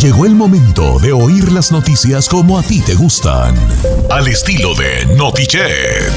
Llegó 0.00 0.26
el 0.26 0.34
momento 0.34 0.98
de 1.00 1.12
oír 1.12 1.50
las 1.50 1.72
noticias 1.72 2.28
como 2.28 2.58
a 2.58 2.62
ti 2.62 2.80
te 2.80 2.94
gustan. 2.94 3.54
Al 4.10 4.28
estilo 4.28 4.74
de 4.74 5.04
Notichet. 5.16 6.12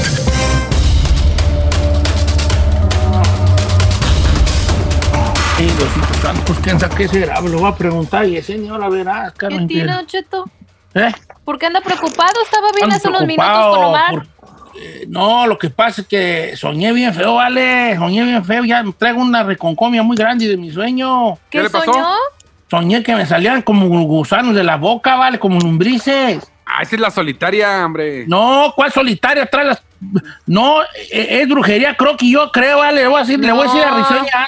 Sí, 5.56 5.64
Diosito 5.64 6.14
santo, 6.22 6.42
pues 6.46 6.58
quién 6.60 6.80
sabe 6.80 6.94
qué 6.96 7.08
será, 7.08 7.40
me 7.40 7.50
lo 7.50 7.58
voy 7.58 7.70
a 7.70 7.74
preguntar 7.76 8.26
y 8.26 8.40
señora 8.42 8.88
verás, 8.88 9.32
¿Qué 9.32 9.38
Carmen. 9.38 9.68
tiene, 9.68 9.92
Don 9.92 10.06
Cheto? 10.06 10.44
¿Eh? 10.94 11.12
¿Por 11.44 11.58
qué 11.58 11.66
anda 11.66 11.80
preocupado? 11.80 12.32
Estaba 12.44 12.68
bien 12.72 12.84
Ando 12.84 12.96
hace 12.96 13.08
unos 13.08 13.20
minutos 13.26 13.44
preocupado 13.46 13.74
con 13.76 13.84
Omar. 13.84 14.10
por- 14.10 14.26
eh, 14.80 15.04
no, 15.08 15.46
lo 15.46 15.58
que 15.58 15.68
pasa 15.70 16.00
es 16.00 16.06
que 16.08 16.54
soñé 16.56 16.92
bien 16.92 17.12
feo, 17.14 17.34
vale. 17.34 17.94
Soñé 17.96 18.24
bien 18.24 18.42
feo. 18.44 18.64
Ya 18.64 18.82
traigo 18.96 19.20
una 19.20 19.42
reconcomia 19.42 20.02
muy 20.02 20.16
grande 20.16 20.48
de 20.48 20.56
mi 20.56 20.70
sueño. 20.70 21.34
¿Qué, 21.50 21.58
¿Qué 21.58 21.62
le 21.64 21.70
pasó? 21.70 21.92
soñó? 21.92 22.06
Soñé 22.72 23.02
que 23.02 23.14
me 23.14 23.26
salían 23.26 23.60
como 23.60 23.86
gusanos 24.06 24.54
de 24.54 24.64
la 24.64 24.76
boca, 24.76 25.16
vale, 25.16 25.38
como 25.38 25.60
lombrices. 25.60 26.50
Ah, 26.64 26.80
esa 26.80 26.94
es 26.96 27.02
la 27.02 27.10
solitaria, 27.10 27.84
hombre. 27.84 28.24
No, 28.26 28.72
¿cuál 28.74 28.90
solitaria 28.90 29.44
trae 29.44 29.66
las.? 29.66 29.82
No, 30.46 30.80
eh, 31.10 31.40
es 31.42 31.48
brujería, 31.50 31.94
creo 31.98 32.16
que 32.16 32.30
yo 32.30 32.50
creo, 32.50 32.78
vale. 32.78 33.02
Le 33.02 33.08
voy 33.08 33.18
a 33.18 33.24
decir, 33.24 33.38
le 33.38 33.52
voy 33.52 33.66
a 33.68 33.70
decir 33.70 33.82
a 33.84 33.90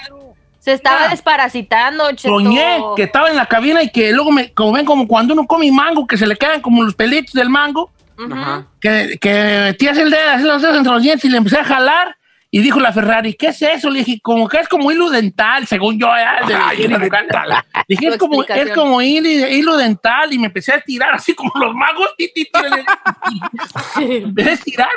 No. 0.08 0.34
Se 0.58 0.72
estaba 0.72 1.04
Ah. 1.04 1.08
desparasitando, 1.10 2.10
Cheto. 2.12 2.30
Soñé 2.34 2.78
que 2.96 3.02
estaba 3.02 3.28
en 3.28 3.36
la 3.36 3.44
cabina 3.44 3.82
y 3.82 3.90
que 3.90 4.10
luego 4.14 4.32
me, 4.32 4.50
como 4.54 4.72
ven, 4.72 4.86
como 4.86 5.06
cuando 5.06 5.34
uno 5.34 5.46
come 5.46 5.70
mango, 5.70 6.06
que 6.06 6.16
se 6.16 6.26
le 6.26 6.34
quedan 6.36 6.62
como 6.62 6.82
los 6.82 6.94
pelitos 6.94 7.34
del 7.34 7.50
mango. 7.50 7.90
Ujú. 8.18 8.32
Ajá. 8.32 8.64
que, 8.80 9.18
que 9.20 9.60
metías 9.66 9.98
el 9.98 10.08
dedo, 10.08 10.30
así 10.30 10.44
los 10.44 10.62
dedos 10.62 10.78
entre 10.78 10.92
los 10.94 11.02
dientes 11.02 11.26
y 11.26 11.28
le 11.28 11.36
empecé 11.36 11.58
a 11.58 11.64
jalar. 11.64 12.16
Y 12.56 12.60
dijo 12.62 12.78
la 12.78 12.92
Ferrari, 12.92 13.34
¿qué 13.34 13.48
es 13.48 13.60
eso? 13.62 13.90
Le 13.90 14.04
dije, 14.04 14.20
como 14.22 14.46
que 14.48 14.58
es 14.60 14.68
como 14.68 14.92
hilo 14.92 15.10
dental, 15.10 15.66
según 15.66 15.98
yo. 15.98 16.06
ya, 16.06 16.38
de 16.46 16.52
la 16.54 16.68
Ay, 16.68 16.82
hilo 16.82 17.00
dental. 17.00 17.64
Dije, 17.88 18.06
es 18.06 18.16
como, 18.16 18.44
es 18.44 18.70
como 18.76 19.02
hilo, 19.02 19.28
hilo 19.28 19.76
dental. 19.76 20.32
Y 20.32 20.38
me 20.38 20.46
empecé 20.46 20.70
a 20.72 20.76
estirar 20.76 21.12
así 21.12 21.34
como 21.34 21.50
los 21.56 21.74
magos. 21.74 22.10
ti, 22.16 22.30
ti, 22.32 22.44
ti, 22.44 22.50
le- 22.70 24.18
empecé 24.18 24.50
a 24.50 24.52
estirar. 24.52 24.90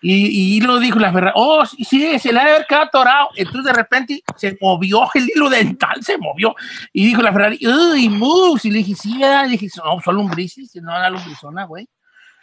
Y, 0.00 0.56
y 0.56 0.60
lo 0.60 0.78
dijo 0.78 1.00
la 1.00 1.12
Ferrari, 1.12 1.32
oh, 1.34 1.66
sí, 1.66 1.82
sí, 1.82 2.16
se 2.20 2.32
le 2.32 2.38
ha 2.38 2.44
de 2.44 2.50
haber 2.52 2.66
quedado 2.66 2.84
atorado. 2.84 3.28
Entonces 3.34 3.64
de 3.64 3.72
repente 3.72 4.22
se 4.36 4.56
movió 4.60 5.08
el 5.14 5.28
hilo 5.34 5.50
dental, 5.50 6.04
se 6.04 6.16
movió. 6.16 6.54
Y 6.92 7.06
dijo 7.06 7.22
la 7.22 7.32
Ferrari, 7.32 7.58
uy, 7.66 8.08
mus. 8.08 8.64
Y 8.66 8.70
le 8.70 8.78
dije, 8.78 8.94
sí, 8.94 9.18
¿verdad? 9.18 9.46
Y 9.48 9.50
dije, 9.56 9.66
no, 9.84 10.00
son 10.00 10.14
lombrices, 10.14 10.76
no 10.80 10.96
era 10.96 11.10
lombrizona, 11.10 11.64
güey. 11.64 11.88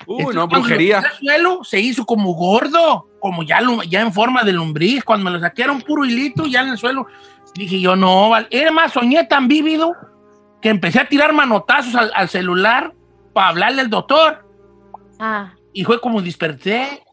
Uy, 0.07 0.19
Entonces, 0.19 0.35
no, 0.35 0.47
brujería. 0.47 0.99
al 0.99 1.11
suelo, 1.19 1.63
se 1.65 1.81
hizo 1.81 2.05
como 2.05 2.33
gordo, 2.33 3.09
como 3.19 3.43
ya, 3.43 3.59
ya 3.89 3.99
en 4.01 4.13
forma 4.13 4.43
de 4.43 4.53
lombriz. 4.53 5.03
Cuando 5.03 5.25
me 5.25 5.31
lo 5.31 5.39
saqué 5.41 5.63
era 5.63 5.73
un 5.73 5.81
puro 5.81 6.05
hilito, 6.05 6.45
ya 6.45 6.61
en 6.61 6.69
el 6.69 6.77
suelo. 6.77 7.07
Dije 7.53 7.81
yo, 7.81 7.97
no, 7.97 8.29
vale. 8.29 8.47
Era 8.49 8.71
más, 8.71 8.93
soñé 8.93 9.25
tan 9.25 9.49
vívido 9.49 9.93
que 10.61 10.69
empecé 10.69 11.01
a 11.01 11.09
tirar 11.09 11.33
manotazos 11.33 11.93
al, 11.95 12.11
al 12.15 12.29
celular 12.29 12.93
para 13.33 13.49
hablarle 13.49 13.81
al 13.81 13.89
doctor. 13.89 14.47
Ah. 15.19 15.53
Y 15.73 15.83
fue 15.83 15.99
como 15.99 16.21
desperté. 16.21 17.03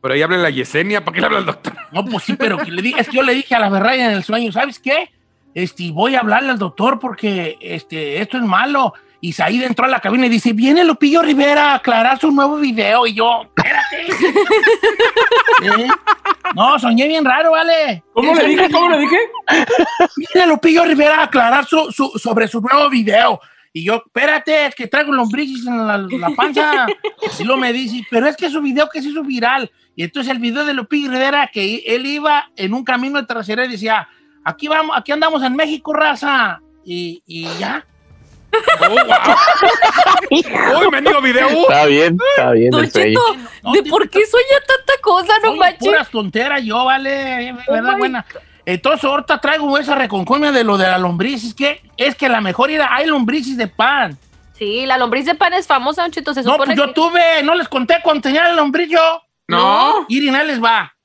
Pero 0.00 0.14
ahí 0.14 0.22
habla 0.22 0.38
la 0.38 0.50
Yesenia, 0.50 1.04
¿para 1.04 1.14
qué 1.14 1.20
le 1.20 1.26
habla 1.26 1.38
al 1.38 1.46
doctor? 1.46 1.74
No, 1.92 2.04
pues 2.04 2.24
sí, 2.24 2.34
pero 2.34 2.56
que 2.58 2.70
le 2.70 2.80
dije, 2.80 3.00
es 3.00 3.08
que 3.08 3.16
yo 3.16 3.22
le 3.22 3.34
dije 3.34 3.54
a 3.54 3.60
la 3.60 3.70
Ferrari 3.70 4.00
en 4.00 4.12
el 4.12 4.24
sueño, 4.24 4.52
¿sabes 4.52 4.78
qué? 4.78 5.10
Este, 5.54 5.90
voy 5.90 6.14
a 6.14 6.20
hablarle 6.20 6.50
al 6.50 6.58
doctor 6.58 6.98
porque 6.98 7.58
este, 7.60 8.20
esto 8.20 8.36
es 8.36 8.42
malo. 8.42 8.94
Y 9.20 9.32
Said 9.32 9.62
entró 9.62 9.86
a 9.86 9.88
la 9.88 10.00
cabina 10.00 10.26
y 10.26 10.28
dice, 10.28 10.52
viene 10.52 10.84
Lupillo 10.84 11.22
Rivera 11.22 11.72
a 11.72 11.74
aclarar 11.76 12.18
su 12.20 12.30
nuevo 12.30 12.56
video. 12.56 13.06
Y 13.06 13.14
yo, 13.14 13.42
espérate. 13.44 14.06
¿Eh? 15.62 15.88
No, 16.54 16.78
soñé 16.78 17.08
bien 17.08 17.24
raro, 17.24 17.52
¿vale? 17.52 18.02
¿Cómo 18.12 18.34
le 18.34 18.46
dije? 18.46 18.70
¿Cómo 18.70 18.88
le 18.90 18.98
dije? 19.00 19.16
Viene 20.34 20.46
Lupillo 20.48 20.84
Rivera 20.84 21.20
a 21.20 21.24
aclarar 21.24 21.64
su, 21.66 21.90
su- 21.92 22.18
sobre 22.18 22.46
su 22.48 22.60
nuevo 22.60 22.88
video. 22.90 23.40
Y 23.72 23.84
yo, 23.84 24.02
espérate, 24.06 24.66
es 24.66 24.74
que 24.74 24.86
traigo 24.86 25.12
lombrices 25.12 25.66
en 25.66 25.86
la, 25.86 25.98
la 25.98 26.30
panza. 26.30 26.86
Y 27.38 27.44
luego 27.44 27.60
me 27.60 27.72
dice, 27.72 28.06
pero 28.10 28.26
es 28.26 28.36
que 28.36 28.48
su 28.48 28.62
video 28.62 28.88
que 28.90 29.02
se 29.02 29.08
hizo 29.08 29.22
viral. 29.22 29.70
Y 29.94 30.04
entonces 30.04 30.32
el 30.32 30.38
video 30.38 30.64
de 30.64 30.72
Lupillo 30.74 31.10
Rivera, 31.10 31.50
que 31.52 31.82
él 31.86 32.06
iba 32.06 32.50
en 32.56 32.72
un 32.74 32.84
camino 32.84 33.20
de 33.20 33.26
trasera 33.26 33.64
y 33.64 33.68
decía, 33.68 34.08
aquí 34.44 34.68
vamos, 34.68 34.96
aquí 34.96 35.12
andamos 35.12 35.42
en 35.42 35.54
México, 35.56 35.92
raza. 35.92 36.60
Y, 36.84 37.22
y 37.26 37.48
ya. 37.58 37.84
Oh, 38.80 38.88
wow. 38.88 40.80
Uy, 40.80 40.90
mendigo 40.90 41.20
video. 41.20 41.48
Está 41.48 41.86
bien, 41.86 42.18
está 42.36 42.52
bien 42.52 42.70
Don 42.70 42.82
No, 43.62 43.72
¿de 43.72 43.82
por 43.84 44.08
qué 44.08 44.24
sueña 44.26 44.60
tanta 44.66 45.00
cosa? 45.02 45.32
No 45.42 45.50
Oye, 45.50 45.60
manches. 45.60 45.78
puras 45.78 46.10
tonteras 46.10 46.62
yo, 46.62 46.84
vale, 46.84 47.54
verdad 47.68 47.92
my 47.92 47.98
buena. 47.98 48.26
Entonces 48.64 49.04
ahorita 49.04 49.40
traigo 49.40 49.78
esa 49.78 49.94
reconconia 49.94 50.50
de 50.52 50.64
lo 50.64 50.76
de 50.76 50.86
la 50.86 50.98
lombriz. 50.98 51.44
Es 51.44 51.54
que, 51.54 51.82
es 51.96 52.14
que 52.16 52.28
la 52.28 52.40
mejor 52.40 52.70
era, 52.70 52.94
hay 52.94 53.06
lombrices 53.06 53.56
de 53.56 53.68
pan. 53.68 54.18
Sí, 54.54 54.86
la 54.86 54.98
lombriz 54.98 55.26
de 55.26 55.34
pan 55.34 55.52
es 55.52 55.66
famosa, 55.66 56.02
Don 56.02 56.10
Cheto. 56.10 56.34
Se 56.34 56.42
No, 56.42 56.56
pues 56.56 56.76
yo 56.76 56.86
que... 56.86 56.92
tuve, 56.94 57.42
no 57.44 57.54
les 57.54 57.68
conté 57.68 57.96
cuando 58.02 58.22
tenía 58.22 58.44
la 58.44 58.54
lombriz 58.54 58.88
yo. 58.90 59.22
No. 59.48 60.06
Miren, 60.08 60.34
ahí 60.34 60.46
les 60.46 60.62
va. 60.62 60.95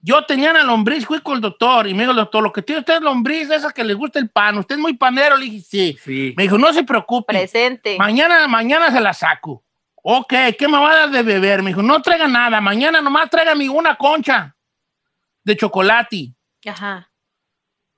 Yo 0.00 0.24
tenía 0.24 0.52
la 0.52 0.62
lombriz, 0.62 1.04
fui 1.04 1.20
con 1.20 1.36
el 1.36 1.40
doctor 1.40 1.88
y 1.88 1.94
me 1.94 2.00
dijo 2.00 2.12
el 2.12 2.18
doctor, 2.18 2.42
lo 2.42 2.52
que 2.52 2.62
tiene 2.62 2.80
usted 2.80 2.96
es 2.96 3.00
lombriz, 3.00 3.50
esa 3.50 3.72
que 3.72 3.82
le 3.82 3.94
gusta 3.94 4.18
el 4.18 4.30
pan. 4.30 4.56
Usted 4.58 4.76
es 4.76 4.80
muy 4.80 4.96
panero, 4.96 5.36
le 5.36 5.46
dije, 5.46 5.60
sí. 5.60 5.98
Sí. 6.02 6.34
Me 6.36 6.44
dijo, 6.44 6.56
no 6.56 6.72
se 6.72 6.84
preocupe. 6.84 7.32
Presente. 7.32 7.96
Mañana, 7.98 8.46
mañana 8.46 8.92
se 8.92 9.00
la 9.00 9.12
saco. 9.12 9.64
Ok, 9.96 10.32
¿qué 10.56 10.68
me 10.68 10.78
va 10.78 10.92
a 10.92 10.96
dar 10.96 11.10
de 11.10 11.22
beber? 11.22 11.62
Me 11.62 11.70
dijo, 11.70 11.82
no 11.82 12.00
traiga 12.00 12.28
nada, 12.28 12.60
mañana 12.60 13.00
nomás 13.00 13.28
tráigame 13.28 13.68
una 13.68 13.96
concha 13.96 14.56
de 15.42 15.56
chocolate. 15.56 16.32
Ajá. 16.66 17.10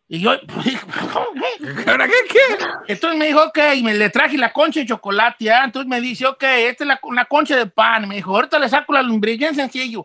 Y 0.09 0.19
yo, 0.19 0.33
pues, 0.47 0.77
¿cómo 1.13 1.27
que? 1.35 1.85
¿Ahora 1.91 2.09
qué? 2.09 2.15
¿Qué? 2.29 2.93
Entonces 2.93 3.17
me 3.17 3.27
dijo, 3.27 3.45
ok, 3.45 3.59
y 3.77 3.83
me 3.85 3.95
le 3.95 4.11
traje 4.11 4.37
la 4.39 4.53
concha 4.53 4.81
de 4.81 4.87
chocolate, 4.87 5.45
¿ya? 5.45 5.63
Entonces 5.63 5.89
me 5.89 6.01
dice, 6.01 6.27
ok, 6.27 6.43
esta 6.43 6.83
es 6.83 6.89
la, 6.89 6.99
una 7.05 7.27
concha 7.27 7.57
de 7.57 7.67
pan. 7.67 8.09
Me 8.09 8.17
dijo, 8.17 8.35
ahorita 8.35 8.59
le 8.59 8.69
saco 8.69 8.93
la 8.93 9.03
lombriz, 9.03 9.39
bien 9.39 9.55
sencillo. 9.55 10.05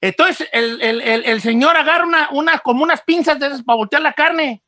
Entonces 0.00 0.48
el, 0.52 0.80
el- 0.80 1.00
el- 1.02 1.24
el 1.24 1.40
señor 1.40 1.76
agarra 1.76 2.04
una, 2.06 2.28
una, 2.30 2.58
como 2.58 2.82
unas 2.82 3.02
pinzas 3.02 3.38
de 3.38 3.46
esas 3.48 3.62
para 3.62 3.76
voltear 3.76 4.02
la 4.02 4.12
carne. 4.12 4.62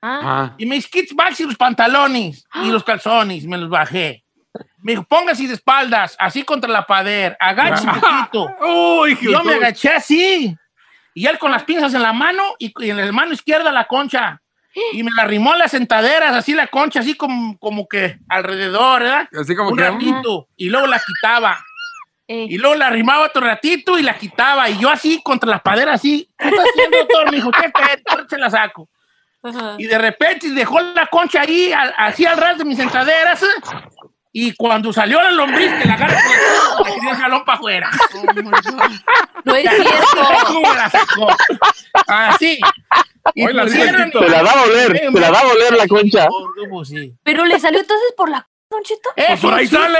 Ah. 0.00 0.20
Ah. 0.22 0.54
Y 0.58 0.64
mis 0.66 0.86
kits 0.88 1.14
bags 1.14 1.40
y 1.40 1.44
los 1.44 1.56
pantalones 1.56 2.46
y 2.64 2.70
los 2.70 2.84
calzones, 2.84 3.44
me 3.46 3.58
los 3.58 3.68
bajé. 3.68 4.24
Me 4.82 4.92
dijo, 4.92 5.04
póngase 5.04 5.46
de 5.46 5.54
espaldas, 5.54 6.16
así 6.18 6.42
contra 6.42 6.70
la 6.70 6.86
pader, 6.86 7.36
agache 7.38 7.84
un 7.86 8.00
poquito. 8.00 8.48
Uy, 9.00 9.18
yo 9.20 9.44
me 9.44 9.54
agaché 9.54 9.90
así. 9.90 10.56
Y 11.14 11.26
él 11.26 11.38
con 11.38 11.50
las 11.50 11.64
pinzas 11.64 11.92
en 11.94 12.02
la 12.02 12.12
mano 12.12 12.42
y, 12.58 12.72
y 12.84 12.90
en 12.90 12.96
la 12.96 13.12
mano 13.12 13.32
izquierda 13.32 13.70
la 13.72 13.84
concha. 13.86 14.40
Y 14.92 15.02
me 15.02 15.10
la 15.16 15.22
arrimó 15.24 15.52
a 15.52 15.56
las 15.56 15.72
sentaderas, 15.72 16.36
así 16.36 16.54
la 16.54 16.68
concha, 16.68 17.00
así 17.00 17.14
como, 17.14 17.58
como 17.58 17.88
que 17.88 18.18
alrededor, 18.28 19.02
¿verdad? 19.02 19.28
Así 19.40 19.56
como 19.56 19.70
un 19.70 19.76
que. 19.76 19.82
ratito. 19.82 20.48
Y 20.56 20.68
luego 20.70 20.86
la 20.86 21.00
quitaba. 21.04 21.58
Eh, 22.30 22.46
Y 22.50 22.58
luego 22.58 22.74
la 22.76 22.88
arrimaba 22.88 23.24
otro 23.26 23.40
ratito 23.44 23.98
y 23.98 24.02
la 24.02 24.18
quitaba. 24.18 24.68
Y 24.68 24.78
yo 24.78 24.90
así 24.90 25.20
contra 25.22 25.48
la 25.48 25.58
padera, 25.62 25.94
así. 25.94 26.30
¿Qué 26.38 26.48
está 26.48 26.62
haciendo, 26.62 26.98
doctor? 26.98 27.30
Me 27.30 27.36
dijo, 27.36 27.50
¿qué? 27.50 27.70
Ahorita 28.06 28.26
se 28.28 28.38
la 28.38 28.50
saco. 28.50 28.88
ajá. 29.42 29.76
Y 29.78 29.86
de 29.86 29.96
repente 29.98 30.50
dejó 30.50 30.78
la 30.80 31.06
concha 31.06 31.40
ahí, 31.40 31.72
al- 31.72 31.94
así 31.96 32.26
al 32.26 32.36
ras 32.36 32.58
de 32.58 32.64
mis 32.66 32.76
sentaderas. 32.76 33.42
¿eh? 33.42 33.46
Y 34.30 34.54
cuando 34.54 34.92
salió 34.92 35.22
la 35.22 35.30
lombriz, 35.30 35.72
que 35.80 35.88
la 35.88 35.94
agarra, 35.94 36.20
le 36.84 36.92
tiré 36.92 37.10
el 37.10 37.16
jalón 37.16 37.44
para 37.46 37.56
afuera. 37.58 37.90
No 39.44 39.54
es 39.56 39.70
cierto. 39.70 40.44
¿Cómo 40.46 40.60
me 40.68 40.76
la 40.76 40.90
sacó? 40.90 41.28
Así. 42.06 42.58
Y 43.34 43.46
Hoy 43.46 43.52
la 43.54 43.64
pusieron-. 43.64 44.12
Se 44.12 44.28
la 44.28 44.42
da 44.42 44.50
a 44.52 44.62
oler, 44.64 44.98
se 45.12 45.20
la 45.20 45.30
da 45.30 45.40
a 45.40 45.46
oler 45.46 45.72
la 45.76 45.86
concha. 45.88 46.28
Pues. 46.70 46.92
Pero 47.22 47.46
le 47.46 47.58
salió 47.58 47.80
entonces 47.80 48.12
por 48.16 48.28
la 48.28 48.46
Don 48.70 48.82
Cheto. 48.82 49.08
Es 49.16 49.26
Pues 49.28 49.40
por 49.40 49.54
ahí 49.54 49.66
sale. 49.66 49.98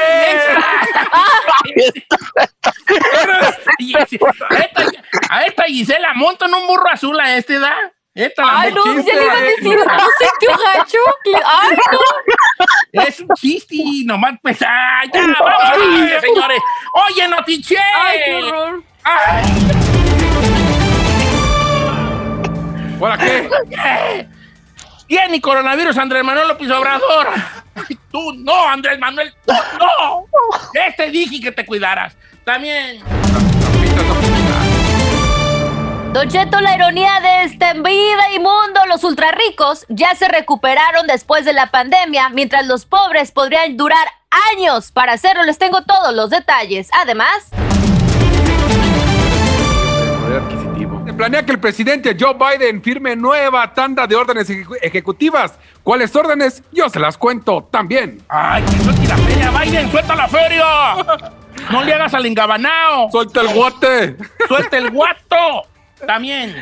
A 5.30 5.42
esta, 5.44 5.64
Gisela 5.64 6.12
montan 6.14 6.52
un 6.54 6.66
burro 6.66 6.88
azul 6.90 7.18
a 7.18 7.36
este, 7.36 7.58
¿da? 7.58 7.74
Esta 8.14 8.42
la 8.44 8.60
Ay, 8.60 8.72
no, 8.74 8.84
ya 8.84 9.14
le 9.14 9.24
iba 9.24 9.32
a 9.32 9.40
decir, 9.42 9.78
no 9.78 10.06
sintió 10.18 10.50
gacho. 10.64 10.98
Le- 11.24 11.40
Ay, 11.46 11.76
no. 11.92 13.02
Es 13.04 13.20
un 13.20 13.28
chiste, 13.36 13.76
nomás 14.04 14.34
pues, 14.42 14.60
ah, 14.62 15.03
ya, 15.12 15.21
vamos 15.38 15.62
a 15.62 15.76
ver, 15.76 16.21
señores. 16.21 16.59
Oye, 17.06 17.28
Notiche. 17.28 17.76
Ay, 17.78 18.18
qué 18.24 18.34
horror. 18.34 18.82
Ay, 19.04 19.44
¿Ahora 23.00 23.16
qué? 23.18 23.48
¿qué? 23.71 24.28
Tiene 25.06 25.41
coronavirus 25.41 25.97
Andrés 25.97 26.24
Manuel 26.24 26.48
López 26.48 26.71
Obrador. 26.71 27.28
Tú 28.10 28.33
no, 28.34 28.69
Andrés 28.69 28.98
Manuel, 28.98 29.33
tú 29.47 29.53
no. 29.78 30.27
Este 30.75 31.10
dije 31.10 31.41
que 31.41 31.53
te 31.53 31.65
cuidaras. 31.65 32.16
También. 32.45 33.03
Don 36.13 36.27
Cheto, 36.28 36.60
la 36.60 36.75
ironía 36.75 37.21
de 37.21 37.45
este 37.45 37.75
vida 37.75 38.33
y 38.34 38.39
mundo, 38.39 38.80
los 38.89 39.04
ultra 39.04 39.30
ricos 39.30 39.84
ya 39.89 40.15
se 40.15 40.27
recuperaron 40.27 41.07
después 41.07 41.45
de 41.45 41.53
la 41.53 41.71
pandemia, 41.71 42.30
mientras 42.30 42.66
los 42.66 42.86
pobres 42.86 43.30
podrían 43.30 43.77
durar 43.77 44.09
años. 44.53 44.91
Para 44.91 45.13
hacerlo 45.13 45.42
les 45.45 45.59
tengo 45.59 45.83
todos 45.83 46.15
los 46.15 46.31
detalles. 46.31 46.89
Además, 46.92 47.51
Se 51.09 51.15
planea 51.15 51.43
que 51.43 51.53
el 51.53 51.59
presidente 51.59 52.15
Joe 52.21 52.34
Biden 52.34 52.83
firme 52.83 53.16
nueva 53.16 53.72
tanda 53.72 54.07
de 54.07 54.15
órdenes 54.15 54.51
ejecu- 54.51 54.77
ejecutivas. 54.83 55.55
¿Cuáles 55.83 56.15
órdenes? 56.15 56.63
Yo 56.71 56.91
se 56.91 57.01
las 57.01 57.16
cuento 57.16 57.66
también. 57.71 58.21
Ay, 58.28 58.63
que 58.65 58.78
suelte 58.84 59.07
la 59.09 59.16
feria, 59.16 59.51
Biden, 59.51 59.91
suelta 59.91 60.15
la 60.15 60.28
feria. 60.28 60.65
No 61.72 61.83
le 61.83 61.93
hagas 61.95 62.13
al 62.15 62.25
engabanao. 62.27 63.10
¡Suelta 63.10 63.41
el 63.41 63.49
guate! 63.55 64.16
Suelta 64.47 64.77
el 64.78 64.91
guato. 64.91 65.63
También. 66.07 66.55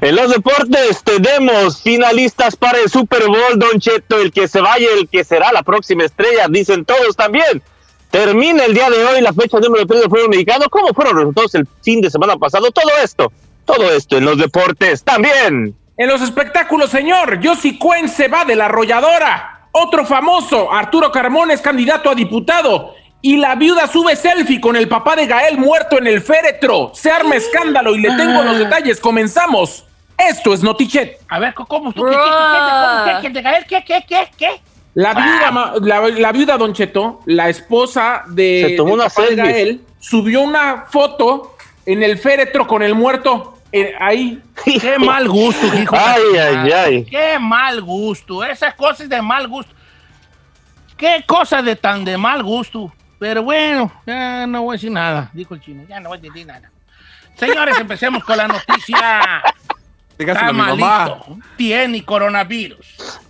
En 0.00 0.14
los 0.16 0.30
deportes 0.30 1.02
tenemos 1.02 1.82
finalistas 1.82 2.54
para 2.56 2.78
el 2.78 2.88
Super 2.90 3.26
Bowl, 3.26 3.56
Don 3.58 3.80
Cheto, 3.80 4.18
el 4.20 4.30
que 4.32 4.46
se 4.48 4.60
vaya, 4.60 4.86
el 4.98 5.08
que 5.08 5.24
será 5.24 5.50
la 5.52 5.62
próxima 5.62 6.04
estrella, 6.04 6.46
dicen 6.48 6.84
todos 6.84 7.16
también. 7.16 7.62
Termina 8.10 8.64
el 8.64 8.74
día 8.74 8.88
de 8.90 9.04
hoy 9.04 9.20
la 9.22 9.32
fecha 9.32 9.58
número 9.58 9.84
3 9.86 10.00
del 10.02 10.08
fútbol 10.10 10.28
mexicano. 10.28 10.66
¿Cómo 10.70 10.88
fueron 10.94 11.14
los 11.14 11.22
resultados 11.24 11.54
el 11.56 11.66
fin 11.82 12.00
de 12.00 12.08
semana 12.10 12.36
pasado? 12.36 12.70
Todo 12.70 12.90
esto, 13.02 13.32
todo 13.68 13.92
esto 13.92 14.16
en 14.16 14.24
los 14.24 14.38
deportes 14.38 15.04
también. 15.04 15.76
En 15.98 16.08
los 16.08 16.22
espectáculos, 16.22 16.88
señor, 16.88 17.38
Yossi 17.38 17.76
Cuen 17.76 18.08
se 18.08 18.26
va 18.28 18.46
de 18.46 18.56
la 18.56 18.64
arrolladora. 18.64 19.68
Otro 19.72 20.06
famoso, 20.06 20.72
Arturo 20.72 21.12
Carmona, 21.12 21.52
es 21.52 21.60
candidato 21.60 22.08
a 22.08 22.14
diputado. 22.14 22.94
Y 23.20 23.36
la 23.36 23.56
viuda 23.56 23.86
sube 23.86 24.16
selfie 24.16 24.58
con 24.58 24.74
el 24.74 24.88
papá 24.88 25.16
de 25.16 25.26
Gael 25.26 25.58
muerto 25.58 25.98
en 25.98 26.06
el 26.06 26.22
féretro. 26.22 26.92
Se 26.94 27.10
arma 27.10 27.36
escándalo 27.36 27.94
y 27.94 28.00
le 28.00 28.08
tengo 28.16 28.42
los 28.42 28.56
ah. 28.56 28.58
detalles. 28.58 29.00
Comenzamos. 29.00 29.84
Esto 30.16 30.54
es 30.54 30.62
Notichet. 30.62 31.18
A 31.28 31.38
ver, 31.38 31.52
¿cómo? 31.52 31.92
¿Qué, 31.92 32.00
qué, 33.20 33.32
qué, 33.68 33.84
qué, 33.84 34.04
qué, 34.08 34.30
qué? 34.38 34.60
La 34.94 35.12
viuda, 35.12 35.50
ah. 35.52 35.74
la, 35.80 36.32
viuda 36.32 36.56
Don 36.56 36.72
Cheto, 36.72 37.20
la 37.26 37.50
esposa 37.50 38.24
de 38.28 38.78
Gael, 39.36 39.82
subió 40.00 40.40
una 40.40 40.86
foto 40.88 41.54
en 41.84 42.02
el 42.02 42.18
féretro 42.18 42.66
con 42.66 42.82
el 42.82 42.94
muerto 42.94 43.57
eh, 43.72 43.94
ahí. 43.98 44.42
Qué 44.64 44.98
mal 44.98 45.28
gusto, 45.28 45.66
hijo. 45.74 45.96
Ay, 45.96 46.22
ay, 46.38 46.72
ay. 46.72 47.04
Qué 47.04 47.38
mal 47.38 47.82
gusto. 47.82 48.44
Esas 48.44 48.74
cosas 48.74 49.08
de 49.08 49.20
mal 49.20 49.46
gusto. 49.48 49.72
Qué 50.96 51.24
cosa 51.26 51.62
de 51.62 51.76
tan 51.76 52.04
de 52.04 52.16
mal 52.16 52.42
gusto. 52.42 52.92
Pero 53.18 53.42
bueno, 53.42 53.92
ya 54.06 54.46
no 54.46 54.62
voy 54.62 54.74
a 54.74 54.76
decir 54.76 54.92
nada, 54.92 55.30
dijo 55.32 55.54
el 55.54 55.60
chino. 55.60 55.84
Ya 55.88 56.00
no 56.00 56.10
voy 56.10 56.18
a 56.18 56.20
decir 56.20 56.46
nada. 56.46 56.70
Señores, 57.34 57.78
empecemos 57.78 58.22
con 58.24 58.36
la 58.36 58.48
noticia. 58.48 59.42
Está 60.18 60.52
malito. 60.52 61.38
Tiene 61.56 62.04
coronavirus. 62.04 63.20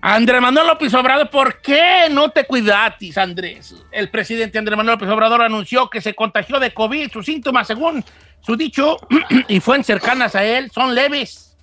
Andrés 0.00 0.40
Manuel 0.40 0.68
López 0.68 0.94
Obrador, 0.94 1.28
¿por 1.30 1.60
qué 1.60 2.06
no 2.10 2.30
te 2.30 2.44
cuidatis, 2.44 3.18
Andrés? 3.18 3.74
El 3.90 4.08
presidente 4.08 4.56
Andrés 4.56 4.76
Manuel 4.76 4.94
López 4.94 5.08
Obrador 5.08 5.42
anunció 5.42 5.90
que 5.90 6.00
se 6.00 6.14
contagió 6.14 6.60
de 6.60 6.72
COVID. 6.72 7.10
Sus 7.10 7.26
síntomas, 7.26 7.66
según 7.66 8.04
su 8.46 8.56
dicho, 8.56 8.96
y 9.48 9.58
fuentes 9.58 9.88
cercanas 9.88 10.36
a 10.36 10.44
él, 10.44 10.70
son 10.70 10.94
leves. 10.94 11.56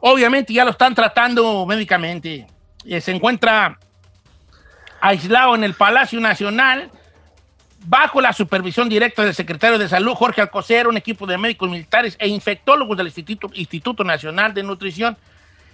Obviamente 0.00 0.52
ya 0.52 0.64
lo 0.64 0.70
están 0.70 0.94
tratando 0.94 1.66
médicamente. 1.66 2.46
Eh, 2.84 3.00
Se 3.00 3.10
encuentra 3.10 3.76
aislado 5.00 5.56
en 5.56 5.64
el 5.64 5.74
Palacio 5.74 6.20
Nacional 6.20 6.90
bajo 7.84 8.20
la 8.20 8.32
supervisión 8.32 8.88
directa 8.88 9.24
del 9.24 9.34
secretario 9.34 9.78
de 9.78 9.88
Salud, 9.88 10.14
Jorge 10.14 10.40
Alcocer, 10.40 10.86
un 10.86 10.96
equipo 10.96 11.26
de 11.26 11.38
médicos 11.38 11.68
militares 11.68 12.16
e 12.20 12.28
infectólogos 12.28 12.96
del 12.96 13.12
Instituto, 13.54 14.04
Nacional 14.04 14.54
de 14.54 14.62
Nutrición. 14.62 15.16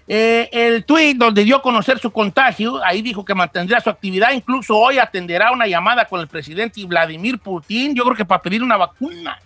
Eh, 0.06 0.48
el 0.52 0.84
tuit 0.84 1.16
donde 1.16 1.44
dio 1.44 1.56
a 1.56 1.62
conocer 1.62 1.98
su 1.98 2.10
contagio, 2.10 2.82
ahí 2.84 3.00
dijo 3.02 3.24
que 3.24 3.34
mantendría 3.34 3.80
su 3.80 3.88
actividad, 3.88 4.32
incluso 4.32 4.76
hoy 4.76 4.98
atenderá 4.98 5.50
una 5.50 5.66
llamada 5.66 6.04
con 6.04 6.20
el 6.20 6.28
presidente 6.28 6.84
Vladimir 6.84 7.38
Putin, 7.38 7.94
yo 7.94 8.04
creo 8.04 8.16
que 8.16 8.24
para 8.24 8.42
pedir 8.42 8.62
una 8.62 8.76
vacuna. 8.76 9.38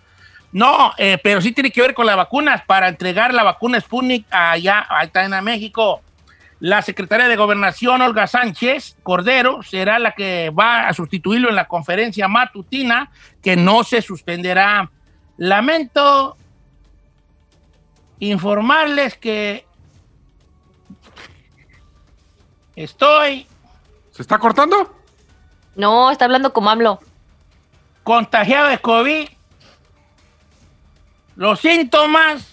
No, 0.51 0.93
eh, 0.97 1.19
pero 1.21 1.41
sí 1.41 1.51
tiene 1.51 1.71
que 1.71 1.81
ver 1.81 1.93
con 1.93 2.05
las 2.05 2.15
vacunas, 2.15 2.63
para 2.65 2.87
entregar 2.87 3.33
la 3.33 3.43
vacuna 3.43 3.79
Sputnik 3.79 4.25
allá, 4.31 4.85
allá 4.89 5.25
en 5.25 5.43
México. 5.43 6.01
La 6.59 6.81
secretaria 6.81 7.27
de 7.27 7.35
Gobernación, 7.35 8.01
Olga 8.01 8.27
Sánchez 8.27 8.97
Cordero, 9.03 9.63
será 9.63 9.99
la 9.99 10.11
que 10.11 10.49
va 10.49 10.87
a 10.87 10.93
sustituirlo 10.93 11.49
en 11.49 11.55
la 11.55 11.67
conferencia 11.67 12.27
matutina, 12.27 13.11
que 13.41 13.55
no 13.55 13.83
se 13.83 14.01
suspenderá. 14.01 14.89
Lamento 15.37 16.35
informarles 18.19 19.15
que 19.15 19.65
estoy 22.75 23.47
¿Se 24.19 24.23
está 24.23 24.37
cortando? 24.37 24.93
No, 25.77 26.11
está 26.11 26.25
hablando 26.25 26.51
como 26.51 26.69
AMLO. 26.69 26.99
contagiado 28.03 28.67
de 28.67 28.77
COVID. 28.79 29.29
Los 31.39 31.61
síntomas 31.61 32.45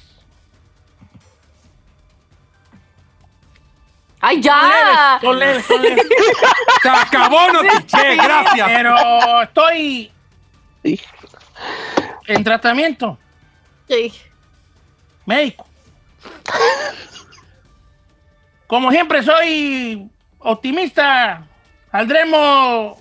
¡Ay, 4.20 4.40
ya! 4.40 5.18
son 5.20 5.38
leves, 5.40 5.66
son 5.66 5.82
leves, 5.82 5.98
son 5.98 6.06
leves. 6.06 6.06
¡Se 6.82 6.88
acabó, 6.88 7.52
Notiche! 7.52 8.14
¡Gracias! 8.14 8.68
Pero 8.68 9.42
estoy 9.42 10.12
en 12.28 12.44
tratamiento 12.44 13.18
Sí. 13.88 14.12
médico. 15.26 15.66
Como 18.68 18.92
siempre 18.92 19.20
soy 19.24 20.08
optimista, 20.38 21.44
saldremos. 21.90 22.98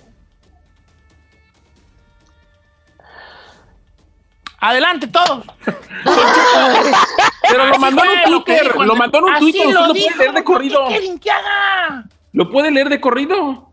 Adelante 4.58 5.06
todos. 5.06 5.44
Pero 7.48 7.66
lo 7.66 7.78
mandó 7.78 8.02
fue 8.02 8.08
un 8.24 8.32
lo 8.32 8.42
Twitter. 8.42 8.64
dijo 8.64 8.84
Lo 8.84 8.96
mandó 8.96 9.18
en 9.18 9.24
un 9.24 9.38
Twitter. 9.38 9.66
lo 9.66 9.80
Usted 9.82 9.86
lo 9.88 9.92
dijo, 9.94 10.08
puede 10.08 10.18
leer 10.18 10.34
de 10.34 10.44
corrido. 10.44 10.88
¿Qué 10.88 11.18
que 11.20 11.30
haga? 11.30 12.04
Lo 12.32 12.50
puede 12.50 12.70
leer 12.70 12.88
de 12.88 13.00
corrido. 13.00 13.70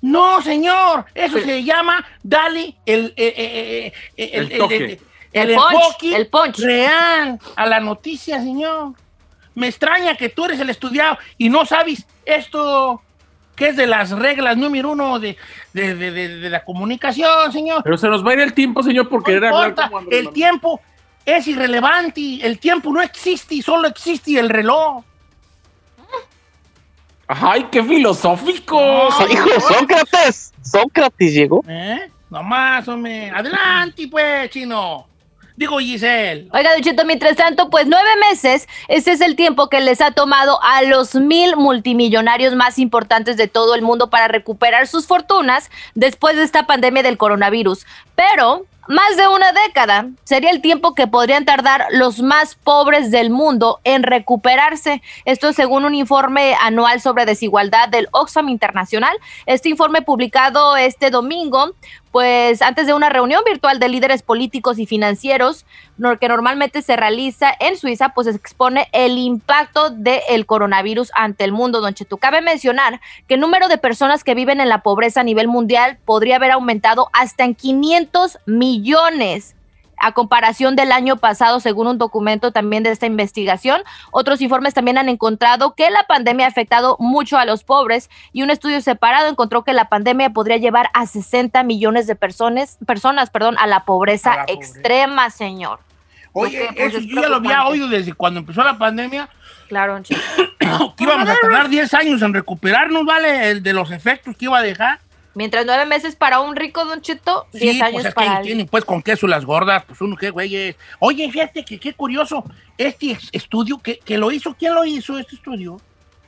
No, 0.00 0.42
señor, 0.42 1.04
eso 1.14 1.38
se 1.38 1.62
llama 1.62 2.04
dale 2.22 2.74
el, 2.86 3.14
eh, 3.16 3.34
eh, 3.36 3.92
eh, 4.16 4.30
El 4.34 4.58
toque. 4.58 5.00
el 5.32 5.50
El 5.50 5.54
punch, 5.54 5.72
enfoque 5.72 6.16
el 6.16 6.26
punch. 6.26 6.58
real 6.58 7.38
a 7.56 7.66
la 7.66 7.78
noticia, 7.80 8.38
señor. 8.40 8.94
Me 9.54 9.68
extraña 9.68 10.16
que 10.16 10.28
tú 10.28 10.46
eres 10.46 10.58
el 10.60 10.70
estudiado 10.70 11.18
y 11.38 11.48
no 11.50 11.64
sabes 11.66 12.04
esto 12.24 13.00
que 13.56 13.68
es 13.68 13.76
de 13.76 13.86
las 13.86 14.10
reglas 14.10 14.56
número 14.56 14.90
uno 14.92 15.18
de, 15.18 15.36
de, 15.72 15.94
de- 15.94 16.10
de- 16.10 16.36
de 16.38 16.50
la 16.50 16.64
comunicación, 16.64 17.52
señor. 17.52 17.82
Pero 17.84 17.96
se 17.98 18.08
nos 18.08 18.24
va 18.26 18.30
a 18.30 18.34
ir 18.34 18.40
el 18.40 18.54
tiempo, 18.54 18.82
señor, 18.82 19.08
por 19.08 19.26
No 19.28 19.34
importa, 19.34 19.84
como 19.84 19.98
Andrés 19.98 20.18
el 20.18 20.24
Manuel. 20.24 20.34
tiempo 20.34 20.80
es 21.24 21.46
irrelevante, 21.46 22.38
el 22.42 22.58
tiempo 22.58 22.92
no 22.92 23.00
existe, 23.02 23.60
solo 23.62 23.86
existe 23.88 24.38
el 24.38 24.48
reloj. 24.48 25.04
Ay, 27.28 27.66
qué 27.70 27.82
filosófico. 27.82 29.08
Hijo, 29.30 29.60
Sócrates. 29.60 30.52
Sócrates 30.62 31.32
llegó. 31.32 31.64
¿Eh? 31.68 32.10
Nomás, 32.28 32.86
hombre. 32.88 33.30
Adelante, 33.30 34.08
pues, 34.10 34.50
chino. 34.50 35.06
Digo, 35.56 35.78
Giselle. 35.78 36.48
Oiga, 36.52 36.72
Don 36.72 36.82
Cheto, 36.82 37.04
mientras 37.04 37.36
tanto, 37.36 37.68
pues 37.68 37.86
nueve 37.86 38.08
meses, 38.30 38.68
ese 38.88 39.12
es 39.12 39.20
el 39.20 39.36
tiempo 39.36 39.68
que 39.68 39.80
les 39.80 40.00
ha 40.00 40.10
tomado 40.10 40.62
a 40.62 40.82
los 40.82 41.14
mil 41.14 41.56
multimillonarios 41.56 42.54
más 42.54 42.78
importantes 42.78 43.36
de 43.36 43.48
todo 43.48 43.74
el 43.74 43.82
mundo 43.82 44.08
para 44.08 44.28
recuperar 44.28 44.86
sus 44.86 45.06
fortunas 45.06 45.70
después 45.94 46.36
de 46.36 46.44
esta 46.44 46.66
pandemia 46.66 47.02
del 47.02 47.18
coronavirus. 47.18 47.86
Pero 48.14 48.66
más 48.88 49.16
de 49.16 49.28
una 49.28 49.52
década 49.52 50.08
sería 50.24 50.50
el 50.50 50.60
tiempo 50.60 50.94
que 50.94 51.06
podrían 51.06 51.44
tardar 51.44 51.86
los 51.92 52.20
más 52.20 52.56
pobres 52.56 53.10
del 53.10 53.30
mundo 53.30 53.80
en 53.84 54.02
recuperarse. 54.02 55.02
Esto 55.24 55.52
según 55.52 55.84
un 55.84 55.94
informe 55.94 56.56
anual 56.60 57.00
sobre 57.00 57.24
desigualdad 57.24 57.88
del 57.88 58.08
Oxfam 58.10 58.48
Internacional. 58.48 59.16
Este 59.46 59.68
informe 59.68 60.02
publicado 60.02 60.76
este 60.76 61.10
domingo 61.10 61.74
pues 62.10 62.60
antes 62.60 62.86
de 62.86 62.92
una 62.92 63.08
reunión 63.08 63.42
virtual 63.44 63.78
de 63.78 63.88
líderes 63.88 64.22
políticos 64.22 64.78
y 64.78 64.86
financieros 64.86 65.64
que 66.18 66.28
normalmente 66.28 66.82
se 66.82 66.96
realiza 66.96 67.52
en 67.60 67.76
Suiza, 67.76 68.10
pues 68.10 68.26
expone 68.26 68.88
el 68.92 69.18
impacto 69.18 69.90
del 69.90 70.46
coronavirus 70.46 71.10
ante 71.14 71.44
el 71.44 71.52
mundo, 71.52 71.80
don 71.80 71.94
Chetu. 71.94 72.18
Cabe 72.18 72.40
mencionar 72.40 73.00
que 73.28 73.34
el 73.34 73.40
número 73.40 73.68
de 73.68 73.78
personas 73.78 74.24
que 74.24 74.34
viven 74.34 74.60
en 74.60 74.68
la 74.68 74.82
pobreza 74.82 75.20
a 75.20 75.24
nivel 75.24 75.48
mundial 75.48 75.98
podría 76.04 76.36
haber 76.36 76.50
aumentado 76.50 77.08
hasta 77.12 77.44
en 77.44 77.54
500 77.54 78.38
millones 78.46 79.54
a 80.02 80.12
comparación 80.12 80.76
del 80.76 80.92
año 80.92 81.16
pasado, 81.16 81.60
según 81.60 81.86
un 81.86 81.96
documento 81.96 82.52
también 82.52 82.82
de 82.82 82.90
esta 82.90 83.06
investigación. 83.06 83.82
Otros 84.10 84.40
informes 84.42 84.74
también 84.74 84.98
han 84.98 85.08
encontrado 85.08 85.74
que 85.74 85.90
la 85.90 86.02
pandemia 86.04 86.46
ha 86.46 86.48
afectado 86.48 86.96
mucho 86.98 87.38
a 87.38 87.44
los 87.44 87.64
pobres 87.64 88.10
y 88.32 88.42
un 88.42 88.50
estudio 88.50 88.80
separado 88.80 89.28
encontró 89.28 89.62
que 89.62 89.72
la 89.72 89.88
pandemia 89.88 90.30
podría 90.30 90.56
llevar 90.56 90.90
a 90.92 91.06
60 91.06 91.62
millones 91.62 92.06
de 92.06 92.16
personas, 92.16 92.78
personas 92.86 93.30
perdón, 93.30 93.56
a 93.58 93.66
la 93.66 93.84
pobreza 93.84 94.32
A 94.32 94.36
la 94.38 94.46
pobreza. 94.46 94.60
extrema, 94.60 95.30
señor. 95.30 95.80
Oye, 96.32 96.64
Porque, 96.66 96.82
pues, 96.82 96.88
eso 96.94 96.98
es 96.98 97.06
yo 97.06 97.20
ya 97.22 97.28
lo 97.28 97.36
había 97.36 97.64
oído 97.66 97.88
desde 97.88 98.12
cuando 98.14 98.40
empezó 98.40 98.62
la 98.64 98.78
pandemia, 98.78 99.28
Claro, 99.68 100.02
que 100.96 101.04
íbamos 101.04 101.28
a 101.28 101.36
tardar 101.40 101.68
10 101.70 101.94
años 101.94 102.20
en 102.20 102.34
recuperarnos, 102.34 103.06
¿vale? 103.06 103.50
El 103.50 103.62
de 103.62 103.72
los 103.72 103.90
efectos 103.90 104.36
que 104.36 104.44
iba 104.44 104.58
a 104.58 104.62
dejar. 104.62 104.98
Mientras 105.34 105.64
nueve 105.64 105.86
meses 105.86 106.14
para 106.14 106.40
un 106.40 106.54
rico 106.56 106.84
Don 106.84 107.00
Cheto, 107.00 107.46
Sí, 107.52 107.58
diez 107.60 107.78
pues 107.78 107.88
años 107.88 108.04
es 108.04 108.08
que 108.08 108.14
para 108.14 108.36
el- 108.38 108.42
tienen 108.44 108.66
pues 108.66 108.84
con 108.84 109.02
queso 109.02 109.26
las 109.26 109.44
gordas, 109.46 109.84
pues 109.86 110.00
uno 110.02 110.14
qué 110.16 110.30
güey 110.30 110.76
Oye, 110.98 111.30
fíjate 111.30 111.64
que 111.64 111.78
qué 111.80 111.94
curioso, 111.94 112.44
este 112.76 113.16
estudio 113.32 113.78
que, 113.78 113.98
que 113.98 114.18
lo 114.18 114.30
hizo, 114.30 114.54
¿quién 114.54 114.74
lo 114.74 114.84
hizo 114.84 115.18
este 115.18 115.36
estudio? 115.36 115.80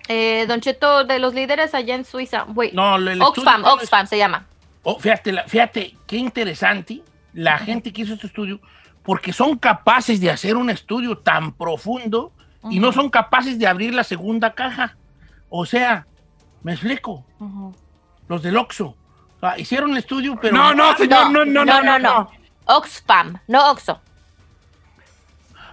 Eh, 0.09 0.45
Don 0.49 0.61
Cheto 0.61 1.05
de 1.05 1.19
los 1.19 1.35
líderes 1.35 1.75
allá 1.75 1.95
en 1.95 2.05
Suiza. 2.05 2.45
Wait. 2.55 2.73
No, 2.75 2.97
el 2.97 3.09
estudio- 3.09 3.27
Oxfam, 3.29 3.65
Oxfam 3.65 4.07
se 4.07 4.19
llama. 4.19 4.47
Oh, 4.83 4.99
fíjate, 4.99 5.33
la- 5.33 5.45
fíjate, 5.45 5.95
qué 6.07 6.17
interesante 6.17 7.03
la 7.33 7.59
gente 7.59 7.93
que 7.93 8.03
hizo 8.03 8.15
este 8.15 8.27
estudio, 8.27 8.61
porque 9.03 9.33
son 9.33 9.59
capaces 9.59 10.21
de 10.21 10.31
hacer 10.31 10.57
un 10.57 10.71
estudio 10.71 11.19
tan 11.19 11.53
profundo 11.53 12.33
y 12.71 12.79
no 12.81 12.93
son 12.93 13.11
capaces 13.11 13.59
de 13.59 13.67
abrir 13.67 13.93
la 13.95 14.05
segunda 14.05 14.55
caja. 14.55 14.97
O 15.51 15.67
sea, 15.67 16.07
me 16.63 16.73
explico, 16.73 17.25
Ujú. 17.39 17.75
Los 18.29 18.43
del 18.43 18.57
Oxxo. 18.57 18.87
O 18.87 19.41
sea, 19.41 19.59
hicieron 19.59 19.91
el 19.93 19.99
estudio, 19.99 20.37
pero... 20.41 20.57
No, 20.57 20.75
no, 20.75 20.97
señor, 20.97 21.31
no, 21.31 21.45
no, 21.45 21.65
no. 21.65 21.83
no, 21.83 21.99
no. 21.99 22.31
Oxfam, 22.67 23.39
no 23.49 23.71
Oxo. 23.71 24.01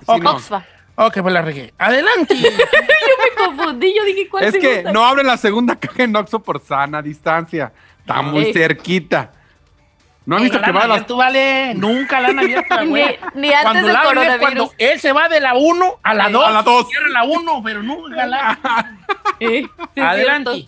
Sí, 0.05 0.19
no. 0.19 0.31
Oxfam. 0.31 0.63
Ok, 0.95 1.19
pues 1.21 1.33
la 1.33 1.41
regué. 1.41 1.73
Adelante. 1.77 2.35
Yo 2.41 2.49
me 2.49 3.45
confundí, 3.45 3.93
yo 3.95 4.03
dije, 4.03 4.27
¿cuál 4.29 4.43
Es 4.43 4.53
que 4.53 4.61
segunda? 4.61 4.91
no 4.91 5.05
abren 5.05 5.25
la 5.27 5.37
segunda 5.37 5.75
caja 5.77 6.03
en 6.03 6.15
Oxxo 6.15 6.39
por 6.43 6.59
sana 6.61 7.01
distancia. 7.01 7.71
Está 7.99 8.21
muy 8.21 8.45
Ey. 8.45 8.53
cerquita. 8.53 9.31
¿No 10.25 10.35
han 10.37 10.43
visto 10.43 10.59
La 10.59 10.65
que 10.65 10.71
va 10.71 10.81
a 10.83 10.87
las... 10.87 10.95
abierto, 10.97 11.17
vale? 11.17 11.73
Nunca 11.75 12.19
la 12.21 12.27
han 12.27 12.39
abierto 12.39 12.75
la 12.75 12.83
Ni- 12.85 12.91
ni 13.35 13.53
antes 13.53 13.61
Cuando 13.63 13.83
del 13.87 13.93
la 13.93 14.03
coronavirus. 14.03 14.39
Cuando 14.39 14.71
él 14.77 14.99
se 14.99 15.11
va 15.13 15.29
de 15.29 15.39
la 15.39 15.53
1 15.55 15.99
a 16.03 16.13
la 16.13 16.25
Sí, 16.27 16.31
2. 16.33 16.45
a 16.45 16.51
la 16.51 16.61
dos. 16.61 16.87
Cierra 16.89 17.09
la 17.09 17.23
1, 17.23 17.61
pero 17.63 17.81
nunca 17.83 18.25
la... 18.27 18.59
Sí, 19.39 19.47
sí, 19.47 19.69
es 19.95 20.03
Adelante. 20.03 20.65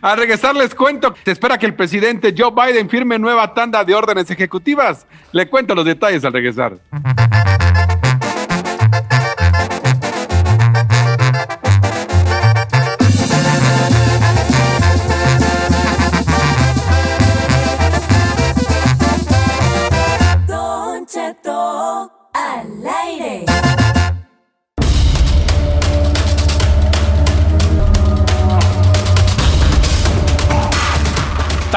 Al 0.00 0.16
regresar 0.18 0.54
les 0.54 0.74
cuento, 0.74 1.14
se 1.24 1.32
espera 1.32 1.58
que 1.58 1.66
el 1.66 1.74
presidente 1.74 2.34
Joe 2.36 2.50
Biden 2.50 2.88
firme 2.88 3.18
nueva 3.18 3.54
tanda 3.54 3.84
de 3.84 3.94
órdenes 3.94 4.30
ejecutivas. 4.30 5.06
Le 5.32 5.48
cuento 5.48 5.74
los 5.74 5.84
detalles 5.84 6.24
al 6.24 6.32
regresar. 6.32 6.78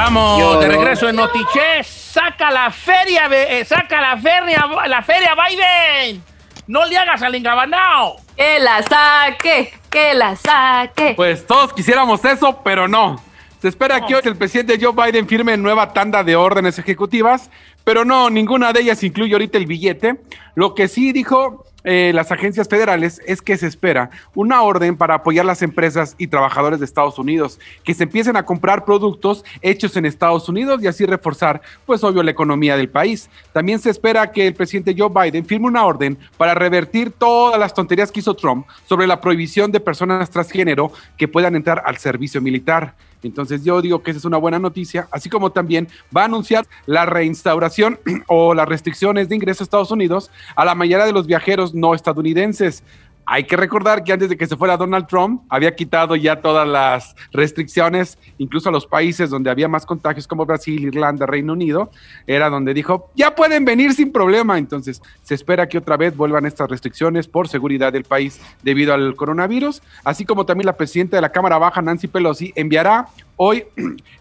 Estamos 0.05 0.39
Yo- 0.39 0.59
de 0.59 0.67
regreso 0.67 1.09
en 1.09 1.15
Notiche. 1.15 1.83
Saca 1.83 2.51
la 2.51 2.69
feria, 2.69 3.27
eh, 3.31 3.65
saca 3.65 3.99
la 3.99 4.15
feria, 4.17 4.63
la 4.85 5.01
feria 5.01 5.33
Biden. 5.33 6.23
No 6.67 6.85
le 6.85 6.95
hagas 6.95 7.23
al 7.23 7.33
engabanao. 7.33 8.17
Que 8.37 8.59
la 8.59 8.83
saque, 8.83 9.73
que 9.89 10.13
la 10.13 10.35
saque. 10.35 11.13
Pues 11.15 11.47
todos 11.47 11.73
quisiéramos 11.73 12.23
eso, 12.23 12.61
pero 12.63 12.87
no. 12.87 13.19
Se 13.59 13.67
espera 13.67 14.05
que 14.05 14.13
hoy 14.13 14.21
el 14.25 14.35
presidente 14.35 14.77
Joe 14.79 14.93
Biden 14.93 15.27
firme 15.27 15.57
nueva 15.57 15.91
tanda 15.91 16.23
de 16.23 16.35
órdenes 16.35 16.77
ejecutivas, 16.77 17.49
pero 17.83 18.05
no, 18.05 18.29
ninguna 18.29 18.73
de 18.73 18.81
ellas 18.81 19.01
incluye 19.03 19.33
ahorita 19.33 19.57
el 19.57 19.65
billete. 19.65 20.17
Lo 20.53 20.75
que 20.75 20.87
sí 20.87 21.13
dijo 21.13 21.65
eh, 21.85 22.11
las 22.13 22.31
agencias 22.31 22.67
federales 22.67 23.21
es 23.27 23.41
que 23.41 23.57
se 23.57 23.67
espera 23.67 24.09
una 24.33 24.63
orden 24.63 24.97
para 24.97 25.13
apoyar 25.13 25.45
las 25.45 25.61
empresas 25.61 26.15
y 26.17 26.27
trabajadores 26.27 26.79
de 26.79 26.85
Estados 26.85 27.19
Unidos, 27.19 27.59
que 27.83 27.93
se 27.93 28.03
empiecen 28.03 28.35
a 28.35 28.43
comprar 28.43 28.85
productos 28.85 29.45
hechos 29.61 29.95
en 29.95 30.05
Estados 30.05 30.49
Unidos 30.49 30.81
y 30.81 30.87
así 30.87 31.05
reforzar, 31.05 31.61
pues 31.85 32.03
obvio, 32.03 32.23
la 32.23 32.31
economía 32.31 32.75
del 32.75 32.89
país. 32.89 33.29
También 33.53 33.77
se 33.79 33.91
espera 33.91 34.31
que 34.31 34.47
el 34.47 34.55
presidente 34.55 34.95
Joe 34.97 35.09
Biden 35.09 35.45
firme 35.45 35.67
una 35.67 35.85
orden 35.85 36.17
para 36.37 36.55
revertir 36.55 37.11
todas 37.11 37.59
las 37.59 37.73
tonterías 37.73 38.11
que 38.11 38.19
hizo 38.19 38.35
Trump 38.35 38.65
sobre 38.87 39.05
la 39.05 39.21
prohibición 39.21 39.71
de 39.71 39.79
personas 39.79 40.29
transgénero 40.29 40.91
que 41.17 41.27
puedan 41.27 41.55
entrar 41.55 41.83
al 41.85 41.97
servicio 41.97 42.41
militar. 42.41 42.95
Entonces 43.27 43.63
yo 43.63 43.81
digo 43.81 44.01
que 44.03 44.11
esa 44.11 44.19
es 44.19 44.25
una 44.25 44.37
buena 44.37 44.59
noticia, 44.59 45.07
así 45.11 45.29
como 45.29 45.51
también 45.51 45.87
va 46.15 46.21
a 46.21 46.25
anunciar 46.25 46.65
la 46.85 47.05
reinstauración 47.05 47.99
o 48.27 48.53
las 48.53 48.67
restricciones 48.67 49.29
de 49.29 49.35
ingreso 49.35 49.63
a 49.63 49.65
Estados 49.65 49.91
Unidos 49.91 50.31
a 50.55 50.65
la 50.65 50.75
mayoría 50.75 51.05
de 51.05 51.13
los 51.13 51.27
viajeros 51.27 51.73
no 51.73 51.93
estadounidenses. 51.95 52.83
Hay 53.27 53.45
que 53.45 53.57
recordar 53.57 54.03
que 54.03 54.13
antes 54.13 54.29
de 54.29 54.37
que 54.37 54.45
se 54.45 54.55
fuera 54.55 54.77
Donald 54.77 55.07
Trump, 55.07 55.41
había 55.49 55.75
quitado 55.75 56.15
ya 56.15 56.41
todas 56.41 56.67
las 56.67 57.15
restricciones, 57.31 58.19
incluso 58.37 58.69
a 58.69 58.71
los 58.71 58.85
países 58.85 59.31
donde 59.31 59.49
había 59.49 59.67
más 59.67 59.85
contagios 59.85 60.27
como 60.27 60.45
Brasil, 60.45 60.83
Irlanda, 60.83 61.25
Reino 61.25 61.53
Unido, 61.53 61.89
era 62.27 62.49
donde 62.49 62.73
dijo, 62.73 63.09
ya 63.15 63.33
pueden 63.33 63.65
venir 63.65 63.93
sin 63.93 64.11
problema. 64.11 64.59
Entonces, 64.59 65.01
se 65.23 65.33
espera 65.33 65.67
que 65.67 65.79
otra 65.79 65.97
vez 65.97 66.15
vuelvan 66.15 66.45
estas 66.45 66.69
restricciones 66.69 67.27
por 67.27 67.47
seguridad 67.47 67.91
del 67.91 68.03
país 68.03 68.39
debido 68.61 68.93
al 68.93 69.15
coronavirus, 69.15 69.81
así 70.03 70.23
como 70.23 70.45
también 70.45 70.67
la 70.67 70.77
presidenta 70.77 71.17
de 71.17 71.21
la 71.21 71.31
Cámara 71.31 71.57
Baja, 71.57 71.81
Nancy 71.81 72.07
Pelosi, 72.07 72.53
enviará 72.55 73.07
hoy 73.37 73.65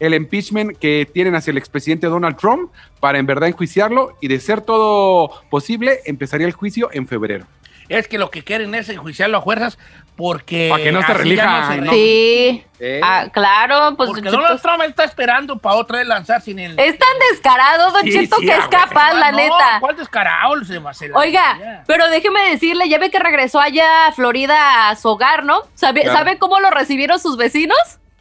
el 0.01 0.15
impeachment 0.15 0.79
que 0.79 1.07
tienen 1.13 1.35
hacia 1.35 1.51
el 1.51 1.59
expresidente 1.59 2.07
Donald 2.07 2.37
Trump 2.37 2.71
para 3.01 3.19
en 3.19 3.27
verdad 3.27 3.49
enjuiciarlo 3.49 4.17
y 4.21 4.29
de 4.29 4.41
ser 4.41 4.63
todo 4.63 5.31
posible, 5.51 6.01
empezaría 6.07 6.47
el 6.47 6.53
juicio 6.55 6.89
en 6.93 7.07
febrero. 7.07 7.45
Es 7.89 8.09
que 8.09 8.19
lo 8.19 8.31
que 8.31 8.43
quieren 8.43 8.75
es 8.75 8.89
enjuiciarlo 8.89 9.39
a 9.39 9.43
fuerzas 9.43 9.79
porque... 10.17 10.69
Pa' 10.71 10.79
que 10.79 10.93
no 10.93 11.01
se 11.01 11.07
así 11.07 11.15
relija, 11.15 11.69
se 11.69 11.81
¿no? 11.81 11.93
Sí. 11.93 12.65
¿Eh? 12.79 13.01
Ah, 13.03 13.27
claro, 13.33 13.97
pues 13.97 14.09
Porque 14.09 14.29
Donald 14.29 14.61
Trump 14.61 14.83
está 14.83 15.05
esperando 15.05 15.59
para 15.59 15.77
otra 15.77 15.99
vez 15.99 16.07
lanzar 16.07 16.41
sin 16.41 16.59
el... 16.59 16.79
es 16.79 16.99
tan 16.99 17.09
descarado, 17.31 17.91
Don 17.91 18.03
Sí, 18.03 18.13
Cheto, 18.13 18.37
sí, 18.39 18.47
que 18.47 18.53
ah, 18.53 18.59
es 18.59 18.69
capaz, 18.69 19.15
la 19.15 19.33
no, 19.33 19.39
neta. 19.39 19.79
¿Cuál 19.81 19.97
descarado? 19.97 20.65
Se 20.65 20.79
va, 20.79 20.93
Oiga, 21.15 21.83
pero 21.87 22.09
déjeme 22.11 22.51
decirle, 22.51 22.89
ya 22.89 22.99
ve 22.99 23.11
que 23.11 23.19
regresó 23.19 23.61
allá 23.61 24.07
a 24.07 24.13
Florida 24.13 24.89
a 24.89 24.97
su 24.97 25.09
hogar, 25.09 25.45
¿no? 25.45 25.63
¿Sabe, 25.75 26.03
Claro. 26.03 26.19
¿sabe 26.19 26.39
cómo 26.39 26.61
lo 26.61 26.71
recibieron 26.71 27.19
sus 27.19 27.37
vecinos? 27.37 27.79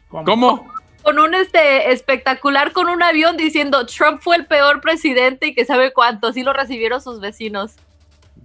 ¿Cómo? 0.08 0.72
Con 1.02 1.18
un 1.18 1.34
este 1.34 1.92
espectacular, 1.92 2.72
con 2.72 2.88
un 2.88 3.02
avión 3.02 3.36
diciendo 3.36 3.84
Trump 3.86 4.20
fue 4.22 4.36
el 4.36 4.46
peor 4.46 4.80
presidente 4.80 5.48
y 5.48 5.54
que 5.54 5.66
sabe 5.66 5.92
cuánto. 5.92 6.28
Así 6.28 6.42
lo 6.42 6.54
recibieron 6.54 7.02
sus 7.02 7.20
vecinos. 7.20 7.76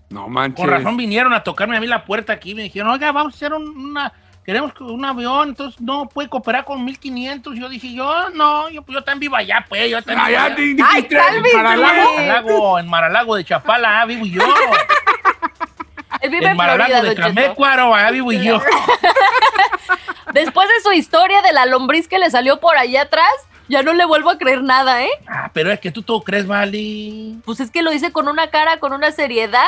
No 0.09 0.27
manches. 0.27 0.55
Con 0.59 0.69
razón 0.69 0.97
vinieron 0.97 1.33
a 1.33 1.43
tocarme 1.43 1.77
a 1.77 1.79
mí 1.79 1.87
la 1.87 2.03
puerta 2.05 2.33
aquí. 2.33 2.55
Me 2.55 2.63
dijeron, 2.63 2.89
oiga, 2.91 3.11
vamos 3.11 3.33
a 3.33 3.35
hacer 3.35 3.53
un- 3.53 3.67
una. 3.77 4.11
Queremos 4.43 4.73
que 4.73 4.83
un 4.83 5.05
avión, 5.05 5.49
entonces 5.49 5.79
no 5.79 6.09
puede 6.09 6.27
cooperar 6.29 6.65
con 6.65 6.83
1500. 6.83 7.55
Yo 7.55 7.69
dije, 7.69 7.93
yo 7.93 8.29
no, 8.31 8.67
yo, 8.69 8.83
yo 8.87 9.03
también 9.03 9.19
vivo 9.19 9.35
allá, 9.35 9.63
pues. 9.69 9.91
Yo 9.91 10.01
también 10.01 10.19
Ah, 10.19 10.27
vivo 10.27 10.39
allá. 10.41 10.55
di- 10.55 10.77
Ay, 10.83 11.03
cálmese, 11.03 11.55
Maralago. 11.57 12.79
en 12.79 12.87
Maralago 12.89 13.35
de 13.35 13.43
Chapala, 13.45 14.01
ah, 14.01 14.05
vivo 14.05 14.25
yo. 14.25 14.41
Él 16.21 16.31
vive 16.31 16.45
En 16.45 16.51
en 16.51 16.57
Maralago 16.57 16.89
Florida, 16.91 17.09
de. 17.09 17.15
Camécuaro, 17.15 17.93
allá 17.93 18.09
vivo 18.11 18.31
yo. 18.31 18.59
Después 20.33 20.67
de 20.67 20.81
su 20.83 20.91
historia 20.93 21.41
de 21.41 21.53
la 21.53 21.65
lombriz 21.65 22.07
que 22.07 22.19
le 22.19 22.29
salió 22.29 22.59
por 22.59 22.77
allá 22.77 23.03
atrás, 23.03 23.29
ya 23.67 23.83
no 23.83 23.93
le 23.93 24.05
vuelvo 24.05 24.29
a 24.29 24.37
creer 24.37 24.63
nada, 24.63 25.03
¿eh? 25.03 25.09
Ah, 25.27 25.49
pero 25.53 25.71
es 25.71 25.79
que 25.79 25.91
tú 25.91 26.01
todo 26.01 26.21
crees, 26.21 26.45
vale. 26.47 27.35
Pues 27.45 27.59
es 27.59 27.71
que 27.71 27.81
lo 27.83 27.91
hice 27.93 28.11
con 28.11 28.27
una 28.27 28.47
cara, 28.49 28.79
con 28.79 28.93
una 28.93 29.11
seriedad, 29.11 29.65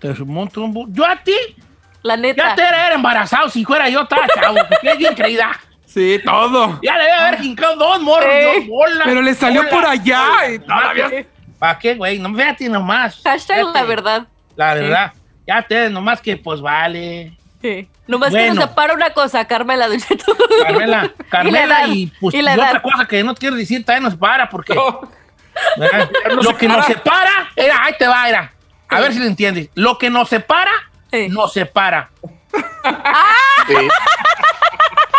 te 0.00 0.08
monto 0.24 0.62
un 0.62 0.74
bu- 0.74 0.86
Yo 0.90 1.06
a 1.06 1.16
ti, 1.16 1.34
la 2.02 2.16
neta. 2.16 2.48
ya 2.50 2.54
te 2.54 2.62
era, 2.62 2.92
embarazado. 2.94 3.48
Si 3.48 3.64
fuera 3.64 3.88
yo, 3.88 4.02
estaba 4.02 4.26
chavo. 4.34 4.56
Porque 4.68 4.90
es 4.90 4.98
bien 4.98 5.14
creída. 5.14 5.50
Sí, 5.86 6.20
todo. 6.24 6.78
Ya 6.82 6.98
le 6.98 7.04
debe 7.04 7.14
haber 7.16 7.78
dos 7.78 8.02
morros. 8.02 8.28
Eh, 8.30 8.52
yo, 8.60 8.66
bola, 8.66 9.04
Pero 9.04 9.22
le 9.22 9.34
salió 9.34 9.68
por 9.68 9.84
allá 9.86 10.22
y 10.52 10.58
todavía- 10.58 11.26
¿Para 11.58 11.78
qué, 11.78 11.94
güey? 11.94 12.18
No, 12.18 12.34
fíjate 12.34 12.68
nomás. 12.68 13.20
Hashtag 13.24 13.64
la 13.72 13.82
verdad. 13.84 14.26
La 14.56 14.74
verdad. 14.74 15.12
Ya 15.46 15.62
te, 15.62 15.88
nomás 15.88 16.20
que 16.20 16.36
pues 16.36 16.60
vale. 16.60 17.36
Sí. 17.62 17.88
Nomás 18.06 18.30
que 18.32 18.48
nos 18.50 18.58
separa 18.68 18.92
una 18.94 19.10
cosa, 19.10 19.44
Carmela. 19.46 19.88
Carmela, 20.62 21.10
Carmela 21.30 21.64
edad, 21.84 21.88
y, 21.88 22.06
pues 22.20 22.34
y 22.34 22.38
y 22.38 22.42
la 22.42 22.54
otra 22.54 22.82
cosa 22.82 23.06
que 23.06 23.24
no 23.24 23.34
quiero 23.34 23.56
decir 23.56 23.84
también 23.84 24.02
nos 24.10 24.16
para 24.16 24.48
porque 24.50 24.74
lo 24.74 26.56
que 26.56 26.68
nos 26.68 26.84
separa, 26.84 27.48
era, 27.56 27.84
ahí 27.84 27.94
te 27.98 28.06
va, 28.06 28.28
era. 28.28 28.52
A 28.88 29.00
ver 29.00 29.12
si 29.12 29.18
lo 29.18 29.24
entiendes. 29.26 29.68
Lo 29.74 29.98
que 29.98 30.10
nos 30.10 30.28
separa, 30.28 30.70
Sí. 31.10 31.28
nos 31.28 31.52
separa. 31.52 32.10
Sí. 33.66 33.74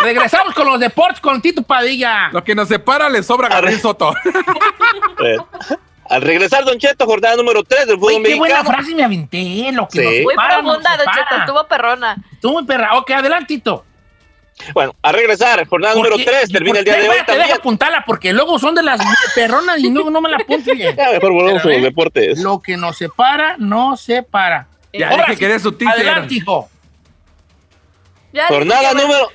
Regresamos 0.02 0.54
con 0.54 0.66
los 0.66 0.80
deportes 0.80 1.20
con 1.20 1.42
Tito 1.42 1.62
Padilla. 1.62 2.30
Lo 2.32 2.42
que 2.42 2.54
nos 2.54 2.68
separa 2.68 3.08
le 3.10 3.22
sobra 3.22 3.48
a 3.48 3.50
Gabriel 3.50 3.80
Soto. 3.80 4.14
Al 6.10 6.22
regresar, 6.22 6.64
Don 6.64 6.78
Cheto, 6.78 7.04
jornada 7.04 7.36
número 7.36 7.62
3 7.62 7.86
del 7.86 7.96
fútbol 7.96 8.14
Oye, 8.14 8.22
qué 8.22 8.34
buena 8.36 8.64
frase 8.64 8.94
me 8.94 9.04
aventé. 9.04 9.70
Lo 9.72 9.86
que 9.88 9.98
Sí. 9.98 10.04
nos 10.04 10.12
Muy 10.22 10.32
separa, 10.32 10.54
nos 10.54 10.62
profunda, 10.64 10.90
Don 10.90 10.98
separa. 11.00 11.22
Cheto, 11.28 11.36
estuvo 11.40 11.66
perrona. 11.68 12.16
Estuvo 12.32 12.52
muy 12.54 12.64
perra. 12.64 12.96
Ok, 12.96 13.10
adelantito. 13.10 13.84
Bueno, 14.74 14.94
a 15.02 15.12
regresar, 15.12 15.66
jornada 15.66 15.94
número 15.94 16.16
3, 16.16 16.50
termina 16.50 16.80
el 16.80 16.84
día 16.84 16.94
de 16.96 17.08
hoy 17.08 17.08
Te 17.08 17.14
dejo 17.14 17.26
también. 17.26 17.52
apuntarla 17.56 18.04
porque 18.06 18.32
luego 18.32 18.58
son 18.58 18.74
de 18.74 18.82
las 18.82 19.00
perronas 19.34 19.78
y 19.78 19.90
no, 19.90 20.10
no 20.10 20.20
me 20.20 20.28
la 20.28 20.36
apunto 20.38 20.72
bien. 20.72 20.94
Ya, 20.96 21.12
mejor 21.12 21.32
volvemos 21.32 21.64
a 21.64 21.68
deportes. 21.68 22.38
Lo 22.40 22.60
que 22.60 22.76
nos 22.76 22.96
separa, 22.96 23.56
no 23.58 23.96
separa. 23.96 24.66
Ya, 24.92 25.10
Ahora 25.10 25.26
sí, 25.28 25.36
que 25.36 25.48
dé 25.48 25.58
su 25.58 25.72
teaser. 25.72 26.00
Adelante, 26.00 26.34
hijo. 26.34 26.68
Ya, 28.32 28.46
Jornada 28.48 28.92
número. 28.94 29.28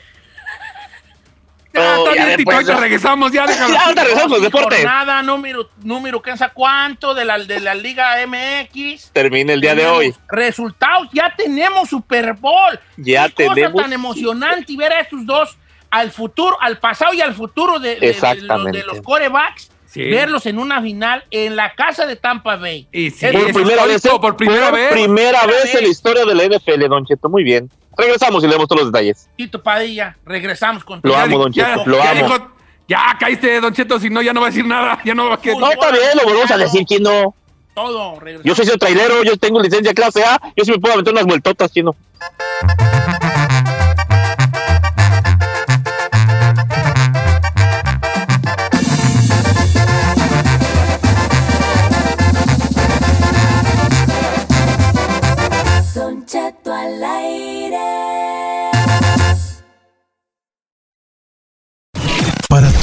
Ah, 1.75 1.95
Oh, 1.99 2.05
ya, 2.13 2.25
bien, 2.25 2.37
Tito, 2.37 2.51
después- 2.51 2.55
ahorita 2.69 2.77
regresamos, 2.79 3.31
ya 3.31 3.47
déjalo. 3.47 3.73
Ya, 3.73 3.81
ahorita 3.83 4.03
regresamos, 4.03 4.41
deporte. 4.41 4.75
Jornada 4.75 5.23
número, 5.23 5.69
número, 5.81 6.21
¿quién 6.21 6.37
sabe 6.37 6.51
cuánto? 6.53 7.13
De 7.13 7.25
la, 7.25 7.39
de 7.39 7.59
la 7.59 7.73
Liga 7.73 8.15
MX. 8.27 9.11
Termina 9.11 9.53
el 9.53 9.61
día 9.61 9.71
de 9.71 9.77
Tenemos 9.81 9.97
hoy. 9.99 10.15
Resultados, 10.29 11.07
ya 11.13 11.33
tenemos 11.35 11.89
Super 11.89 12.33
Bowl. 12.33 12.79
Ya 12.97 13.27
Qué 13.29 13.45
cosa 13.45 13.55
tenemos. 13.55 13.81
tan 13.81 13.93
emocionante 13.93 14.75
ver 14.77 14.93
a 14.93 14.99
estos 15.01 15.25
dos 15.25 15.57
al 15.89 16.11
futuro, 16.11 16.57
al 16.61 16.77
pasado 16.79 17.13
y 17.13 17.21
al 17.21 17.33
futuro 17.33 17.79
de, 17.79 17.95
de- 17.99 18.13
de 18.13 18.41
los, 18.41 18.65
de 18.71 18.83
los 18.83 19.01
corebacks. 19.01 19.69
Sí. 19.93 20.01
Verlos 20.09 20.45
en 20.47 20.57
una 20.57 20.81
final 20.81 21.23
en 21.29 21.55
la 21.55 21.75
casa 21.75 22.07
de 22.07 22.15
Tampa 22.15 22.55
Bay. 22.55 22.87
Y 22.91 23.11
sí, 23.11 23.27
Por 23.31 23.53
primera 23.53 23.85
vez, 23.85 24.01
por 24.01 24.35
primera 24.35 24.69
Por 24.71 24.79
vez. 24.79 24.91
primera 24.91 25.41
Primera 25.41 25.45
vez 25.45 25.75
en 25.75 25.83
la 25.83 25.87
historia 25.89 26.25
de 26.25 26.33
la 26.33 26.43
NFL, 26.45 26.87
Don 26.89 27.05
Cheto. 27.05 27.29
Muy 27.29 27.43
bien. 27.43 27.69
Regresamos 27.95 28.43
y 28.43 28.47
leemos 28.47 28.67
todos 28.67 28.81
los 28.81 28.91
detalles. 28.91 29.29
Tito 29.37 29.61
Padilla, 29.61 30.17
regresamos 30.25 30.83
con 30.83 30.99
Lo 31.03 31.15
amo, 31.15 31.37
Don 31.37 31.51
ya, 31.53 31.75
Cheto, 31.75 31.89
lo 31.91 31.97
ya 31.97 32.09
amo. 32.09 32.23
dijo, 32.23 32.51
ya 32.87 33.17
caíste, 33.19 33.61
Don 33.61 33.71
Cheto, 33.71 33.99
si 33.99 34.09
no, 34.09 34.23
ya 34.23 34.33
no 34.33 34.41
va 34.41 34.47
a 34.47 34.49
decir 34.49 34.65
nada. 34.65 34.99
Ya 35.05 35.13
no 35.13 35.29
va 35.29 35.35
a 35.35 35.39
quedar. 35.41 35.59
No, 35.59 35.71
está 35.71 35.91
bien, 35.91 36.09
lo 36.15 36.23
volvemos 36.23 36.49
a 36.49 36.57
decir, 36.57 36.85
chino. 36.85 37.35
Todo, 37.75 38.19
regresamos. 38.19 38.57
Yo 38.57 38.65
soy 38.65 38.77
trailero, 38.79 39.23
yo 39.23 39.37
tengo 39.37 39.61
licencia 39.61 39.93
clase 39.93 40.23
A, 40.23 40.41
yo 40.55 40.65
sí 40.65 40.71
me 40.71 40.79
puedo 40.79 40.93
aventar 40.95 41.13
unas 41.13 41.25
vueltotas, 41.25 41.71
chino. 41.71 41.95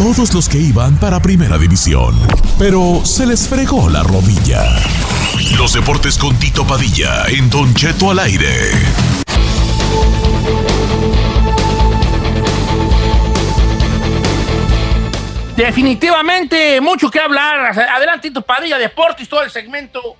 Todos 0.01 0.33
los 0.33 0.49
que 0.49 0.57
iban 0.57 0.99
para 0.99 1.21
Primera 1.21 1.59
División, 1.59 2.19
pero 2.59 3.05
se 3.05 3.27
les 3.27 3.47
fregó 3.47 3.91
la 3.91 4.03
rodilla. 4.03 4.65
Los 5.59 5.75
deportes 5.75 6.17
con 6.17 6.35
Tito 6.39 6.67
Padilla 6.67 7.27
en 7.29 7.51
Don 7.51 7.75
Cheto 7.75 8.11
al 8.11 8.21
aire. 8.21 8.71
Definitivamente, 15.55 16.81
mucho 16.81 17.11
que 17.11 17.21
hablar. 17.21 17.79
Adelante, 17.79 18.29
Tito 18.29 18.41
Padilla, 18.41 18.79
Deportes, 18.79 19.29
todo 19.29 19.43
el 19.43 19.51
segmento 19.51 20.17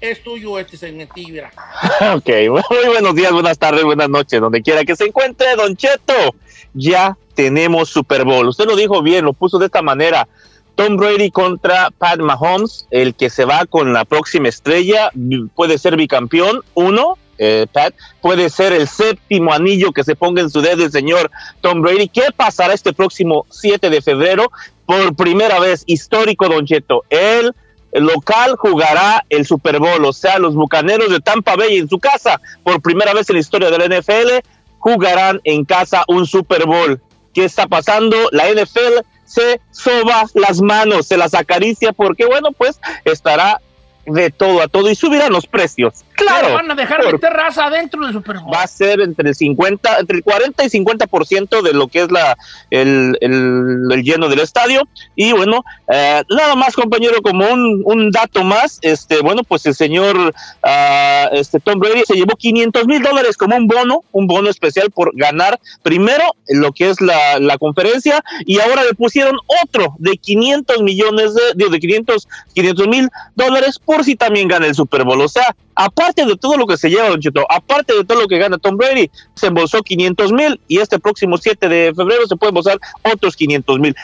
es 0.00 0.22
tuyo, 0.22 0.58
este 0.58 0.78
segmentillo. 0.78 1.34
mira. 1.34 1.52
Ok, 2.14 2.28
muy 2.48 2.86
buenos 2.86 3.14
días, 3.14 3.32
buenas 3.32 3.58
tardes, 3.58 3.84
buenas 3.84 4.08
noches, 4.08 4.40
donde 4.40 4.62
quiera 4.62 4.86
que 4.86 4.96
se 4.96 5.04
encuentre, 5.04 5.54
Don 5.54 5.76
Cheto. 5.76 6.34
Ya 6.72 7.14
tenemos 7.38 7.88
Super 7.88 8.24
Bowl. 8.24 8.48
Usted 8.48 8.66
lo 8.66 8.74
dijo 8.74 9.00
bien, 9.00 9.24
lo 9.24 9.32
puso 9.32 9.60
de 9.60 9.66
esta 9.66 9.80
manera. 9.80 10.26
Tom 10.74 10.96
Brady 10.96 11.30
contra 11.30 11.88
Pat 11.96 12.18
Mahomes, 12.18 12.88
el 12.90 13.14
que 13.14 13.30
se 13.30 13.44
va 13.44 13.64
con 13.64 13.92
la 13.92 14.04
próxima 14.04 14.48
estrella, 14.48 15.12
puede 15.54 15.78
ser 15.78 15.94
bicampeón, 15.96 16.62
uno, 16.74 17.16
eh, 17.38 17.68
Pat, 17.72 17.94
puede 18.20 18.50
ser 18.50 18.72
el 18.72 18.88
séptimo 18.88 19.52
anillo 19.52 19.92
que 19.92 20.02
se 20.02 20.16
ponga 20.16 20.42
en 20.42 20.50
su 20.50 20.62
dedo 20.62 20.84
el 20.84 20.90
señor 20.90 21.30
Tom 21.60 21.80
Brady. 21.80 22.08
¿Qué 22.08 22.24
pasará 22.34 22.74
este 22.74 22.92
próximo 22.92 23.46
7 23.50 23.88
de 23.88 24.02
febrero? 24.02 24.50
Por 24.84 25.14
primera 25.14 25.60
vez, 25.60 25.84
histórico, 25.86 26.48
Don 26.48 26.66
Cheto, 26.66 27.04
el 27.08 27.54
local 27.92 28.56
jugará 28.58 29.24
el 29.28 29.46
Super 29.46 29.78
Bowl, 29.78 30.04
o 30.04 30.12
sea, 30.12 30.40
los 30.40 30.56
Bucaneros 30.56 31.10
de 31.10 31.20
Tampa 31.20 31.54
Bay 31.54 31.76
en 31.76 31.88
su 31.88 32.00
casa, 32.00 32.40
por 32.64 32.82
primera 32.82 33.14
vez 33.14 33.30
en 33.30 33.36
la 33.36 33.40
historia 33.40 33.70
de 33.70 33.78
la 33.78 34.00
NFL, 34.00 34.44
jugarán 34.80 35.40
en 35.44 35.64
casa 35.64 36.04
un 36.08 36.26
Super 36.26 36.66
Bowl. 36.66 37.00
¿Qué 37.38 37.44
está 37.44 37.68
pasando? 37.68 38.16
La 38.32 38.50
NFL 38.52 39.06
se 39.24 39.60
soba 39.70 40.24
las 40.34 40.60
manos, 40.60 41.06
se 41.06 41.16
las 41.16 41.34
acaricia 41.34 41.92
porque, 41.92 42.26
bueno, 42.26 42.50
pues 42.50 42.80
estará 43.04 43.60
de 44.06 44.30
todo 44.30 44.60
a 44.60 44.66
todo 44.66 44.90
y 44.90 44.96
subirán 44.96 45.32
los 45.32 45.46
precios. 45.46 46.04
Claro, 46.18 46.54
van 46.54 46.70
a 46.70 46.74
dejar 46.74 47.02
por- 47.02 47.12
meter 47.14 47.32
raza 47.32 47.66
adentro 47.66 48.04
del 48.04 48.12
Super 48.12 48.38
Bowl. 48.38 48.52
va 48.52 48.62
a 48.62 48.66
ser 48.66 49.00
entre 49.00 49.28
el 49.30 49.34
50, 49.34 49.98
entre 50.00 50.16
el 50.18 50.22
40 50.24 50.64
y 50.64 50.68
50% 50.68 51.62
de 51.62 51.72
lo 51.72 51.88
que 51.88 52.00
es 52.02 52.10
la 52.10 52.36
el, 52.70 53.16
el- 53.20 53.88
el 53.92 54.02
lleno 54.02 54.28
del 54.28 54.40
estadio. 54.40 54.82
Y 55.16 55.32
bueno, 55.32 55.64
eh, 55.92 56.22
nada 56.30 56.54
más, 56.56 56.74
compañero, 56.74 57.22
como 57.22 57.46
un, 57.48 57.82
un 57.84 58.10
dato 58.10 58.42
más, 58.44 58.78
este, 58.82 59.20
bueno, 59.20 59.42
pues 59.44 59.64
el 59.66 59.74
señor 59.74 60.34
ah, 60.62 61.28
este 61.32 61.60
Tom 61.60 61.78
Brady 61.78 62.02
se 62.06 62.14
llevó 62.14 62.36
500 62.36 62.86
mil 62.86 63.02
dólares 63.02 63.36
como 63.36 63.56
un 63.56 63.66
bono, 63.66 64.02
un 64.12 64.26
bono 64.26 64.50
especial 64.50 64.90
por 64.90 65.12
ganar 65.14 65.58
primero 65.82 66.24
lo 66.48 66.72
que 66.72 66.90
es 66.90 67.00
la, 67.00 67.38
la 67.38 67.58
conferencia 67.58 68.22
y 68.46 68.58
ahora 68.60 68.84
le 68.84 68.94
pusieron 68.94 69.36
otro 69.62 69.94
de 69.98 70.16
500 70.16 70.82
millones 70.82 71.34
de, 71.34 71.68
de 71.68 71.78
500 71.78 72.88
mil 72.88 73.08
dólares 73.34 73.78
por 73.78 74.04
si 74.04 74.16
también 74.16 74.48
gana 74.48 74.66
el 74.66 74.74
Super 74.74 75.04
Bowl. 75.04 75.20
O 75.20 75.28
sea, 75.28 75.54
aparte 75.74 76.07
de 76.14 76.36
todo 76.36 76.56
lo 76.56 76.66
que 76.66 76.76
se 76.76 76.88
lleva, 76.90 77.08
Don 77.08 77.20
Cheto, 77.20 77.44
aparte 77.48 77.94
de 77.94 78.04
todo 78.04 78.22
lo 78.22 78.28
que 78.28 78.38
gana 78.38 78.58
Tom 78.58 78.76
Brady, 78.76 79.10
se 79.34 79.46
embolsó 79.48 79.82
500 79.82 80.32
mil 80.32 80.60
y 80.68 80.78
este 80.78 80.98
próximo 80.98 81.36
7 81.38 81.68
de 81.68 81.92
febrero 81.94 82.26
se 82.26 82.36
puede 82.36 82.50
embolsar 82.50 82.78
otros 83.02 83.36
500 83.36 83.78
mil. 83.78 83.96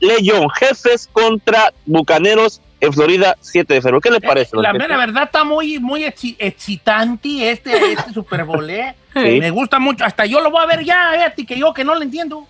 León, 0.00 0.48
jefes 0.50 1.08
contra 1.12 1.72
bucaneros 1.86 2.60
en 2.80 2.92
Florida, 2.92 3.36
7 3.40 3.74
de 3.74 3.80
febrero. 3.80 4.00
¿Qué 4.00 4.10
le 4.10 4.20
parece? 4.20 4.50
don 4.52 4.62
La 4.62 4.72
mera 4.72 4.96
verdad 4.96 5.24
está 5.24 5.42
muy, 5.44 5.78
muy 5.78 6.02
exci- 6.04 6.36
excitante 6.38 7.50
este, 7.50 7.92
este 7.92 8.12
Super 8.12 8.44
Bowl, 8.44 8.68
¿eh? 8.68 8.94
Sí. 9.14 9.38
Me 9.38 9.50
gusta 9.50 9.78
mucho. 9.78 10.04
Hasta 10.04 10.26
yo 10.26 10.40
lo 10.40 10.50
voy 10.50 10.60
a 10.62 10.66
ver 10.66 10.84
ya, 10.84 11.12
fíjate 11.14 11.46
que 11.46 11.56
yo 11.56 11.72
que 11.72 11.84
no 11.84 11.94
lo 11.94 12.02
entiendo. 12.02 12.48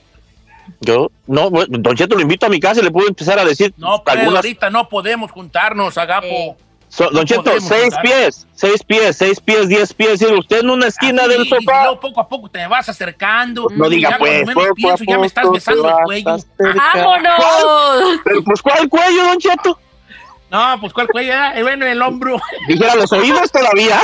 Yo, 0.80 1.10
no, 1.26 1.50
bueno, 1.50 1.76
Don 1.78 1.94
Cheto 1.94 2.14
lo 2.16 2.22
invito 2.22 2.46
a 2.46 2.48
mi 2.48 2.58
casa 2.58 2.80
y 2.80 2.84
le 2.84 2.90
puedo 2.90 3.06
empezar 3.06 3.38
a 3.38 3.44
decir 3.44 3.74
No, 3.76 4.02
pero 4.02 4.20
algunas. 4.20 4.36
ahorita 4.36 4.70
no 4.70 4.88
podemos 4.88 5.30
juntarnos, 5.30 5.98
Agapo. 5.98 6.26
Eh. 6.26 6.56
So- 6.94 7.04
don 7.10 7.14
no 7.14 7.24
Cheto, 7.24 7.50
seis 7.60 7.92
pies, 8.02 8.46
seis 8.54 8.84
pies, 8.84 9.16
seis 9.16 9.40
pies, 9.40 9.68
diez 9.68 9.92
pies. 9.92 10.22
Y 10.22 10.26
usted 10.26 10.60
en 10.60 10.70
una 10.70 10.86
esquina 10.86 11.22
Así, 11.22 11.30
del 11.32 11.46
y 11.46 11.48
sofá. 11.48 11.82
luego 11.84 12.00
poco 12.00 12.20
a 12.20 12.28
poco 12.28 12.48
te 12.48 12.64
vas 12.68 12.88
acercando. 12.88 13.66
No 13.72 13.88
diga 13.88 14.10
Ya 14.10 14.18
pues, 14.18 14.30
cuando 14.44 14.46
menos 14.46 14.62
poco 14.64 14.74
pienso, 14.76 15.02
a 15.02 15.06
ya 15.08 15.18
me 15.18 15.26
estás 15.26 15.50
besando 15.50 15.88
el 15.88 16.04
cuello. 16.04 16.30
acercando. 16.30 16.80
¡Vámonos! 16.94 18.20
Pero 18.24 18.44
pues, 18.44 18.62
¿cuál 18.62 18.88
cuello, 18.88 19.24
Don 19.24 19.38
Cheto? 19.38 19.78
No, 20.50 20.76
pues 20.80 20.92
¿cuál 20.92 21.08
cuello? 21.08 21.32
era? 21.32 21.58
Eh, 21.58 21.62
Bueno, 21.64 21.84
el 21.84 22.00
hombro. 22.00 22.36
Dijera 22.68 22.94
los 22.94 23.10
oídos 23.12 23.50
todavía. 23.50 24.00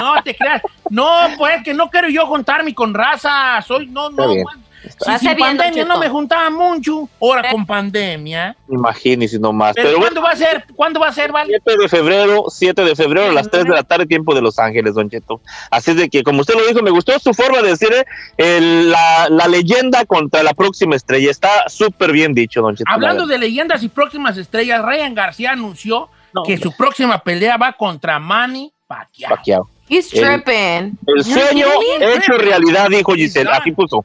No 0.00 0.22
te 0.22 0.34
creas. 0.34 0.62
No, 0.88 1.10
pues 1.36 1.62
que 1.62 1.74
no 1.74 1.90
quiero 1.90 2.08
yo 2.08 2.26
juntarme 2.26 2.74
con 2.74 2.94
raza. 2.94 3.60
Soy, 3.60 3.86
no, 3.88 4.08
Está 4.08 4.22
no. 4.22 4.28
bien. 4.32 4.44
pues, 4.44 4.56
si 4.98 5.18
sin 5.18 5.36
bien, 5.36 5.38
pandemia 5.38 5.84
no 5.84 5.98
me 5.98 6.08
juntaba 6.08 6.50
mucho. 6.50 7.08
Ahora 7.20 7.48
Eh. 7.48 7.52
con 7.52 7.66
pandemia. 7.66 8.56
Imagínese 8.68 9.38
nomás. 9.38 9.74
Pero, 9.74 9.88
Pero, 9.88 9.98
¿cuándo 10.00 10.20
bueno, 10.20 10.26
va 10.26 10.32
a 10.32 10.36
ser? 10.36 10.64
¿Cuándo 10.74 11.00
va 11.00 11.08
a 11.08 11.12
ser, 11.12 11.32
Vale? 11.32 11.48
7 11.64 11.82
de 11.82 11.88
febrero, 11.88 12.44
7 12.48 12.84
de 12.84 12.96
febrero 12.96 13.30
a 13.30 13.32
las 13.32 13.50
3 13.50 13.64
de 13.64 13.70
la 13.70 13.82
tarde, 13.82 14.06
tiempo 14.06 14.34
de 14.34 14.42
Los 14.42 14.58
Ángeles, 14.58 14.94
Don 14.94 15.08
Cheto. 15.10 15.40
Así 15.70 15.92
es 15.92 15.96
de 15.96 16.08
que, 16.08 16.22
como 16.22 16.40
usted 16.40 16.54
lo 16.54 16.66
dijo, 16.66 16.82
me 16.82 16.90
gustó 16.90 17.18
su 17.18 17.32
forma 17.34 17.62
de 17.62 17.68
decir 17.70 17.92
eh, 17.92 18.04
el- 18.36 18.90
la, 18.90 19.28
la 19.30 19.48
leyenda 19.48 20.04
contra 20.04 20.42
la 20.42 20.54
próxima 20.54 20.96
estrella. 20.96 21.30
Está 21.30 21.68
súper 21.68 22.12
bien 22.12 22.34
dicho, 22.34 22.60
Don 22.62 22.76
Cheto. 22.76 22.90
Hablando 22.90 23.26
de 23.26 23.38
leyendas 23.38 23.82
y 23.82 23.88
próximas 23.88 24.36
estrellas, 24.36 24.82
Ryan 24.82 25.14
García 25.14 25.52
anunció 25.52 26.08
No, 26.32 26.42
que 26.42 26.58
su 26.58 26.72
próxima 26.76 27.18
pelea 27.18 27.56
va 27.56 27.72
contra 27.72 28.18
Manny 28.18 28.72
Pacquiao. 28.86 29.30
Pacquiao. 29.30 29.68
He's 29.88 30.08
tripping. 30.08 30.98
El 31.06 31.22
sueño 31.24 31.66
hecho 32.00 32.38
realidad, 32.38 32.88
dijo 32.88 33.12
Giselle. 33.14 33.50
Así 33.50 33.70
puso. 33.72 34.04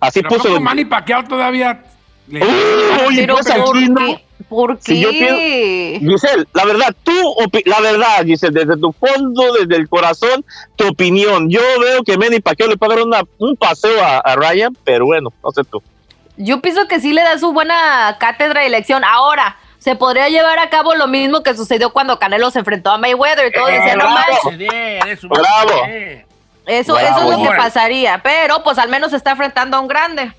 Así 0.00 0.22
Pero 0.22 0.36
puso. 0.36 0.48
Don 0.50 0.62
Manny 0.62 0.84
Pacquiao 0.84 1.24
todavía. 1.24 1.82
le- 2.28 2.42
Uy, 2.44 2.50
oye, 3.06 3.20
Pero 3.22 3.34
pues 3.34 3.46
¿por 3.46 3.76
aquí 3.76 3.88
no. 3.88 3.98
qué? 4.00 4.22
¿Por 4.48 4.78
Si 4.80 5.00
yo 5.00 5.10
qué? 5.10 5.98
Giselle, 6.00 6.44
la 6.52 6.64
verdad, 6.64 6.94
tú, 7.02 7.12
opi- 7.40 7.64
la 7.66 7.80
verdad, 7.80 8.24
Giselle, 8.24 8.52
desde 8.64 8.80
tu 8.80 8.92
fondo, 8.92 9.54
desde 9.54 9.76
el 9.76 9.88
corazón, 9.88 10.44
tu 10.76 10.86
opinión. 10.88 11.48
Yo 11.50 11.60
veo 11.80 12.02
que 12.04 12.16
Manny 12.18 12.40
Pacquiao 12.40 12.68
le 12.68 12.76
puede 12.76 12.96
dar 12.96 13.04
una- 13.06 13.22
un 13.38 13.56
paseo 13.56 14.00
a, 14.04 14.18
a 14.18 14.36
Ryan, 14.36 14.76
pero 14.84 15.06
bueno, 15.06 15.32
no 15.42 15.50
sé 15.50 15.62
tú. 15.64 15.82
Yo 16.36 16.60
pienso 16.60 16.86
que 16.86 17.00
sí 17.00 17.12
le 17.12 17.22
da 17.22 17.38
su 17.38 17.52
buena 17.52 18.16
cátedra 18.20 18.66
y 18.66 18.68
lección. 18.70 19.02
Ahora, 19.04 19.56
se 19.78 19.96
podría 19.96 20.28
llevar 20.28 20.58
a 20.58 20.68
cabo 20.68 20.94
lo 20.94 21.06
mismo 21.06 21.42
que 21.42 21.56
sucedió 21.56 21.90
cuando 21.92 22.18
Canelo 22.18 22.50
se 22.50 22.58
enfrentó 22.58 22.90
a 22.90 22.98
Mayweather 22.98 23.48
y 23.48 23.52
todo 23.52 23.68
Eh, 23.68 23.78
decían, 23.78 23.98
no 23.98 24.04
bravo. 24.12 24.18
manches, 24.52 25.22
Bravo. 25.22 25.70
Eso, 26.66 26.98
eso 26.98 27.32
es 27.32 27.38
lo 27.38 27.42
que 27.50 27.56
pasaría. 27.56 28.20
Pero 28.22 28.62
pues 28.62 28.78
al 28.78 28.88
menos 28.88 29.10
se 29.10 29.16
está 29.16 29.30
enfrentando 29.32 29.76
a 29.76 29.80
un 29.80 29.88
grande. 29.88 30.32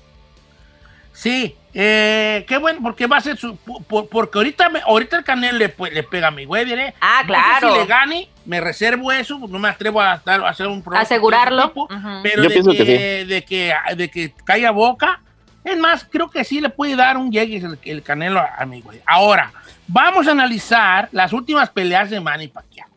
Sí, 1.12 1.56
eh, 1.74 2.44
qué 2.48 2.58
bueno, 2.58 2.78
porque 2.82 3.06
va 3.08 3.16
a 3.16 3.20
ser 3.20 3.36
su. 3.36 3.56
por- 3.56 4.08
porque 4.08 4.38
ahorita, 4.38 4.68
me- 4.68 4.80
ahorita 4.82 5.16
el 5.16 5.24
Canelo 5.24 5.58
le, 5.58 5.68
pues, 5.68 5.92
le 5.92 6.04
pega 6.04 6.28
a 6.28 6.30
mi 6.30 6.46
Weber, 6.46 6.78
¿eh? 6.78 6.94
Ah, 7.00 7.22
No 7.26 7.34
sé 7.34 7.40
claro. 7.40 7.72
si 7.74 7.78
le 7.80 7.86
gane, 7.86 8.28
me 8.44 8.60
reservo 8.60 9.10
eso, 9.10 9.38
no 9.48 9.58
me 9.58 9.68
atrevo 9.68 10.00
a, 10.00 10.20
dar- 10.24 10.44
a 10.44 10.48
hacer 10.50 10.68
un 10.68 10.80
pronóstico 10.82 11.14
Asegurarlo. 11.14 11.72
Pero 12.22 12.42
Yo 12.44 12.48
de, 12.48 12.50
pienso 12.50 12.70
que, 12.70 12.78
que 12.84 13.24
de, 13.26 13.44
que, 13.44 13.74
de 13.96 14.08
que 14.10 14.32
caiga 14.44 14.70
boca, 14.70 15.20
es 15.64 15.76
más, 15.76 16.06
creo 16.08 16.30
que 16.30 16.44
sí 16.44 16.60
le 16.60 16.68
puede 16.70 16.94
dar 16.94 17.16
un 17.16 17.32
llegue 17.32 17.56
el, 17.56 17.78
el 17.82 18.02
Canelo 18.04 18.38
a, 18.38 18.54
a 18.56 18.64
mi 18.64 18.80
Weber. 18.80 19.02
Ahora, 19.04 19.52
vamos 19.88 20.28
a 20.28 20.30
analizar 20.30 21.08
las 21.10 21.32
últimas 21.32 21.68
peleas 21.70 22.10
de 22.10 22.20
Manny 22.20 22.46
Pacquiao. 22.48 22.87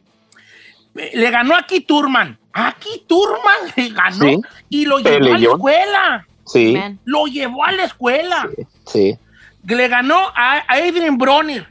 Eh, 0.96 1.12
Le 1.14 1.30
ganó 1.32 1.56
a 1.56 1.64
Keith 1.64 1.88
Turman. 1.88 2.38
A 2.54 2.74
Keith 2.74 3.08
Turman 3.08 3.56
le 3.76 3.90
ganó 3.90 4.26
Sí. 4.26 4.42
y 4.70 4.86
lo 4.86 5.00
llevó 5.00 5.34
a 5.34 5.38
la 5.38 5.48
escuela. 5.50 6.28
Sí. 6.46 6.74
Man. 6.78 7.00
Lo 7.06 7.26
llevó 7.28 7.64
a 7.66 7.72
la 7.72 7.84
escuela. 7.86 8.50
Sí. 8.86 9.18
Le 9.66 9.88
ganó 9.88 10.18
a, 10.36 10.58
a 10.68 10.74
Adrian 10.76 11.18
Bronner. 11.18 11.68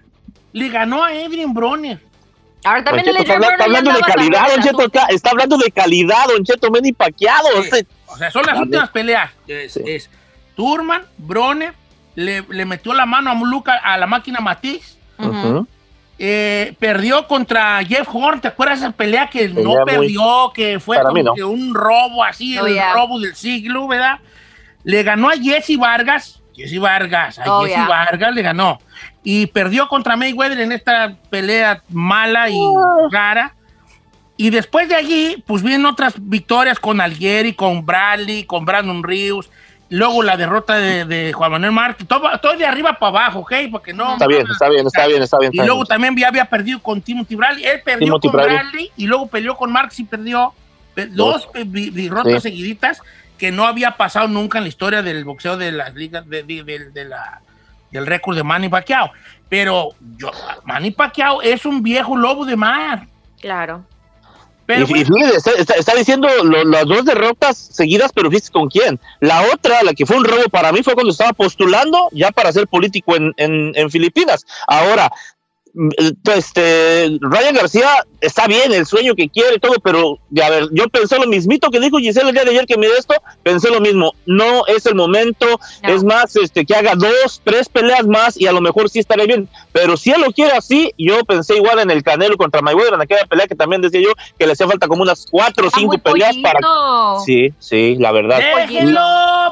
Le 0.53 0.69
ganó 0.69 1.05
a 1.05 1.09
Adrian 1.09 1.53
Bronner. 1.53 2.01
Ahora 2.65 2.85
también 2.85 3.07
Cheto, 3.07 3.19
está, 3.21 3.39
Broner 3.39 3.63
hablando 3.63 3.93
de 3.93 4.01
calidad, 4.01 4.49
Don 4.51 4.63
Cheto, 4.63 4.83
acá, 4.83 5.07
está 5.11 5.31
hablando 5.31 5.57
de 5.59 5.71
calidad, 5.71 6.25
Don 6.29 6.45
Cheto. 6.45 6.69
Sí. 7.63 7.69
este- 7.73 7.87
O 8.07 8.17
sea, 8.17 8.31
son 8.31 8.45
las 8.45 8.59
últimas 8.59 8.91
peleas. 8.91 9.31
Es, 9.47 9.73
Sí. 9.75 9.81
es 9.87 10.11
Turman, 10.57 11.03
Bronner, 11.17 11.73
le, 12.17 12.43
le 12.49 12.65
metió 12.67 12.93
la 12.93 13.07
mano 13.07 13.31
a 13.31 13.35
Luca, 13.35 13.77
a 13.77 13.97
la 13.97 14.07
máquina 14.07 14.41
Matiz. 14.41 14.99
Ujú. 15.19 15.67
Eh, 16.23 16.75
perdió 16.79 17.27
contra 17.27 17.83
Jeff 17.83 18.07
Horn, 18.13 18.43
¿te 18.43 18.49
acuerdas 18.49 18.81
esa 18.81 18.91
pelea 18.91 19.31
que 19.31 19.49
Pelea 19.49 19.65
no 19.65 19.71
muy- 19.71 19.85
perdió, 19.87 20.53
que 20.55 20.79
fue 20.79 21.01
como 21.01 21.23
no. 21.23 21.33
que 21.35 21.43
un 21.43 21.73
robo 21.75 22.23
así, 22.23 22.59
Oh, 22.59 22.67
el 22.67 22.75
yeah. 22.75 22.93
robo 22.93 23.19
del 23.19 23.35
siglo, 23.35 23.89
¿verdad? 23.89 24.19
Le 24.85 25.03
ganó 25.03 25.31
a 25.31 25.33
Jesse 25.33 25.79
Vargas, 25.79 26.43
Jesse 26.55 26.79
Vargas, 26.79 27.39
a 27.39 27.45
Oh, 27.51 27.63
Jesse 27.63 27.75
yeah. 27.75 27.89
Vargas 27.89 28.35
le 28.35 28.43
ganó. 28.43 28.79
Y 29.25 29.47
perdió 29.47 29.89
contra 29.89 30.15
Mayweather 30.17 30.61
en 30.61 30.73
esta 30.73 31.17
pelea 31.31 31.83
mala 31.89 32.51
y 32.51 32.55
Oh. 32.55 33.09
rara. 33.11 33.55
Y 34.37 34.51
después 34.51 34.91
de 34.91 34.97
allí, 34.97 35.43
pues 35.47 35.63
vienen 35.63 35.87
otras 35.87 36.15
victorias 36.19 36.79
con 36.79 37.01
Algieri, 37.01 37.55
con 37.55 37.87
Bradley, 37.87 38.45
con 38.45 38.67
Brandon 38.67 39.03
Rios. 39.03 39.49
Luego 39.91 40.23
la 40.23 40.37
derrota 40.37 40.77
de, 40.77 41.05
de 41.05 41.33
Juan 41.33 41.51
Manuel 41.51 41.73
Márquez. 41.73 42.07
Todo, 42.07 42.23
todo 42.41 42.57
de 42.57 42.65
arriba 42.65 42.99
para 42.99 43.09
abajo, 43.25 43.41
¿ok? 43.41 43.53
Porque 43.73 43.93
no. 43.93 44.13
Está 44.13 44.27
bien, 44.29 44.47
está 44.51 44.69
bien, 44.69 44.87
está 44.87 45.07
bien, 45.09 45.23
está 45.23 45.39
bien. 45.39 45.51
Y 45.53 45.57
luego 45.59 45.77
bien. 45.81 45.87
también 45.87 46.17
ya 46.17 46.29
había 46.29 46.45
perdido 46.45 46.81
con 46.81 47.03
Timothy 47.03 47.35
Bradley. 47.35 47.65
Él 47.65 47.83
perdió 47.85 48.07
Timothy 48.07 48.29
con 48.29 48.37
Bradley. 48.37 48.57
Bradley. 48.59 48.93
y 48.97 49.07
luego 49.07 49.27
peleó 49.27 49.57
con 49.57 49.73
Marx 49.73 49.99
y 49.99 50.05
perdió 50.05 50.53
Pe- 50.95 51.07
dos 51.07 51.49
vi- 51.67 51.91
derrotas 51.91 52.35
Sí. 52.35 52.51
seguiditas 52.51 53.01
que 53.37 53.51
no 53.51 53.65
había 53.67 53.97
pasado 53.97 54.29
nunca 54.29 54.59
en 54.59 54.65
la 54.65 54.69
historia 54.69 55.03
del 55.03 55.25
boxeo 55.25 55.57
de 55.57 55.73
las 55.73 55.95
ligas 55.95 56.29
de, 56.29 56.43
de- 56.45 56.63
de- 56.63 56.91
de 56.91 57.05
la, 57.07 57.41
del 57.91 58.07
récord 58.07 58.37
de 58.37 58.43
Manny 58.45 58.69
Pacquiao. 58.69 59.11
Pero 59.49 59.89
yo, 60.17 60.31
Manny 60.65 60.93
Pacquiao 60.93 61.43
es 61.43 61.65
un 61.67 61.83
viejo 61.83 62.17
lobo 62.17 62.45
de 62.45 62.55
mar. 62.55 63.07
Claro. 63.41 63.85
Pero 64.75 64.87
y, 64.97 65.01
y 65.01 65.05
bueno, 65.05 65.17
fíjate, 65.17 65.37
está, 65.37 65.51
está- 65.53 65.75
está 65.75 65.95
diciendo 65.95 66.29
lo- 66.45 66.65
las 66.65 66.87
dos 66.87 67.05
derrotas 67.05 67.57
seguidas, 67.73 68.13
pero 68.15 68.31
fíjate 68.31 68.51
con 68.51 68.69
quién. 68.69 69.01
La 69.21 69.43
otra, 69.53 69.83
la 69.83 69.93
que 69.95 70.07
fue 70.07 70.17
un 70.17 70.25
robo 70.25 70.45
para 70.51 70.73
mí, 70.73 70.83
fue 70.83 70.95
cuando 70.95 71.13
estaba 71.13 71.33
postulando 71.33 72.09
ya 72.13 72.31
para 72.31 72.53
ser 72.53 72.67
político 72.69 73.17
en, 73.17 73.33
en- 73.37 73.73
en 73.75 73.91
Filipinas. 73.91 74.45
Ahora, 74.67 75.11
este, 76.35 77.19
Ryan 77.21 77.55
García 77.55 77.89
está 78.21 78.47
bien, 78.47 78.73
el 78.73 78.85
sueño 78.87 79.15
que 79.15 79.29
quiere 79.31 79.55
y 79.57 79.59
todo, 79.59 79.75
pero 79.83 80.19
a 80.45 80.51
ver, 80.51 80.69
yo 80.73 80.89
pensé 80.89 81.19
lo 81.19 81.27
mismito 81.27 81.71
que 81.71 81.81
dijo 81.81 81.99
Giselle 81.99 82.29
el 82.29 82.35
día 82.35 82.45
de 82.45 82.51
ayer 82.51 82.67
que 82.67 82.77
mire 82.77 82.93
esto, 82.99 83.15
pensé 83.43 83.71
lo 83.71 83.81
mismo. 83.81 84.13
No 84.27 84.67
es 84.67 84.85
el 84.87 84.95
momento, 84.95 85.47
No. 85.83 85.89
es 85.89 86.05
más, 86.05 86.37
este, 86.37 86.67
que 86.67 86.75
haga 86.75 86.95
dos, 86.97 87.41
tres 87.45 87.69
peleas 87.69 88.07
más 88.07 88.39
y 88.39 88.47
a 88.47 88.53
lo 88.53 88.61
mejor 88.61 88.91
sí 88.91 88.99
estaré 88.99 89.27
bien. 89.27 89.49
Pero 89.73 89.97
si 89.97 90.11
él 90.11 90.21
lo 90.21 90.33
quiere 90.33 90.53
así, 90.53 90.93
yo 90.99 91.25
pensé 91.25 91.57
igual 91.57 91.79
en 91.79 91.91
el 91.91 92.03
Canelo 92.03 92.37
contra 92.37 92.61
Mayweather, 92.61 92.95
en 92.95 93.01
aquella 93.01 93.25
pelea 93.25 93.47
que 93.47 93.55
también 93.55 93.81
decía 93.81 94.01
yo 94.01 94.13
que 94.39 94.47
le 94.47 94.53
hacía 94.53 94.67
falta 94.69 94.87
como 94.87 95.03
unas 95.03 95.27
cuatro 95.31 95.65
o 95.65 95.69
Está 95.69 95.81
cinco 95.81 95.97
peleas 95.99 96.37
para. 96.43 96.59
Sí, 97.25 97.55
sí, 97.59 97.97
la 97.99 98.13
verdad. 98.13 98.39
déjenlo, 98.57 99.01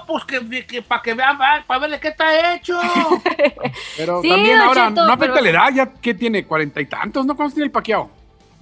pues 0.06 0.24
que, 0.24 0.66
que- 0.66 0.82
para 0.82 1.00
que 1.02 1.14
vean, 1.14 1.38
para 1.66 1.80
verle 1.80 1.98
qué 2.00 2.08
está 2.08 2.54
hecho. 2.54 2.78
Pero 3.96 4.20
Sí, 4.22 4.28
también 4.28 4.58
ahora, 4.58 4.88
Cheto, 4.88 5.06
no 5.06 5.12
afecta 5.12 5.34
pero- 5.34 5.44
la 5.44 5.50
edad, 5.50 5.68
ya 5.74 5.86
que 6.00 6.07
tiene 6.14 6.44
cuarenta 6.44 6.80
y 6.80 6.86
tantos, 6.86 7.24
¿no? 7.26 7.34
¿Cuántos 7.36 7.54
tiene 7.54 7.66
el 7.66 7.70
Paquiao? 7.72 8.10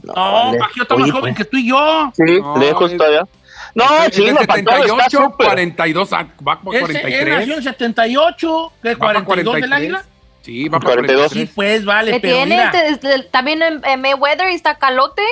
No, 0.02 0.12
vale. 0.14 0.58
Pacquiao 0.58 0.82
está 0.82 0.96
más 0.96 1.10
joven 1.10 1.34
pues, 1.34 1.46
que 1.46 1.50
tú 1.50 1.56
y 1.56 1.68
yo. 1.68 2.12
Sí, 2.14 2.40
No, 2.40 2.56
lejos 2.58 2.92
es- 2.92 2.98
todavía. 2.98 3.26
No, 3.74 3.84
Es 3.84 3.90
Pacquiao 4.10 4.40
está 4.40 4.54
78, 4.54 5.22
súper. 5.24 5.46
42, 5.46 6.12
ah, 6.12 6.26
va 6.46 6.60
por 6.60 6.74
Ese, 6.74 6.84
él 6.84 6.92
nació 6.92 7.02
43. 7.02 7.48
en 7.58 7.62
78, 7.62 8.72
que 8.82 8.96
por 8.96 8.98
42 9.24 9.36
del 9.36 9.44
43. 9.44 9.72
águila. 9.72 10.04
Sí, 10.42 10.68
va 10.68 10.78
por 10.78 10.84
42. 10.90 11.20
43. 11.28 11.48
Sí, 11.48 11.52
pues 11.54 11.84
vale, 11.84 12.20
pero 12.20 12.36
tiene 12.36 12.56
mira, 12.56 12.70
te- 12.70 12.96
te- 12.98 13.22
también 13.24 13.62
en, 13.62 13.84
en 13.84 14.00
Mayweather 14.00 14.50
y 14.50 14.54
está 14.54 14.76
calote. 14.76 15.22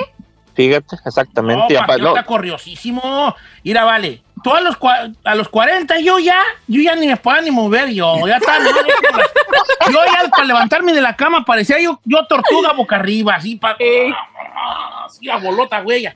Fíjate, 0.53 0.85
no, 0.95 1.01
exactamente. 1.05 1.73
y 1.73 1.77
apa- 1.77 1.87
Pacquiao 1.87 2.09
no, 2.11 2.15
está 2.17 2.25
corriosísimo. 2.27 3.35
Mira, 3.63 3.83
vale, 3.83 4.21
tú 4.45 4.53
a 4.53 4.61
los, 4.61 4.77
a 5.23 5.33
los 5.33 5.49
40 5.49 5.99
yo 6.01 6.19
ya, 6.19 6.39
yo 6.67 6.79
ya 6.79 6.95
ni 6.95 7.07
me 7.07 7.17
puedo 7.17 7.41
ni 7.41 7.49
mover 7.49 7.89
yo, 7.89 8.27
ya 8.27 8.37
está. 8.37 8.59
yo, 8.59 8.65
ya- 8.65 9.91
yo 9.91 9.99
ya 10.05 10.29
para 10.29 10.43
levantarme 10.45 10.93
de 10.93 11.01
la 11.01 11.15
cama 11.15 11.43
parecía 11.43 11.79
yo, 11.81 11.99
yo 12.05 12.23
tortuga 12.27 12.71
boca 12.73 12.97
arriba, 12.97 13.33
así, 13.35 13.55
pa, 13.55 13.75
así 15.05 15.27
a 15.31 15.37
bolota, 15.37 15.81
güey. 15.81 16.07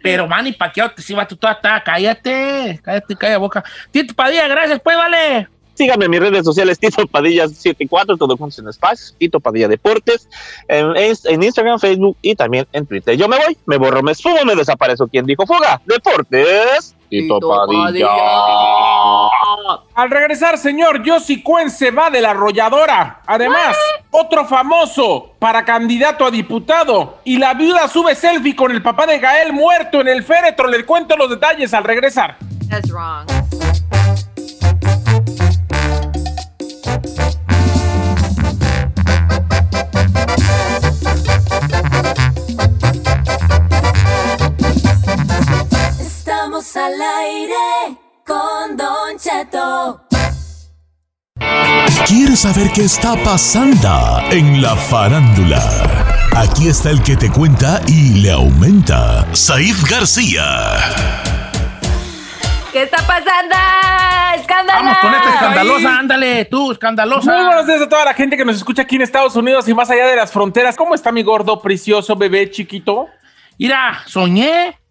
Pero 0.00 0.28
Manny 0.28 0.52
Pacquiao, 0.52 0.92
si 0.96 1.12
va 1.12 1.26
tú 1.26 1.34
toda 1.36 1.54
está, 1.54 1.82
cállate, 1.82 2.78
cállate, 2.84 3.16
calla 3.16 3.38
boca. 3.38 3.64
Tito 3.90 4.14
Padilla, 4.14 4.46
gracias, 4.46 4.80
pues, 4.80 4.96
vale. 4.96 5.48
Síganme 5.74 6.04
en 6.04 6.10
mis 6.12 6.20
redes 6.20 6.44
sociales, 6.44 6.78
Tito 6.78 7.04
Padilla 7.08 7.48
74, 7.48 8.16
todo 8.16 8.36
juntos 8.36 8.60
en 8.60 8.68
espacio, 8.68 9.16
Tito 9.18 9.40
Padilla 9.40 9.66
Deportes, 9.66 10.28
en, 10.68 10.94
en 10.96 11.42
Instagram, 11.42 11.80
Facebook 11.80 12.16
y 12.22 12.36
también 12.36 12.66
en 12.72 12.86
Twitter. 12.86 13.16
Yo 13.16 13.26
me 13.26 13.38
voy, 13.38 13.56
me 13.66 13.76
borro, 13.76 14.02
me 14.04 14.12
esfumo, 14.12 14.44
me 14.44 14.54
desaparezco. 14.54 15.08
¿Quién 15.08 15.24
dijo 15.26 15.46
fuga? 15.46 15.80
Deportes, 15.86 16.94
Tito, 17.12 17.34
Tito 17.34 17.66
Padilla. 17.66 18.08
Al 19.94 20.10
regresar, 20.10 20.56
señor, 20.56 21.02
Yossi 21.02 21.42
Cuen 21.42 21.70
se 21.70 21.90
va 21.90 22.08
de 22.08 22.22
la 22.22 22.30
arrolladora. 22.30 23.20
Además, 23.26 23.76
otro 24.10 24.46
famoso 24.46 25.32
para 25.38 25.62
candidato 25.62 26.24
a 26.24 26.30
diputado. 26.30 27.18
Y 27.24 27.36
la 27.36 27.52
viuda 27.52 27.86
sube 27.88 28.14
selfie 28.14 28.56
con 28.56 28.70
el 28.70 28.82
papá 28.82 29.04
de 29.06 29.18
Gael 29.18 29.52
muerto 29.52 30.00
en 30.00 30.08
el 30.08 30.24
féretro. 30.24 30.66
Le 30.68 30.86
cuento 30.86 31.14
los 31.18 31.28
detalles 31.28 31.74
al 31.74 31.84
regresar. 31.84 32.38
That's 32.70 32.90
wrong. 32.90 33.41
Estamos 46.52 46.76
al 46.76 47.00
aire 47.00 47.96
con 48.26 48.76
Don 48.76 49.18
Cheto. 49.18 50.02
¿Quieres 52.06 52.40
saber 52.40 52.70
qué 52.74 52.82
está 52.84 53.16
pasando 53.24 54.20
en 54.30 54.60
la 54.60 54.76
farándula? 54.76 55.62
Aquí 56.36 56.68
está 56.68 56.90
el 56.90 57.02
que 57.02 57.16
te 57.16 57.30
cuenta 57.30 57.80
y 57.88 58.20
le 58.20 58.32
aumenta, 58.32 59.26
Saif 59.34 59.88
García. 59.88 60.44
¿Qué 62.70 62.82
está 62.82 62.98
pasando? 62.98 63.56
¡Escándalo! 64.36 64.78
Vamos 64.78 64.98
con 64.98 65.14
esta 65.14 65.30
escandalosa, 65.30 65.98
ándale, 65.98 66.44
tú, 66.44 66.72
escandalosa. 66.72 67.32
Muy 67.32 67.46
buenos 67.46 67.66
días 67.66 67.80
a 67.80 67.88
toda 67.88 68.04
la 68.04 68.12
gente 68.12 68.36
que 68.36 68.44
nos 68.44 68.56
escucha 68.56 68.82
aquí 68.82 68.96
en 68.96 69.02
Estados 69.02 69.34
Unidos 69.36 69.66
y 69.68 69.74
más 69.74 69.88
allá 69.88 70.06
de 70.06 70.16
las 70.16 70.30
fronteras. 70.30 70.76
¿Cómo 70.76 70.94
está 70.94 71.12
mi 71.12 71.22
gordo, 71.22 71.62
precioso, 71.62 72.14
bebé, 72.14 72.50
chiquito? 72.50 73.06
Mira, 73.58 74.02
soñé 74.04 74.81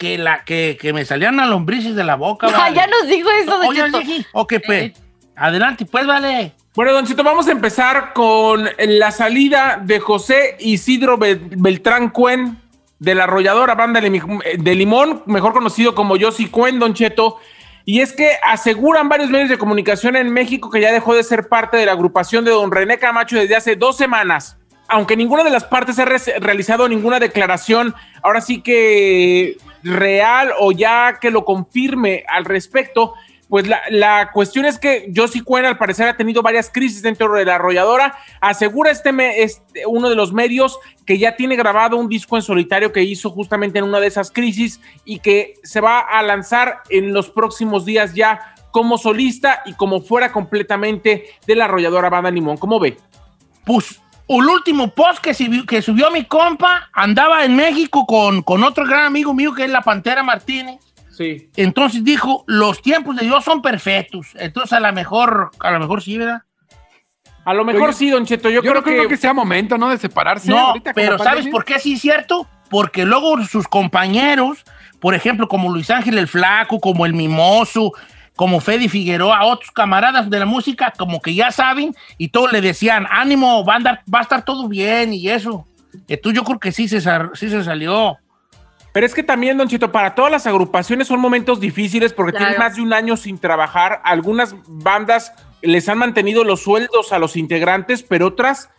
que, 0.00 0.16
la, 0.16 0.44
que, 0.44 0.78
que 0.80 0.94
me 0.94 1.04
salían 1.04 1.36
las 1.36 1.46
lombrices 1.48 1.94
de 1.94 2.02
la 2.04 2.16
boca. 2.16 2.48
Vale. 2.50 2.74
ya 2.74 2.86
nos 2.86 3.06
dijo 3.06 3.28
eso, 3.42 3.58
Don 3.58 3.66
Oye, 3.68 3.82
Cheto. 3.84 4.00
sí, 4.00 4.26
ok, 4.32 4.54
pues. 4.66 4.92
Adelante, 5.36 5.84
pues, 5.86 6.06
vale. 6.06 6.52
Bueno, 6.74 6.92
Don 6.92 7.06
Chito, 7.06 7.22
vamos 7.24 7.48
a 7.48 7.52
empezar 7.52 8.12
con 8.12 8.68
la 8.78 9.10
salida 9.10 9.80
de 9.82 9.98
José 10.00 10.56
Isidro 10.60 11.18
Bel- 11.18 11.40
Beltrán 11.56 12.10
Cuen 12.10 12.58
de 12.98 13.14
la 13.14 13.24
arrolladora 13.24 13.74
banda 13.74 14.00
de 14.00 14.74
Limón, 14.74 15.22
mejor 15.26 15.52
conocido 15.54 15.94
como 15.94 16.16
Yossi 16.16 16.46
Cuen, 16.48 16.78
Don 16.78 16.92
Cheto. 16.94 17.38
Y 17.86 18.00
es 18.02 18.12
que 18.12 18.32
aseguran 18.44 19.08
varios 19.08 19.30
medios 19.30 19.48
de 19.48 19.56
comunicación 19.58 20.14
en 20.16 20.30
México 20.32 20.70
que 20.70 20.80
ya 20.82 20.92
dejó 20.92 21.14
de 21.14 21.24
ser 21.24 21.48
parte 21.48 21.76
de 21.78 21.86
la 21.86 21.92
agrupación 21.92 22.44
de 22.44 22.50
Don 22.50 22.70
René 22.70 22.98
Camacho 22.98 23.36
desde 23.36 23.56
hace 23.56 23.76
dos 23.76 23.96
semanas. 23.96 24.58
Aunque 24.90 25.16
ninguna 25.16 25.44
de 25.44 25.50
las 25.50 25.64
partes 25.64 25.98
ha 25.98 26.04
re- 26.04 26.18
realizado 26.40 26.88
ninguna 26.88 27.18
declaración, 27.18 27.94
ahora 28.22 28.40
sí 28.40 28.60
que 28.60 29.56
real 29.82 30.52
o 30.58 30.72
ya 30.72 31.18
que 31.20 31.30
lo 31.30 31.44
confirme 31.44 32.24
al 32.28 32.44
respecto, 32.44 33.14
pues 33.48 33.66
la, 33.66 34.30
cuestión 34.32 34.64
es 34.64 34.78
que 34.78 35.10
Josie 35.14 35.42
Cuen 35.42 35.64
al 35.64 35.76
parecer 35.76 36.06
ha 36.06 36.16
tenido 36.16 36.40
varias 36.40 36.70
crisis 36.70 37.02
dentro 37.02 37.32
de 37.34 37.44
la 37.44 37.56
arrolladora. 37.56 38.16
Asegura 38.40 38.92
este, 38.92 39.10
este 39.42 39.86
uno 39.86 40.08
de 40.08 40.14
los 40.14 40.32
medios 40.32 40.78
que 41.04 41.18
ya 41.18 41.34
tiene 41.34 41.56
grabado 41.56 41.96
un 41.96 42.08
disco 42.08 42.36
en 42.36 42.42
solitario 42.42 42.92
que 42.92 43.02
hizo 43.02 43.30
justamente 43.30 43.80
en 43.80 43.86
una 43.86 43.98
de 43.98 44.06
esas 44.06 44.30
crisis 44.30 44.80
y 45.04 45.18
que 45.18 45.54
se 45.64 45.80
va 45.80 45.98
a 45.98 46.22
lanzar 46.22 46.82
en 46.90 47.12
los 47.12 47.28
próximos 47.28 47.84
días 47.84 48.14
ya 48.14 48.54
como 48.70 48.98
solista 48.98 49.62
y 49.66 49.74
como 49.74 50.00
fuera 50.00 50.30
completamente 50.30 51.24
de 51.44 51.56
la 51.56 51.64
arrolladora 51.64 52.08
Banda 52.08 52.30
Limón. 52.30 52.56
¿Cómo 52.56 52.78
ve? 52.78 52.98
Pues, 53.66 54.00
el 54.38 54.48
último 54.48 54.88
post 54.88 55.18
que 55.18 55.34
subió, 55.34 55.66
que 55.66 55.82
subió 55.82 56.10
mi 56.10 56.24
compa 56.24 56.88
andaba 56.92 57.44
en 57.44 57.56
México 57.56 58.06
con, 58.06 58.42
con 58.42 58.62
otro 58.62 58.86
gran 58.86 59.04
amigo 59.04 59.34
mío 59.34 59.54
que 59.54 59.64
es 59.64 59.70
la 59.70 59.82
Pantera 59.82 60.22
Martínez. 60.22 60.78
Sí. 61.10 61.50
Entonces 61.56 62.04
dijo, 62.04 62.44
los 62.46 62.80
tiempos 62.80 63.16
de 63.16 63.26
Dios 63.26 63.44
son 63.44 63.60
perfectos. 63.60 64.28
Entonces 64.36 64.72
a 64.72 64.80
lo 64.80 64.92
mejor, 64.92 65.50
a 65.58 65.70
lo 65.72 65.80
mejor 65.80 66.02
sí, 66.02 66.16
¿verdad? 66.16 66.42
A 67.44 67.54
lo 67.54 67.64
mejor 67.64 67.88
Oye, 67.88 67.92
sí, 67.92 68.10
Don 68.10 68.24
Cheto. 68.24 68.48
Yo, 68.48 68.56
Yo, 68.56 68.60
creo, 68.62 68.74
no 68.74 68.82
creo 68.82 69.02
que, 69.02 69.08
que 69.08 69.16
sea 69.16 69.32
momento, 69.32 69.76
¿no? 69.78 69.88
De 69.88 69.98
separarse. 69.98 70.50
No, 70.50 70.58
ahorita 70.58 70.92
pero 70.94 71.18
¿sabes 71.18 71.48
por 71.48 71.64
qué 71.64 71.78
sí 71.78 71.94
es 71.94 72.00
cierto? 72.00 72.46
Porque 72.68 73.04
luego 73.04 73.42
sus 73.44 73.66
compañeros, 73.66 74.64
por 75.00 75.14
ejemplo, 75.14 75.48
como 75.48 75.72
Luis 75.72 75.90
Ángel 75.90 76.18
el 76.18 76.28
Flaco, 76.28 76.78
como 76.78 77.06
el 77.06 77.14
Mimoso, 77.14 77.92
como 78.36 78.60
Fede 78.60 78.88
Figueroa, 78.88 79.44
otros 79.44 79.70
camaradas 79.70 80.30
de 80.30 80.38
la 80.38 80.46
música, 80.46 80.92
como 80.96 81.20
que 81.20 81.34
ya 81.34 81.50
saben, 81.50 81.94
y 82.16 82.28
todos 82.28 82.52
le 82.52 82.60
decían, 82.60 83.06
ánimo, 83.10 83.64
va 83.64 83.74
a, 83.74 83.78
andar- 83.78 84.00
va 84.12 84.20
a 84.20 84.22
estar 84.22 84.44
todo 84.44 84.66
bien 84.68 85.12
y 85.12 85.28
eso. 85.28 85.66
Entonces 86.08 86.36
yo 86.40 86.44
creo 86.44 86.58
que 86.58 86.72
sí 86.72 86.88
se, 86.88 87.00
sí 87.00 87.50
se 87.50 87.64
salió. 87.64 88.16
Pero 88.92 89.06
es 89.06 89.14
que 89.14 89.22
también, 89.22 89.56
Don 89.58 89.68
Chito, 89.68 89.92
para 89.92 90.14
todas 90.14 90.32
las 90.32 90.46
agrupaciones 90.46 91.06
son 91.06 91.20
momentos 91.20 91.60
difíciles 91.60 92.12
porque 92.12 92.32
Claro. 92.32 92.46
tienen 92.46 92.58
más 92.58 92.76
de 92.76 92.82
un 92.82 92.92
año 92.92 93.16
sin 93.16 93.38
trabajar. 93.38 94.00
Algunas 94.04 94.54
bandas 94.66 95.32
les 95.62 95.88
han 95.88 95.98
mantenido 95.98 96.42
los 96.42 96.62
sueldos 96.62 97.12
a 97.12 97.18
los 97.18 97.36
integrantes, 97.36 98.02
pero 98.02 98.28
otras 98.28 98.70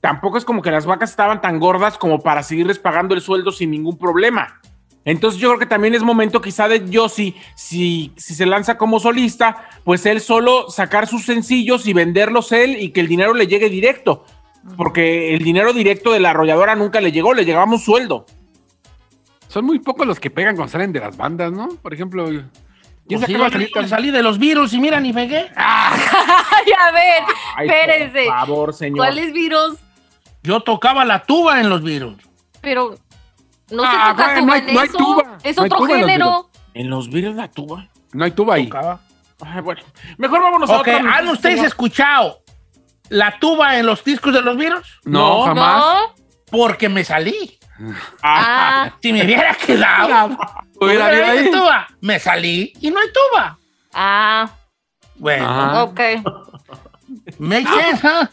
tampoco 0.00 0.38
es 0.38 0.44
como 0.44 0.62
que 0.62 0.70
las 0.72 0.86
vacas 0.86 1.10
estaban 1.10 1.40
tan 1.40 1.60
gordas 1.60 1.96
como 1.98 2.20
para 2.20 2.42
seguirles 2.42 2.78
pagando 2.80 3.14
el 3.14 3.20
sueldo 3.20 3.52
sin 3.52 3.70
ningún 3.70 3.98
problema. 3.98 4.60
Entonces 5.04 5.40
yo 5.40 5.48
creo 5.48 5.58
que 5.58 5.66
también 5.66 5.94
es 5.94 6.02
momento 6.02 6.40
quizá 6.40 6.68
de 6.68 6.88
Yossi, 6.88 7.34
si, 7.56 8.12
si 8.16 8.34
se 8.34 8.46
lanza 8.46 8.78
como 8.78 9.00
solista, 9.00 9.68
pues 9.84 10.06
él 10.06 10.20
solo 10.20 10.70
sacar 10.70 11.08
sus 11.08 11.24
sencillos 11.24 11.86
y 11.88 11.92
venderlos 11.92 12.52
él 12.52 12.76
y 12.80 12.90
que 12.90 13.00
el 13.00 13.08
dinero 13.08 13.34
le 13.34 13.46
llegue 13.48 13.68
directo. 13.68 14.24
Porque 14.76 15.34
el 15.34 15.42
dinero 15.42 15.72
directo 15.72 16.12
de 16.12 16.20
la 16.20 16.30
arrolladora 16.30 16.76
nunca 16.76 17.00
le 17.00 17.10
llegó, 17.10 17.34
le 17.34 17.44
llegaba 17.44 17.64
un 17.64 17.80
sueldo. 17.80 18.26
Son 19.48 19.64
muy 19.64 19.80
pocos 19.80 20.06
los 20.06 20.20
que 20.20 20.30
pegan 20.30 20.54
cuando 20.56 20.70
salen 20.70 20.92
de 20.92 21.00
las 21.00 21.16
bandas, 21.16 21.50
¿no? 21.52 21.68
Por 21.82 21.92
ejemplo, 21.92 22.24
¿quién 22.26 22.48
Pues 23.08 23.20
se 23.22 23.26
sí, 23.26 23.34
acaba 23.34 23.46
de 23.46 23.50
yo 23.50 23.58
salir 23.58 23.72
tan- 23.72 23.88
salí 23.88 24.10
de 24.12 24.22
los 24.22 24.38
virus 24.38 24.72
y 24.72 24.78
mira, 24.80 25.00
ni 25.00 25.12
pegué. 25.12 25.50
Ay, 25.56 26.72
a 26.80 26.92
ver, 26.92 27.22
Ay, 27.56 27.66
espérense. 27.68 28.24
Por 28.26 28.34
favor, 28.34 28.72
señor. 28.74 28.98
¿Cuáles 28.98 29.32
virus? 29.32 29.78
Yo 30.44 30.60
tocaba 30.60 31.04
la 31.04 31.24
tuba 31.24 31.60
en 31.60 31.68
los 31.68 31.82
virus. 31.82 32.14
Pero 32.60 32.94
no 33.72 33.82
Ah, 33.84 33.90
se 33.90 34.22
toca 34.22 34.24
güey, 34.24 34.40
tuba 34.40 34.46
no 34.46 34.52
hay- 34.52 34.60
en 34.68 34.74
no 34.74 34.80
hay 34.80 34.88
eso. 34.88 34.98
tuba. 34.98 35.38
Es 35.42 35.56
No 35.56 35.62
hay 35.62 35.66
otro 35.66 35.78
tuba 35.78 35.96
género. 35.98 36.50
¿En 36.74 36.90
los 36.90 37.10
virus 37.10 37.34
la 37.36 37.48
tuba? 37.48 37.88
No 38.12 38.24
hay 38.24 38.30
tuba 38.30 38.54
ahí. 38.54 38.70
Ay, 39.44 39.60
bueno, 39.60 39.82
mejor 40.18 40.42
vámonos 40.42 40.70
a 40.70 40.74
Ok, 40.74 40.80
otra 40.88 41.14
¿han 41.16 41.28
ustedes 41.28 41.62
escuchado 41.64 42.42
la 43.08 43.38
tuba 43.40 43.76
en 43.78 43.86
los 43.86 44.04
discos 44.04 44.32
de 44.32 44.40
los 44.42 44.56
virus? 44.56 45.00
No, 45.04 45.38
No, 45.38 45.44
jamás. 45.46 45.78
¿No? 45.80 46.14
Porque 46.50 46.88
me 46.88 47.02
salí. 47.04 47.58
Ah, 48.22 48.84
Ah, 48.92 48.96
Si 49.02 49.12
me 49.12 49.24
hubiera 49.24 49.54
quedado, 49.54 50.36
Hubiera 50.80 51.06
ahí. 51.06 51.50
tuba. 51.50 51.88
Me 52.00 52.18
salí 52.20 52.72
y 52.80 52.90
no 52.90 53.00
hay 53.00 53.08
tuba. 53.12 53.58
ah, 53.94 54.50
Bueno, 55.16 55.48
Ajá. 55.48 55.82
ok. 55.84 56.00
make 57.38 57.66
sense, 57.66 58.06
huh? 58.06 58.26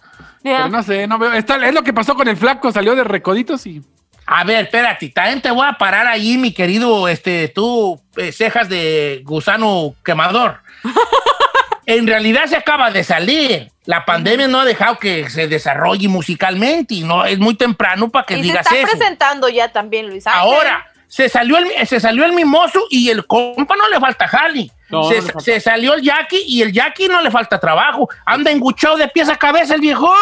Ya. 0.44 0.58
Pero 0.58 0.70
no 0.70 0.84
sé, 0.84 1.08
no 1.08 1.18
veo. 1.18 1.34
Está- 1.34 1.66
es 1.68 1.74
lo 1.74 1.84
que 1.84 1.94
pasó 1.94 2.16
con 2.16 2.28
el 2.28 2.38
flaco, 2.38 2.72
salió 2.72 2.96
de 2.96 3.04
recoditos 3.04 3.66
y. 3.68 3.82
A 4.32 4.44
ver, 4.44 4.66
espérate, 4.66 5.10
también 5.10 5.42
te 5.42 5.50
voy 5.50 5.66
a 5.68 5.74
parar 5.74 6.06
ahí, 6.06 6.38
mi 6.38 6.54
querido, 6.54 7.08
este, 7.08 7.48
tú, 7.48 8.00
eh, 8.16 8.32
cejas 8.32 8.70
de 8.70 9.24
gusano 9.26 9.96
quemador. 10.06 10.62
en 11.88 12.06
realidad 12.06 12.46
se 12.46 12.56
acaba 12.56 12.92
de 12.92 13.04
salir. 13.04 13.72
La 13.86 14.06
pandemia 14.06 14.48
no 14.48 14.60
ha 14.60 14.66
dejado 14.66 15.00
que 15.00 15.28
se 15.32 15.48
desarrolle 15.48 16.08
musicalmente 16.08 16.94
y 16.94 17.02
no 17.02 17.26
es 17.26 17.40
muy 17.40 17.56
temprano 17.56 18.10
para 18.10 18.28
que 18.28 18.36
Y 18.36 18.38
se 18.38 18.44
digas 18.44 18.68
está 18.68 18.78
eso. 18.78 18.92
presentando 18.92 19.50
ya 19.50 19.70
también, 19.70 20.08
Luis 20.08 20.28
Ángel. 20.28 20.42
Ahora, 20.42 20.86
se 21.08 21.28
salió, 21.28 21.58
el, 21.58 21.88
se 21.88 22.00
salió 22.00 22.24
el 22.24 22.34
mimoso 22.34 22.82
y 22.92 23.10
el 23.10 23.26
compa 23.26 23.76
no 23.76 23.90
le 23.90 24.00
falta 24.00 24.28
jali. 24.28 24.72
No, 24.90 25.06
se, 25.06 25.16
no 25.16 25.22
le 25.22 25.32
falta. 25.34 25.40
se 25.40 25.60
salió 25.60 25.96
el 25.96 26.04
Jackie 26.04 26.44
y 26.46 26.62
el 26.62 26.72
Jackie 26.72 27.08
no 27.08 27.20
le 27.24 27.32
falta 27.32 27.60
trabajo. 27.60 28.08
Anda 28.28 28.52
enguchado 28.52 28.96
de 28.96 29.08
pies 29.08 29.28
a 29.28 29.38
cabeza 29.38 29.74
el 29.74 29.82
viejón. 29.82 30.14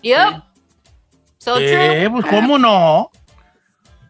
Yep. 0.00 0.42
So 1.38 1.54
true. 1.54 2.02
Eh, 2.02 2.10
pues 2.10 2.26
cómo 2.26 2.58
no. 2.58 3.08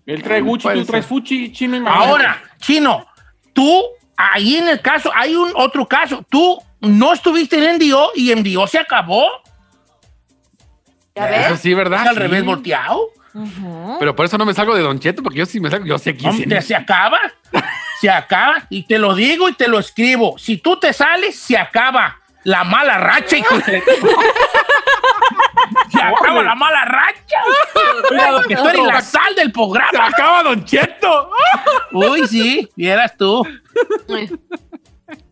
Él 0.07 0.23
trae 0.23 0.41
Gucci, 0.41 0.69
tú 0.73 0.85
traes. 0.85 1.07
Fuchi, 1.07 1.53
chino 1.53 1.77
y 1.77 1.81
mamá. 1.81 1.97
Ahora, 2.07 2.43
Chino, 2.61 3.07
tú, 3.53 3.83
ahí 4.17 4.57
en 4.57 4.69
el 4.69 4.81
caso, 4.81 5.11
hay 5.15 5.35
un 5.37 5.51
otro 5.55 5.87
caso. 5.87 6.25
Tú 6.29 6.59
no 6.81 7.13
estuviste 7.13 7.57
en 7.57 7.77
NDO 7.77 8.11
y 8.15 8.35
NDO 8.35 8.67
se 8.67 8.79
acabó. 8.79 9.27
¿Ya 11.15 11.29
Eso 11.47 11.57
sí, 11.57 11.75
¿verdad? 11.75 12.03
Es 12.03 12.09
al 12.09 12.15
Sí. 12.15 12.21
revés 12.21 12.45
volteado. 12.45 13.09
Pero 13.99 14.15
por 14.15 14.27
eso 14.27 14.37
no 14.37 14.45
me 14.45 14.53
salgo 14.53 14.75
de 14.75 14.83
Don 14.83 14.99
Cheto, 14.99 15.23
porque 15.23 15.39
yo 15.39 15.47
sí 15.47 15.59
me 15.61 15.71
salgo, 15.71 15.87
yo 15.87 15.99
sé 15.99 16.15
quién 16.17 16.31
Hombre, 16.31 16.59
es. 16.59 16.67
se 16.67 16.75
acaba. 16.75 17.19
Se 18.01 18.11
acaba. 18.11 18.67
Y 18.69 18.83
te 18.87 18.99
lo 18.99 19.15
digo 19.15 19.49
y 19.49 19.55
te 19.55 19.69
lo 19.69 19.79
escribo. 19.79 20.37
Si 20.39 20.59
tú 20.59 20.79
te 20.79 20.93
sales, 20.93 21.37
se 21.39 21.57
acaba 21.57 22.19
la 22.45 22.65
mala 22.65 22.99
racha, 22.99 23.37
hijo 23.37 23.57
de- 23.59 23.83
Se 26.09 26.25
acaba 26.25 26.43
la 26.43 26.55
mala 26.55 26.85
racha. 26.85 27.39
Tú 28.09 28.69
eres 28.69 28.85
la 28.85 29.01
sal 29.01 29.35
del 29.35 29.47
¡Se 29.49 29.53
programa. 29.53 30.07
acaba 30.07 30.43
Don 30.43 30.65
Cheto! 30.65 31.31
Uy, 31.93 32.27
sí, 32.27 32.69
vieras 32.77 33.17
tú. 33.17 33.47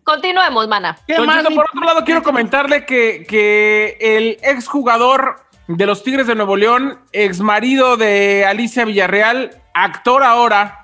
Continuemos, 0.05 0.67
mana. 0.69 0.97
¿Qué 1.07 1.15
Don 1.15 1.27
más, 1.27 1.37
Cheto, 1.39 1.51
mi- 1.51 1.57
por 1.57 1.67
otro 1.67 1.83
lado, 1.85 2.05
quiero 2.05 2.23
comentarle 2.23 2.85
que, 2.85 3.25
que 3.29 3.97
el 4.01 4.39
exjugador 4.43 5.37
de 5.69 5.87
los 5.87 6.03
Tigres 6.03 6.27
de 6.27 6.35
Nuevo 6.35 6.57
León, 6.57 7.01
ex 7.13 7.41
marido 7.41 7.97
de 7.97 8.45
Alicia 8.45 8.85
Villarreal, 8.85 9.51
actor 9.73 10.25
ahora 10.25 10.80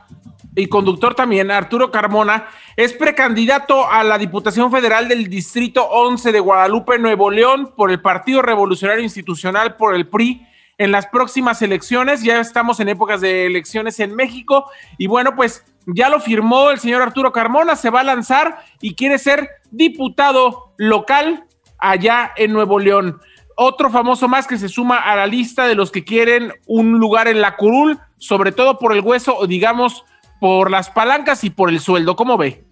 y 0.57 0.69
conductor 0.69 1.15
también, 1.15 1.51
Arturo 1.51 1.91
Carmona, 1.91 2.47
es 2.77 2.95
precandidato 2.95 3.89
a 3.91 4.03
la 4.03 4.17
Diputación 4.17 4.73
Federal 4.73 5.07
del 5.07 5.29
Distrito 5.29 5.85
11 5.85 6.33
de 6.33 6.41
Guadalupe, 6.41 6.99
Nuevo 6.99 7.31
León, 7.31 7.75
por 7.77 7.91
el 7.91 8.01
Partido 8.01 8.41
Revolucionario 8.41 9.05
Institucional, 9.05 9.77
por 9.77 9.95
el 9.95 10.09
PRI. 10.09 10.47
En 10.79 10.93
las 10.93 11.07
próximas 11.07 11.63
elecciones, 11.63 12.23
ya 12.23 12.41
estamos 12.41 12.81
en 12.81 12.89
épocas 12.89 13.21
de 13.21 13.47
elecciones 13.47 14.01
en 14.01 14.15
México, 14.15 14.71
y 14.99 15.07
bueno, 15.07 15.37
pues 15.37 15.65
ya 15.87 16.09
lo 16.09 16.21
firmó 16.21 16.71
el 16.71 16.81
señor 16.81 17.03
Arturo 17.03 17.33
Carmona, 17.33 17.77
se 17.77 17.91
va 17.91 18.01
a 18.01 18.05
lanzar 18.05 18.65
y 18.81 18.95
quiere 18.95 19.19
ser 19.19 19.49
diputado 19.71 20.75
local 20.79 21.45
allá 21.79 22.33
en 22.37 22.53
Nuevo 22.53 22.79
León. 22.79 23.21
Otro 23.57 23.91
famoso 23.91 24.29
más 24.29 24.47
que 24.47 24.59
se 24.59 24.69
suma 24.69 24.99
a 24.99 25.17
la 25.17 25.27
lista 25.27 25.67
de 25.67 25.75
los 25.75 25.91
que 25.91 26.05
quieren 26.05 26.53
un 26.67 26.99
lugar 26.99 27.29
en 27.29 27.41
la 27.41 27.57
curul, 27.57 27.99
sobre 28.19 28.53
todo 28.53 28.79
por 28.79 28.93
el 28.93 29.01
hueso, 29.01 29.47
digamos, 29.47 30.05
por 30.41 30.71
las 30.71 30.91
palancas 30.91 31.45
y 31.45 31.51
por 31.51 31.71
el 31.71 31.81
sueldo. 31.81 32.17
¿Cómo 32.17 32.37
ve? 32.37 32.65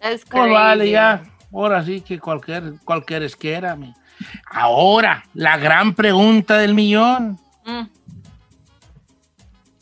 Es 0.00 0.24
Pues 0.24 0.50
vale, 0.50 0.90
ya. 0.90 1.22
Ahora 1.52 1.84
sí 1.84 2.00
que 2.00 2.18
cualquier, 2.18 2.74
cualquier 2.84 3.22
esquera. 3.22 3.76
mi. 3.76 3.92
Ahora, 4.50 5.24
la 5.34 5.56
gran 5.56 5.94
pregunta 5.94 6.58
del 6.58 6.74
millón. 6.74 7.38
Mm. 7.64 7.82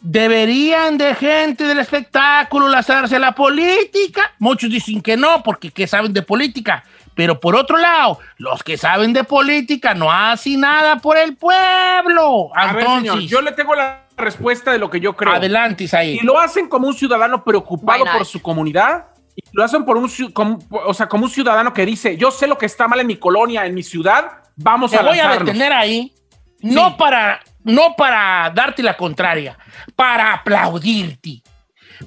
¿Deberían 0.00 0.96
de 0.96 1.14
gente 1.16 1.64
del 1.64 1.80
espectáculo 1.80 2.68
lanzarse 2.68 3.16
a 3.16 3.18
la 3.18 3.32
política? 3.32 4.32
Muchos 4.38 4.70
dicen 4.70 5.02
que 5.02 5.16
no, 5.16 5.42
porque 5.42 5.70
¿qué 5.70 5.86
saben 5.86 6.12
de 6.12 6.22
política? 6.22 6.84
Pero 7.14 7.40
por 7.40 7.56
otro 7.56 7.76
lado, 7.76 8.20
los 8.36 8.62
que 8.62 8.76
saben 8.76 9.12
de 9.12 9.24
política 9.24 9.94
no 9.94 10.10
hacen 10.10 10.60
nada 10.60 10.96
por 10.98 11.16
el 11.18 11.36
pueblo. 11.36 12.50
A 12.54 12.72
ver, 12.72 12.84
Entonces, 12.84 13.12
señor, 13.12 13.28
yo 13.28 13.40
le 13.42 13.52
tengo 13.52 13.74
la 13.74 14.07
respuesta 14.18 14.72
de 14.72 14.78
lo 14.78 14.90
que 14.90 15.00
yo 15.00 15.14
creo. 15.16 15.32
adelante, 15.34 15.84
Isaí. 15.84 16.18
Y 16.20 16.26
lo 16.26 16.38
hacen 16.38 16.68
como 16.68 16.86
un 16.88 16.94
ciudadano 16.94 17.42
preocupado 17.44 18.04
por 18.04 18.26
su 18.26 18.40
comunidad. 18.42 19.06
Y 19.34 19.42
lo 19.52 19.64
hacen 19.64 19.84
por 19.84 19.96
un, 19.96 20.10
como- 20.32 20.58
o 20.70 20.92
sea, 20.92 21.08
como 21.08 21.24
un 21.24 21.30
ciudadano 21.30 21.72
que 21.72 21.86
dice, 21.86 22.16
yo 22.16 22.30
sé 22.30 22.46
lo 22.48 22.58
que 22.58 22.66
está 22.66 22.88
mal 22.88 22.98
en 23.00 23.06
mi 23.06 23.16
colonia, 23.16 23.64
en 23.66 23.74
mi 23.74 23.82
ciudad, 23.84 24.42
vamos 24.56 24.90
Te 24.90 24.98
a 24.98 25.02
voy 25.02 25.18
a 25.20 25.24
lanzarnos". 25.24 25.46
detener 25.46 25.72
ahí, 25.72 26.12
no, 26.60 26.96
para, 26.96 27.40
no 27.62 27.94
para 27.96 28.50
darte 28.52 28.82
la 28.82 28.96
contraria, 28.96 29.56
para 29.94 30.32
aplaudirte, 30.34 31.40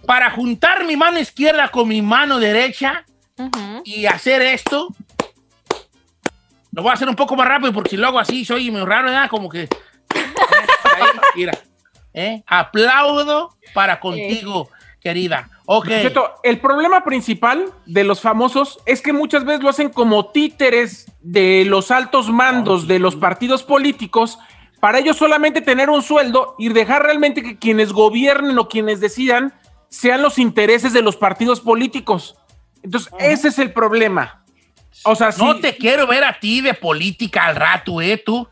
para 0.05 0.29
juntar 0.31 0.83
mi 0.85 0.97
mano 0.97 1.19
izquierda 1.19 1.69
con 1.69 1.87
mi 1.87 2.01
mano 2.01 2.37
derecha 2.37 3.05
Ujú. 3.37 3.81
y 3.85 4.05
hacer 4.07 4.41
esto. 4.41 4.89
Lo 6.73 6.81
voy 6.83 6.91
a 6.91 6.93
hacer 6.93 7.07
un 7.07 7.15
poco 7.15 7.35
más 7.37 7.47
rápido 7.47 7.71
porque 7.73 7.91
si 7.91 7.97
lo 7.97 8.07
hago 8.07 8.19
así 8.19 8.43
soy 8.45 8.71
muy 8.71 8.81
raro, 8.83 9.05
¿verdad? 9.05 9.29
Como 9.29 9.47
que... 9.49 9.69
Ahí, 10.13 11.07
mira. 11.35 11.57
¿Eh? 12.13 12.43
Aplaudo 12.47 13.55
para 13.73 13.99
contigo, 13.99 14.69
querida. 14.99 15.49
Ok. 15.65 15.87
Cheto, 15.87 16.35
el 16.43 16.59
problema 16.59 17.03
principal 17.03 17.65
de 17.85 18.03
los 18.03 18.21
famosos 18.21 18.79
es 18.85 19.01
que 19.01 19.13
muchas 19.13 19.45
veces 19.45 19.63
lo 19.63 19.69
hacen 19.69 19.89
como 19.89 20.27
títeres 20.27 21.11
de 21.21 21.65
los 21.65 21.91
altos 21.91 22.29
mandos 22.29 22.87
de 22.87 22.99
los 22.99 23.15
partidos 23.15 23.63
políticos 23.63 24.37
para 24.81 24.97
ellos 24.97 25.15
solamente 25.15 25.61
tener 25.61 25.89
un 25.89 26.01
sueldo 26.01 26.55
y 26.57 26.69
dejar 26.69 27.03
realmente 27.03 27.43
que 27.43 27.57
quienes 27.57 27.93
gobiernen 27.93 28.57
o 28.57 28.67
quienes 28.67 28.99
decidan 28.99 29.53
sean 29.89 30.21
los 30.21 30.39
intereses 30.39 30.91
de 30.91 31.03
los 31.03 31.15
partidos 31.15 31.61
políticos. 31.61 32.35
Entonces, 32.81 33.13
ese 33.19 33.49
es 33.49 33.59
el 33.59 33.71
problema. 33.71 34.43
O 35.03 35.15
sea, 35.15 35.31
si, 35.31 35.43
No 35.43 35.59
te 35.59 35.77
quiero 35.77 36.07
ver 36.07 36.23
a 36.23 36.39
ti 36.39 36.61
de 36.61 36.73
política 36.73 37.45
al 37.45 37.55
rato, 37.55 38.01
¿eh? 38.01 38.17
Tú. 38.17 38.47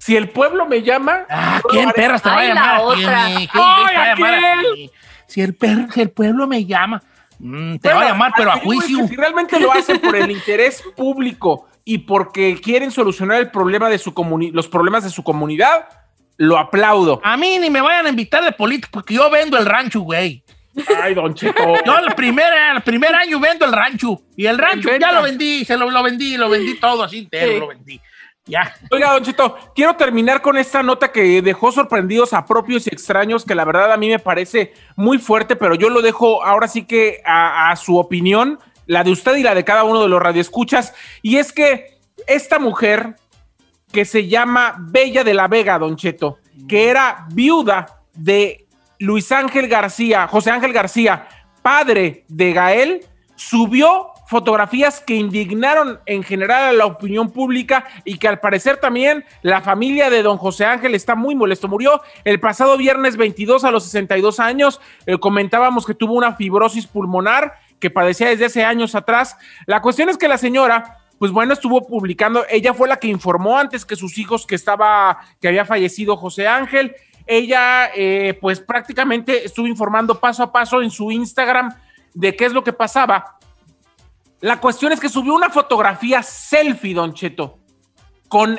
Si 0.00 0.16
el 0.16 0.30
pueblo 0.30 0.66
me 0.66 0.82
llama, 0.82 1.26
Ah, 1.28 1.60
¿quién 1.70 1.90
perras 1.90 2.22
te 2.22 2.28
va 2.30 2.34
a 2.36 2.38
Ay, 2.38 2.48
la 2.48 2.54
llamar 2.54 2.80
otra. 2.80 3.28
mi? 3.28 3.46
¿Quién 3.46 3.64
Ay, 3.64 3.86
te 3.86 3.96
va 3.96 4.02
a 4.02 4.14
llamar 4.14 4.34
a 4.34 4.58
aquel. 4.60 4.74
ti? 4.74 4.90
Si 5.26 5.40
el, 5.42 5.54
per- 5.54 5.92
si 5.92 6.00
el 6.00 6.10
pueblo 6.10 6.46
me 6.48 6.64
llama, 6.64 7.00
mm, 7.38 7.76
te 7.76 7.88
Bueno, 7.88 7.98
va 8.00 8.04
a 8.06 8.08
llamar, 8.08 8.32
pero 8.36 8.50
a 8.50 8.56
juicio. 8.56 9.06
Si 9.06 9.14
realmente 9.14 9.60
lo 9.60 9.70
hacen 9.72 10.00
por 10.00 10.16
el 10.16 10.30
interés 10.32 10.82
público 10.96 11.68
y 11.84 11.98
porque 11.98 12.60
quieren 12.60 12.90
solucionar 12.90 13.38
el 13.38 13.50
problema 13.50 13.88
de 13.88 13.98
su 13.98 14.12
comuni- 14.12 14.50
los 14.52 14.66
problemas 14.68 15.04
de 15.04 15.10
su 15.10 15.22
comunidad, 15.22 15.86
lo 16.38 16.58
aplaudo. 16.58 17.20
A 17.22 17.36
mí 17.36 17.58
ni 17.58 17.68
me 17.70 17.80
vayan 17.82 18.06
a 18.06 18.08
invitar 18.08 18.42
de 18.42 18.52
política 18.52 18.88
porque 18.92 19.14
yo 19.14 19.28
vendo 19.30 19.58
el 19.58 19.66
rancho, 19.66 20.00
güey. 20.00 20.42
Ay, 21.02 21.14
Don 21.14 21.34
Cheto. 21.34 21.62
Yo 21.84 21.98
el 21.98 22.14
primer, 22.14 22.46
el 22.74 22.80
primer 22.82 23.12
año 23.14 23.38
vendo 23.40 23.66
el 23.66 23.72
rancho. 23.72 24.22
Y 24.36 24.46
el 24.46 24.56
rancho 24.56 24.88
ya 24.98 25.10
lo 25.12 25.20
vendí, 25.22 25.64
se 25.64 25.76
lo, 25.76 25.90
lo 25.90 26.02
vendí, 26.02 26.36
lo 26.36 26.48
vendí 26.48 26.74
todo 26.78 27.02
así 27.02 27.18
entero, 27.18 27.52
Sí. 27.52 27.58
lo 27.58 27.66
vendí. 27.68 28.00
Ya. 28.46 28.74
Oiga, 28.90 29.12
Don 29.12 29.22
Cheto, 29.22 29.56
quiero 29.74 29.94
terminar 29.94 30.42
con 30.42 30.56
esta 30.56 30.82
nota 30.82 31.12
que 31.12 31.42
dejó 31.42 31.70
sorprendidos 31.70 32.32
a 32.32 32.46
propios 32.46 32.86
y 32.86 32.90
extraños, 32.90 33.44
que 33.44 33.54
la 33.54 33.64
verdad 33.64 33.92
a 33.92 33.96
mí 33.96 34.08
me 34.08 34.18
parece 34.18 34.72
muy 34.96 35.18
fuerte, 35.18 35.56
pero 35.56 35.74
yo 35.74 35.88
lo 35.88 36.02
dejo 36.02 36.42
ahora 36.42 36.66
sí 36.66 36.84
que 36.84 37.20
a, 37.24 37.70
a 37.70 37.76
su 37.76 37.96
opinión, 37.96 38.58
la 38.86 39.04
de 39.04 39.12
usted 39.12 39.36
y 39.36 39.42
la 39.42 39.54
de 39.54 39.64
cada 39.64 39.84
uno 39.84 40.02
de 40.02 40.08
los 40.08 40.20
radioescuchas. 40.20 40.94
Y 41.22 41.36
es 41.36 41.52
que 41.52 41.98
esta 42.26 42.58
mujer 42.58 43.16
que 43.92 44.04
se 44.04 44.26
llama 44.26 44.76
Bella 44.78 45.22
de 45.22 45.34
la 45.34 45.48
Vega, 45.48 45.78
Don 45.78 45.96
Cheto, 45.96 46.38
que 46.68 46.88
era 46.88 47.26
viuda 47.32 48.02
de 48.14 48.66
Luis 48.98 49.30
Ángel 49.32 49.68
García, 49.68 50.26
José 50.28 50.50
Ángel 50.50 50.72
García, 50.72 51.28
padre 51.62 52.24
de 52.28 52.52
Gael, 52.52 53.06
subió 53.34 54.10
fotografías 54.30 55.00
que 55.00 55.16
indignaron 55.16 55.98
en 56.06 56.22
general 56.22 56.62
a 56.62 56.72
la 56.72 56.86
opinión 56.86 57.32
pública 57.32 57.84
y 58.04 58.16
que 58.16 58.28
al 58.28 58.38
parecer 58.38 58.76
también 58.76 59.24
la 59.42 59.60
familia 59.60 60.08
de 60.08 60.22
don 60.22 60.36
José 60.36 60.64
Ángel 60.66 60.94
está 60.94 61.16
muy 61.16 61.34
molesto. 61.34 61.66
Murió 61.66 62.00
el 62.22 62.38
pasado 62.38 62.76
viernes 62.76 63.16
22 63.16 63.64
a 63.64 63.72
los 63.72 63.82
62 63.82 64.38
años. 64.38 64.80
Eh, 65.04 65.18
comentábamos 65.18 65.84
que 65.84 65.94
tuvo 65.94 66.14
una 66.14 66.36
fibrosis 66.36 66.86
pulmonar 66.86 67.54
que 67.80 67.90
padecía 67.90 68.28
desde 68.28 68.44
hace 68.44 68.64
años 68.64 68.94
atrás. 68.94 69.36
La 69.66 69.82
cuestión 69.82 70.08
es 70.08 70.16
que 70.16 70.28
la 70.28 70.38
señora 70.38 70.98
pues 71.18 71.32
bueno, 71.32 71.52
estuvo 71.52 71.86
publicando, 71.86 72.46
ella 72.48 72.72
fue 72.72 72.88
la 72.88 72.96
que 72.96 73.08
informó 73.08 73.58
antes 73.58 73.84
que 73.84 73.94
sus 73.94 74.16
hijos 74.16 74.46
que 74.46 74.54
estaba, 74.54 75.18
que 75.38 75.48
había 75.48 75.66
fallecido 75.66 76.16
José 76.16 76.46
Ángel. 76.46 76.94
Ella, 77.26 77.90
eh, 77.94 78.38
pues 78.40 78.60
prácticamente 78.60 79.44
estuvo 79.44 79.66
informando 79.66 80.18
paso 80.18 80.44
a 80.44 80.50
paso 80.52 80.80
en 80.80 80.90
su 80.90 81.10
Instagram 81.10 81.74
de 82.14 82.34
qué 82.36 82.46
es 82.46 82.52
lo 82.52 82.64
que 82.64 82.72
pasaba. 82.72 83.39
La 84.40 84.58
cuestión 84.58 84.92
es 84.92 85.00
que 85.00 85.08
subió 85.08 85.34
una 85.34 85.50
fotografía 85.50 86.22
selfie, 86.22 86.94
Don 86.94 87.12
Cheto, 87.12 87.58
con, 88.28 88.58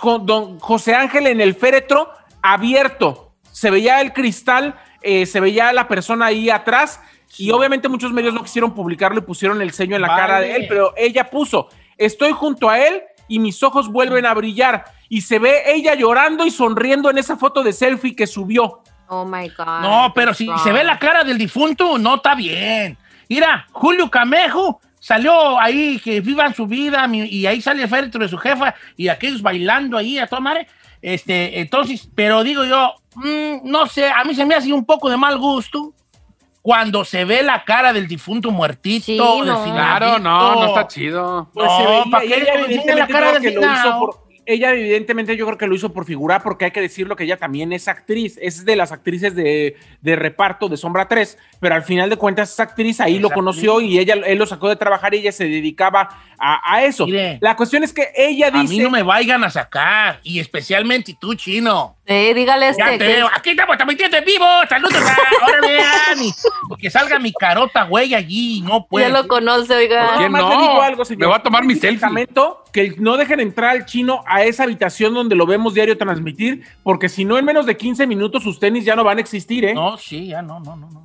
con 0.00 0.26
don 0.26 0.58
José 0.58 0.94
Ángel 0.94 1.26
en 1.28 1.40
el 1.40 1.54
féretro 1.54 2.10
abierto. 2.42 3.34
Se 3.52 3.70
veía 3.70 4.00
el 4.00 4.12
cristal, 4.12 4.74
eh, 5.02 5.26
se 5.26 5.40
veía 5.40 5.72
la 5.72 5.86
persona 5.86 6.26
ahí 6.26 6.50
atrás. 6.50 7.00
Y 7.38 7.52
obviamente 7.52 7.88
muchos 7.88 8.12
medios 8.12 8.34
no 8.34 8.42
quisieron 8.42 8.74
publicarlo 8.74 9.18
y 9.18 9.22
pusieron 9.22 9.62
el 9.62 9.72
ceño 9.72 9.94
en 9.94 10.02
la 10.02 10.08
Vale. 10.08 10.20
cara 10.20 10.40
de 10.40 10.56
él, 10.56 10.66
pero 10.68 10.94
ella 10.96 11.30
puso, 11.30 11.68
estoy 11.96 12.32
junto 12.32 12.68
a 12.68 12.80
él 12.80 13.02
y 13.28 13.38
mis 13.38 13.62
ojos 13.62 13.88
vuelven 13.88 14.26
a 14.26 14.34
brillar. 14.34 14.84
Y 15.08 15.20
se 15.20 15.38
ve 15.38 15.62
ella 15.66 15.94
llorando 15.94 16.44
y 16.44 16.50
sonriendo 16.50 17.08
en 17.08 17.18
esa 17.18 17.36
foto 17.36 17.62
de 17.62 17.72
selfie 17.72 18.16
que 18.16 18.26
subió. 18.26 18.82
Oh 19.06 19.24
my 19.24 19.48
God. 19.48 19.80
No, 19.82 20.12
pero 20.14 20.34
si 20.34 20.48
se 20.62 20.72
ve 20.72 20.82
la 20.82 20.98
cara 20.98 21.22
del 21.22 21.38
difunto, 21.38 21.98
no 21.98 22.16
está 22.16 22.34
bien. 22.34 22.98
Mira, 23.28 23.66
Julio 23.70 24.10
Camejo 24.10 24.80
salió 25.00 25.58
ahí 25.58 25.98
que 25.98 26.20
vivan 26.20 26.54
su 26.54 26.66
vida 26.68 27.06
mi- 27.08 27.24
y 27.26 27.46
ahí 27.46 27.60
sale 27.60 27.82
el 27.82 27.88
féretro 27.88 28.22
de 28.22 28.28
su 28.28 28.38
jefa 28.38 28.74
y 28.96 29.08
aquellos 29.08 29.42
bailando 29.42 29.96
ahí 29.98 30.18
a 30.18 30.26
toda 30.28 30.40
madre. 30.40 30.68
Este, 31.02 31.58
entonces, 31.60 32.08
pero 32.14 32.44
digo 32.44 32.64
yo, 32.64 32.94
mm, 33.16 33.60
no 33.68 33.86
sé, 33.86 34.08
a 34.10 34.22
mí 34.24 34.34
se 34.34 34.44
me 34.44 34.54
hace 34.54 34.72
un 34.72 34.84
poco 34.84 35.10
de 35.10 35.16
mal 35.16 35.38
gusto 35.38 35.94
cuando 36.62 37.04
se 37.06 37.24
ve 37.24 37.42
la 37.42 37.64
cara 37.64 37.92
del 37.94 38.06
difunto 38.06 38.50
muertito. 38.50 39.04
Sí, 39.06 39.16
no. 39.16 39.64
Claro, 39.72 40.18
no, 40.18 40.54
no 40.56 40.66
está 40.66 40.86
chido. 40.86 41.48
Pues 41.54 41.66
No, 41.66 41.78
se 41.78 42.94
la 42.94 43.06
cara 43.06 43.40
que 43.40 43.50
lo 43.52 43.60
hizo 43.62 43.98
por- 43.98 44.29
ella 44.52 44.72
evidentemente 44.72 45.36
yo 45.36 45.46
creo 45.46 45.58
que 45.58 45.66
lo 45.66 45.74
hizo 45.74 45.92
por 45.92 46.04
figurar 46.04 46.42
porque 46.42 46.66
hay 46.66 46.70
que 46.70 46.80
decirlo 46.80 47.16
que 47.16 47.24
ella 47.24 47.36
también 47.36 47.72
es 47.72 47.88
actriz, 47.88 48.38
es 48.42 48.64
de 48.64 48.76
las 48.76 48.92
actrices 48.92 49.34
de, 49.34 49.76
de 50.00 50.16
reparto 50.16 50.68
de 50.68 50.76
Sombra 50.76 51.08
3, 51.08 51.38
pero 51.60 51.74
al 51.74 51.82
final 51.82 52.10
de 52.10 52.16
cuentas 52.16 52.52
es 52.52 52.60
actriz, 52.60 53.00
ahí 53.00 53.16
Es 53.16 53.20
lo 53.20 53.28
actriz. 53.28 53.34
conoció 53.36 53.80
y 53.80 53.98
ella 53.98 54.14
él 54.14 54.38
lo 54.38 54.46
sacó 54.46 54.68
de 54.68 54.76
trabajar 54.76 55.14
y 55.14 55.18
ella 55.18 55.32
se 55.32 55.44
dedicaba 55.44 56.08
a, 56.38 56.74
a 56.74 56.84
eso. 56.84 57.06
Mire. 57.06 57.38
La 57.40 57.56
cuestión 57.56 57.82
es 57.84 57.92
que 57.92 58.08
ella 58.16 58.48
A 58.48 58.50
dice 58.62 58.74
mí 58.74 58.80
no 58.80 58.90
me 58.90 59.02
vayan 59.02 59.44
a 59.44 59.50
sacar, 59.50 60.20
y 60.22 60.38
especialmente 60.40 61.16
tú, 61.20 61.34
chino. 61.34 61.96
Sí, 62.10 62.34
dígale 62.34 62.68
este. 62.70 62.82
Ya 62.82 62.90
te 62.90 62.98
que- 62.98 63.06
veo. 63.06 63.28
Aquí 63.32 63.50
estamos 63.50 63.76
transmitiendo 63.76 64.16
en 64.16 64.24
vivo. 64.24 64.44
Saludos. 64.68 64.96
a- 64.96 65.44
Ahora 65.44 65.60
vean. 65.62 66.24
y- 66.24 66.76
que 66.80 66.90
salga 66.90 67.20
mi 67.20 67.32
carota, 67.32 67.84
güey, 67.84 68.14
allí. 68.16 68.62
No 68.62 68.84
puede. 68.90 69.06
ya 69.08 69.12
lo 69.12 69.28
conoce, 69.28 69.72
oiga. 69.74 70.08
¿Por 70.14 70.18
qué 70.18 70.28
no? 70.28 70.50
digo 70.60 70.82
algo, 70.82 71.04
señor. 71.04 71.20
Me 71.20 71.26
voy 71.26 71.36
a 71.36 71.42
tomar 71.42 71.64
mi 71.64 71.76
selfie. 71.76 72.26
Que 72.72 72.94
no 72.98 73.16
dejen 73.16 73.38
entrar 73.38 73.70
al 73.70 73.86
chino 73.86 74.24
a 74.26 74.42
esa 74.42 74.64
habitación 74.64 75.14
donde 75.14 75.36
lo 75.36 75.46
vemos 75.46 75.72
diario 75.74 75.96
transmitir, 75.96 76.64
porque 76.82 77.08
si 77.08 77.24
no, 77.24 77.38
en 77.38 77.44
menos 77.44 77.64
de 77.66 77.76
15 77.76 78.06
minutos 78.08 78.42
sus 78.42 78.58
tenis 78.58 78.84
ya 78.84 78.96
no 78.96 79.04
van 79.04 79.18
a 79.18 79.20
existir, 79.20 79.64
¿eh? 79.64 79.74
No, 79.74 79.96
sí, 79.96 80.26
ya 80.28 80.42
no, 80.42 80.58
no, 80.60 80.74
no. 80.76 80.88
no. 80.90 81.02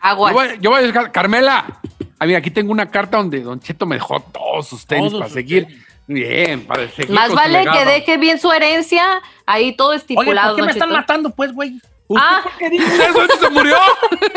Aguas. 0.00 0.32
Yo 0.32 0.38
voy, 0.40 0.48
yo 0.60 0.70
voy 0.70 0.80
a 0.80 0.82
buscar, 0.82 1.12
Carmela. 1.12 1.80
A 2.18 2.26
ver, 2.26 2.36
aquí 2.36 2.50
tengo 2.50 2.72
una 2.72 2.86
carta 2.90 3.18
donde 3.18 3.40
Don 3.40 3.60
Cheto 3.60 3.86
me 3.86 3.94
dejó 3.96 4.18
todos 4.20 4.66
sus 4.68 4.84
tenis 4.86 5.10
Todos 5.10 5.20
para 5.20 5.28
sus 5.28 5.34
seguir. 5.34 5.66
tenis. 5.66 5.84
Bien, 6.12 6.66
para 6.66 6.88
seguir. 6.88 7.14
Más 7.14 7.32
vale 7.32 7.64
que 7.72 7.84
deje 7.84 8.16
bien 8.16 8.40
su 8.40 8.50
herencia, 8.50 9.22
ahí 9.46 9.76
todo 9.76 9.90
Oye, 9.90 9.98
estipulado. 9.98 10.56
¿por 10.56 10.56
qué 10.56 10.66
me 10.66 10.72
están 10.72 10.90
matando, 10.90 11.30
pues, 11.30 11.52
güey? 11.52 11.80
¿Usted 12.08 12.26
Ah. 12.28 12.40
por 12.42 12.52
qué 12.58 12.68
dice? 12.68 12.84
¿Eso 13.08 13.26
se 13.40 13.50
murió? 13.50 13.76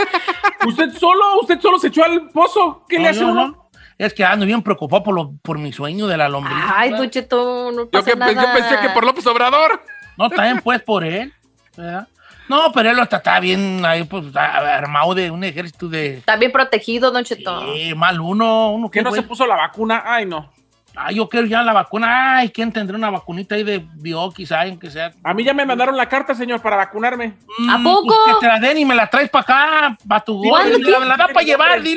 ¿Usted 0.67 0.93
solo? 0.93 1.39
¿Usted 1.41 1.59
solo 1.59 1.79
se 1.79 1.87
echó 1.87 2.03
al 2.03 2.29
pozo? 2.29 2.85
¿Qué 2.87 2.97
No, 2.97 3.03
le 3.03 3.09
hace 3.09 3.19
yo 3.21 3.27
uno? 3.29 3.47
no. 3.47 3.69
Es 3.97 4.13
que 4.13 4.23
ando 4.23 4.45
bien 4.45 4.61
preocupado 4.61 5.01
por, 5.01 5.15
lo, 5.15 5.33
por 5.41 5.57
mi 5.57 5.73
sueño 5.73 6.05
de 6.05 6.15
la 6.15 6.29
lombriz. 6.29 6.55
Ay, 6.75 6.89
¿verdad? 6.91 7.01
Don 7.03 7.09
Cheto, 7.09 7.71
no 7.71 7.83
Yo, 7.85 7.89
pasa 7.89 8.11
que, 8.11 8.35
yo 8.35 8.53
pensé 8.53 8.79
que 8.79 8.89
por 8.89 9.03
López 9.03 9.25
Obrador. 9.25 9.83
No, 10.15 10.29
también 10.29 10.59
pues 10.61 10.79
por 10.83 11.03
él. 11.03 11.33
¿verdad? 11.75 12.07
No, 12.49 12.71
pero 12.71 12.91
él 12.91 12.99
hasta 12.99 13.17
está 13.17 13.39
bien 13.39 13.83
ahí, 13.83 14.03
pues, 14.03 14.25
armado 14.35 15.15
de 15.15 15.31
un 15.31 15.43
ejército 15.43 15.87
de... 15.89 16.17
Está 16.17 16.35
bien 16.35 16.51
protegido, 16.51 17.09
Don 17.09 17.23
Cheto. 17.23 17.73
Eh, 17.73 17.95
mal 17.95 18.19
uno, 18.21 18.73
uno 18.73 18.91
¿Que 18.91 18.99
que 18.99 19.03
no 19.05 19.11
se 19.11 19.23
puso 19.23 19.47
la 19.47 19.55
vacuna? 19.55 20.03
Ay, 20.05 20.25
no. 20.27 20.51
Ay, 20.95 21.15
yo 21.15 21.27
quiero 21.27 21.47
ya 21.47 21.63
la 21.63 21.73
vacuna. 21.73 22.37
Ay, 22.37 22.49
¿quién 22.49 22.71
tendrá 22.71 22.95
una 22.95 23.09
vacunita 23.09 23.55
ahí 23.55 23.63
de 23.63 23.83
Bioquis? 23.95 24.51
Ay, 24.51 24.77
que 24.77 24.91
sea. 24.91 25.11
A 25.23 25.33
mí 25.33 25.43
ya 25.43 25.51
me 25.53 25.65
mandaron 25.65 25.97
la 25.97 26.07
carta, 26.07 26.35
señor, 26.35 26.61
para 26.61 26.75
vacunarme. 26.75 27.33
¿A 27.67 27.77
Mm, 27.79 27.83
poco? 27.83 28.15
pues 28.25 28.35
que 28.37 28.39
te 28.41 28.47
la 28.47 28.59
den 28.59 28.77
y 28.77 28.85
me 28.85 28.93
la 28.93 29.07
traes 29.07 29.27
para 29.29 29.41
acá, 29.41 29.97
para 30.07 30.21
tu 30.23 30.39
¿Cuándo? 30.41 30.77
Me 30.77 30.85
la, 30.91 30.99
me 30.99 31.05
la 31.07 31.17
da 31.17 31.27
para 31.29 31.41
llevar, 31.43 31.81
mi 31.81 31.95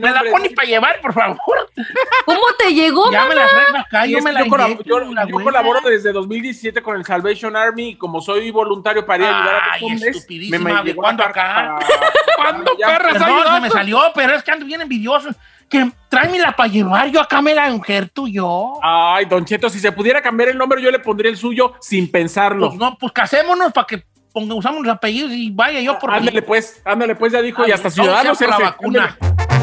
Me 0.00 0.10
la 0.10 0.22
pones 0.28 0.52
para 0.54 0.66
llevar, 0.68 1.00
por 1.00 1.12
favor. 1.12 1.38
¿Cómo 2.26 2.40
te 2.58 2.74
llegó, 2.74 3.10
Ya 3.12 3.26
me 3.26 3.34
la 3.36 3.46
traes 3.48 3.66
para 3.70 3.80
acá, 3.82 4.06
Y 4.08 4.10
yo 4.12 4.22
me 4.22 4.32
la 4.32 4.40
yo, 4.40 4.46
colab- 4.46 4.64
inyecto, 4.66 4.84
yo- 4.86 5.12
la 5.12 5.26
yo 5.28 5.34
colaboro 5.40 5.80
desde 5.88 6.12
2017 6.12 6.82
con 6.82 6.96
el 6.96 7.04
Salvation 7.04 7.54
Army 7.56 7.90
y 7.90 7.96
como 7.96 8.20
soy 8.20 8.50
voluntario 8.50 9.06
para 9.06 9.22
ir 9.22 9.30
a 9.30 9.38
ayudar 9.38 9.54
a 9.54 9.72
Ay, 9.74 9.80
los 9.82 9.92
hombres, 9.92 10.16
estupidísima, 10.16 10.82
¿de 10.82 10.96
cuándo 10.96 11.22
acá? 11.22 11.54
para- 11.54 11.78
¿Cuándo, 12.36 12.76
Ya, 12.76 12.86
perra, 12.88 13.10
esa 13.10 13.18
Perdón, 13.20 13.38
ayudó? 13.38 13.54
se 13.54 13.60
me 13.60 13.70
salió, 13.70 14.00
pero 14.16 14.34
es 14.34 14.42
que 14.42 14.50
ando 14.50 14.66
bien 14.66 14.80
envidioso. 14.80 15.28
Que 15.72 15.90
tráemela 16.10 16.54
para 16.54 16.68
llevar, 16.68 17.10
yo 17.10 17.18
acá 17.18 17.40
me 17.40 17.54
la 17.54 17.70
injerto 17.70 18.26
yo. 18.26 18.74
Ay, 18.82 19.24
Don 19.24 19.42
Cheto, 19.46 19.70
si 19.70 19.78
se 19.78 19.90
pudiera 19.90 20.20
cambiar 20.20 20.50
el 20.50 20.58
nombre, 20.58 20.82
yo 20.82 20.90
le 20.90 20.98
pondría 20.98 21.30
el 21.30 21.38
suyo 21.38 21.72
sin 21.80 22.10
pensarlo. 22.10 22.68
Pues 22.68 22.78
no, 22.78 22.98
pues 22.98 23.10
casémonos 23.12 23.72
para 23.72 23.86
que 23.86 24.04
ponga, 24.34 24.54
usamos 24.54 24.84
los 24.84 24.94
apellidos 24.94 25.32
y 25.32 25.50
vaya 25.50 25.80
yo 25.80 25.98
por 25.98 26.10
ti. 26.10 26.16
Ándale 26.18 26.42
pues, 26.42 26.82
ándale 26.84 27.14
pues, 27.16 27.32
ya 27.32 27.40
dijo, 27.40 27.66
y 27.66 27.70
hasta 27.70 27.88
Ciudadanos 27.88 28.36
por 28.36 28.48
la 28.50 28.58
vacuna. 28.58 29.16
Ándale. 29.18 29.61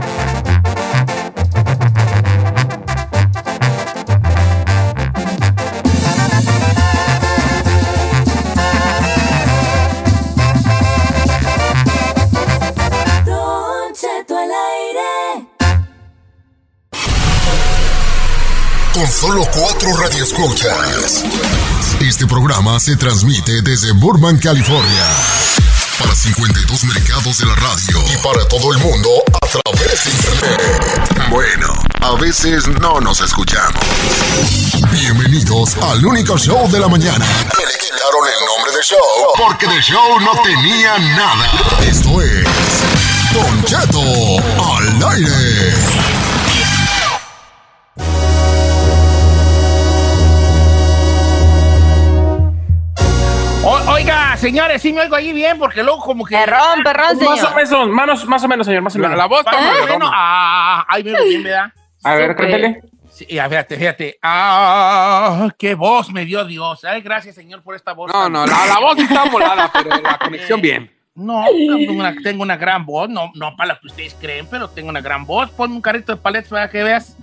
Radioescuchas. 20.20 21.24
Este 22.02 22.28
programa 22.28 22.78
se 22.80 22.98
transmite 22.98 23.62
desde 23.62 23.94
Burbank, 23.94 24.42
California. 24.44 25.06
Para 25.98 26.14
52 26.14 26.84
mercados 26.84 27.38
de 27.38 27.46
la 27.46 27.56
radio. 27.56 28.04
Y 28.12 28.18
para 28.18 28.46
todo 28.48 28.74
el 28.74 28.80
mundo 28.80 29.10
a 29.34 29.48
través 29.48 30.04
de 30.04 30.12
internet. 30.12 31.30
Bueno, 31.30 31.74
a 32.02 32.16
veces 32.20 32.68
no 32.68 33.00
nos 33.00 33.22
escuchamos. 33.22 33.82
Bienvenidos 34.92 35.78
al 35.78 36.06
único 36.06 36.38
show 36.38 36.70
de 36.70 36.80
la 36.80 36.90
mañana. 36.90 37.26
Que 37.26 37.66
le 37.66 37.80
quitaron 37.80 38.28
el 38.28 38.46
nombre 38.46 38.76
de 38.76 38.84
show. 38.84 38.98
Porque 39.38 39.68
de 39.68 39.82
show 39.82 40.20
no 40.20 40.32
tenía 40.42 40.98
nada. 41.16 41.50
Esto 41.88 42.22
es... 42.22 42.46
Don 43.34 43.64
Cheto 43.64 44.02
al 44.02 45.14
aire. 45.14 45.99
Señores, 54.40 54.82
sí 54.82 54.92
me 54.94 55.02
oigo 55.02 55.16
ahí 55.16 55.34
bien, 55.34 55.58
porque 55.60 55.84
luego 55.84 56.00
como 56.00 56.26
que... 56.26 56.36
Perrón, 56.36 56.84
perrón, 56.84 57.18
Más 57.18 57.44
o 57.44 57.48
señor. 57.48 57.56
menos, 57.56 57.88
manos- 57.90 58.26
más 58.26 58.44
o 58.44 58.48
menos, 58.48 58.66
señor, 58.66 58.82
más 58.82 58.96
o 58.96 59.00
La, 59.00 59.08
menos. 59.10 59.18
la 59.18 59.26
voz 59.28 59.40
está 59.42 59.52
muy 59.58 59.70
bueno, 59.70 59.86
redonda. 59.86 60.12
ah, 60.14 60.86
ahí 60.90 61.04
me 61.04 61.12
oigo 61.14 61.26
bien, 61.26 61.44
¿verdad? 61.44 61.74
A 62.04 62.16
ver, 62.16 62.36
cántale. 62.36 62.82
Sí, 63.12 63.26
fíjate, 63.26 63.78
fíjate. 63.78 64.20
Ah, 64.24 65.50
qué 65.58 65.76
voz 65.76 66.10
me 66.12 66.24
dio 66.24 66.46
Dios. 66.46 66.86
Ay, 66.86 67.02
gracias, 67.02 67.36
Señor, 67.36 67.62
por 67.62 67.76
esta 67.76 67.92
voz. 67.92 68.12
No, 68.14 68.30
no, 68.30 68.46
la, 68.46 68.66
la 68.66 68.80
voz 68.80 68.98
está 68.98 69.26
volada, 69.26 69.70
pero 69.74 69.90
la 70.02 70.18
conexión 70.18 70.62
bien. 70.62 70.90
No, 71.16 71.44
tengo 71.48 71.92
una, 71.94 72.16
tengo 72.24 72.44
una 72.44 72.56
gran 72.56 72.86
voz, 72.86 73.10
no, 73.10 73.30
no 73.36 73.58
para 73.58 73.74
lo 73.74 73.80
que 73.82 73.88
ustedes 73.88 74.16
creen, 74.22 74.48
pero 74.50 74.70
tengo 74.70 74.88
una 74.88 75.02
gran 75.02 75.26
voz. 75.26 75.50
Ponme 75.52 75.76
un 75.76 75.82
carrito 75.82 76.16
de 76.16 76.22
paletas 76.22 76.50
para 76.50 76.70
que 76.70 76.82
veas. 76.82 77.18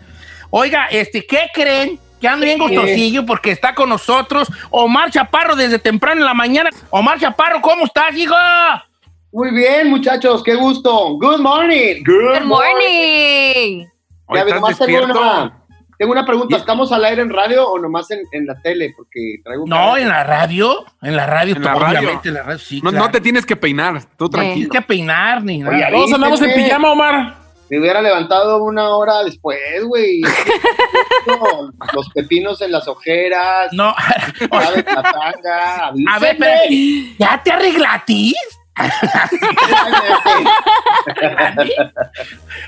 Oiga, 0.50 0.86
este, 0.90 1.24
¿qué 1.26 1.48
creen? 1.54 1.98
Que 2.20 2.28
ando 2.28 2.44
bien 2.46 2.58
gustosillo 2.58 3.26
porque 3.26 3.50
está 3.50 3.74
con 3.74 3.88
nosotros 3.90 4.48
Omar 4.70 5.10
Chaparro 5.10 5.54
desde 5.54 5.78
temprano 5.78 6.20
en 6.20 6.26
la 6.26 6.34
mañana. 6.34 6.70
Omar 6.90 7.18
Chaparro, 7.20 7.60
¿cómo 7.60 7.84
estás, 7.84 8.16
hijo? 8.16 8.34
Muy 9.32 9.50
bien, 9.50 9.90
muchachos, 9.90 10.42
qué 10.42 10.54
gusto. 10.54 11.16
Good 11.18 11.40
morning. 11.40 12.02
Good 12.04 12.44
morning. 12.44 13.86
Ya, 14.34 14.44
nomás 14.54 14.78
tengo 14.78 15.04
una, 15.04 15.62
tengo 15.98 16.12
una 16.12 16.24
pregunta. 16.26 16.56
¿Estamos 16.56 16.90
al 16.90 17.04
aire 17.04 17.22
en 17.22 17.30
radio 17.30 17.68
o 17.70 17.78
nomás 17.78 18.10
en, 18.10 18.20
en 18.32 18.46
la 18.46 18.60
tele? 18.62 18.92
Porque 18.96 19.36
traigo 19.44 19.64
un 19.64 19.68
No, 19.70 19.76
carro. 19.76 19.96
en 19.98 20.08
la 20.08 20.24
radio, 20.24 20.84
en 21.02 21.16
la 21.16 21.26
radio, 21.26 21.54
En 21.56 21.62
la 21.62 21.74
radio. 21.74 21.98
obviamente, 22.00 22.28
en 22.28 22.34
la 22.34 22.42
radio, 22.42 22.58
sí, 22.58 22.80
No, 22.82 22.90
claro. 22.90 23.06
no 23.06 23.12
te 23.12 23.20
tienes 23.20 23.44
que 23.46 23.56
peinar, 23.56 24.02
tú 24.16 24.28
tienes 24.30 24.48
tranquilo. 24.48 24.70
que 24.72 24.82
peinar 24.82 25.44
ni 25.44 25.58
nada. 25.58 25.76
Oye, 25.76 25.86
Todos 25.92 26.12
andamos 26.14 26.40
en 26.42 26.54
pijama, 26.54 26.90
Omar. 26.92 27.45
Me 27.68 27.80
hubiera 27.80 28.00
levantado 28.00 28.62
una 28.62 28.90
hora 28.96 29.24
después, 29.24 29.84
güey. 29.84 30.20
Los 31.92 32.08
pepinos 32.10 32.60
en 32.62 32.70
las 32.72 32.86
ojeras. 32.86 33.72
No. 33.72 33.94
La 34.50 35.02
tanga. 35.02 35.86
a 35.88 36.18
ver, 36.20 36.32
espérate, 36.32 37.14
¿ya 37.18 37.40
te 37.42 37.50
arreglatís? 37.50 38.36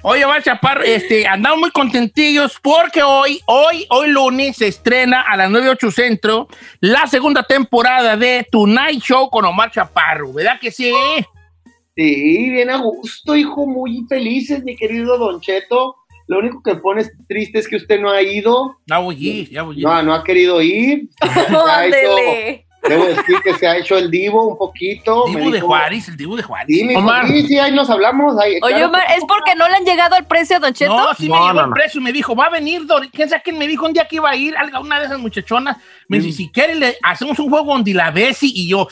Oye, 0.02 0.24
Omar 0.24 0.42
Chaparro, 0.42 0.82
este, 0.82 1.26
andamos 1.26 1.58
muy 1.58 1.70
contentillos 1.70 2.58
porque 2.62 3.02
hoy, 3.02 3.42
hoy, 3.46 3.84
hoy 3.90 4.08
lunes 4.08 4.56
se 4.56 4.68
estrena 4.68 5.20
a 5.22 5.36
las 5.36 5.50
9.8 5.50 5.90
Centro 5.92 6.48
la 6.80 7.06
segunda 7.06 7.42
temporada 7.42 8.16
de 8.16 8.46
Tonight 8.50 9.02
Show 9.02 9.28
con 9.28 9.44
Omar 9.44 9.70
Chaparro, 9.70 10.32
¿verdad 10.32 10.58
que 10.58 10.70
sí? 10.70 10.94
Sí, 12.00 12.50
bien 12.50 12.70
a 12.70 12.76
gusto, 12.76 13.34
hijo. 13.34 13.66
Muy 13.66 14.06
felices, 14.08 14.62
mi 14.62 14.76
querido 14.76 15.18
Don 15.18 15.40
Cheto. 15.40 15.96
Lo 16.28 16.38
único 16.38 16.62
que 16.62 16.76
pone 16.76 17.04
triste 17.26 17.58
es 17.58 17.66
que 17.66 17.74
usted 17.76 18.00
no 18.00 18.10
ha 18.10 18.22
ido. 18.22 18.76
Ya 18.86 18.98
voy 18.98 19.16
a 19.16 19.18
ir, 19.32 19.50
ya 19.50 19.62
voy 19.64 19.76
a 19.76 19.78
ir. 19.80 19.84
No, 19.84 20.02
no 20.04 20.14
ha 20.14 20.22
querido 20.22 20.62
ir. 20.62 21.08
Ándele. 21.68 22.64
debo 22.88 23.04
decir 23.06 23.36
que 23.42 23.54
se 23.54 23.66
ha 23.66 23.76
hecho 23.76 23.98
el 23.98 24.10
divo 24.10 24.46
un 24.46 24.56
poquito. 24.56 25.26
me 25.26 25.38
Dibu 25.40 25.50
de 25.50 25.56
dijo- 25.56 25.66
Juárez, 25.66 26.08
el 26.08 26.16
Dibu 26.16 26.36
de 26.36 26.42
Juárez. 26.42 26.66
Sí, 26.68 26.84
mi 26.84 26.92
hijo, 26.92 27.00
Omar. 27.00 27.26
sí, 27.26 27.46
sí, 27.46 27.58
ahí 27.58 27.72
nos 27.72 27.90
hablamos. 27.90 28.38
ahí, 28.38 28.52
Oye, 28.62 28.74
claro 28.74 28.86
Omar, 28.88 29.02
¿es 29.16 29.24
porque 29.26 29.54
no 29.56 29.68
le 29.68 29.74
han 29.74 29.84
llegado 29.84 30.14
al 30.14 30.26
precio, 30.26 30.60
Don 30.60 30.72
Cheto? 30.72 30.96
No, 30.96 31.14
sí 31.14 31.24
me 31.28 31.34
No, 31.36 31.48
llegó 31.48 31.60
no, 31.60 31.64
el 31.66 31.72
precio 31.72 32.00
y 32.00 32.04
me 32.04 32.12
dijo, 32.12 32.36
va 32.36 32.44
a 32.46 32.50
venir, 32.50 32.82
Dor- 32.86 33.10
¿quién 33.12 33.28
sabe 33.28 33.42
quién 33.42 33.58
me 33.58 33.66
dijo 33.66 33.86
un 33.86 33.92
día 33.92 34.06
que 34.06 34.16
iba 34.16 34.30
a 34.30 34.36
ir? 34.36 34.54
Una 34.80 35.00
de 35.00 35.06
esas 35.06 35.18
muchachonas. 35.18 35.76
Me 36.08 36.20
dice, 36.20 36.36
si 36.36 36.48
quiere, 36.50 36.74
le 36.76 36.96
hacemos 37.02 37.38
un 37.38 37.50
juego 37.50 37.72
donde 37.72 37.92
la 37.94 38.10
Bessie 38.10 38.52
y 38.54 38.68
yo. 38.68 38.86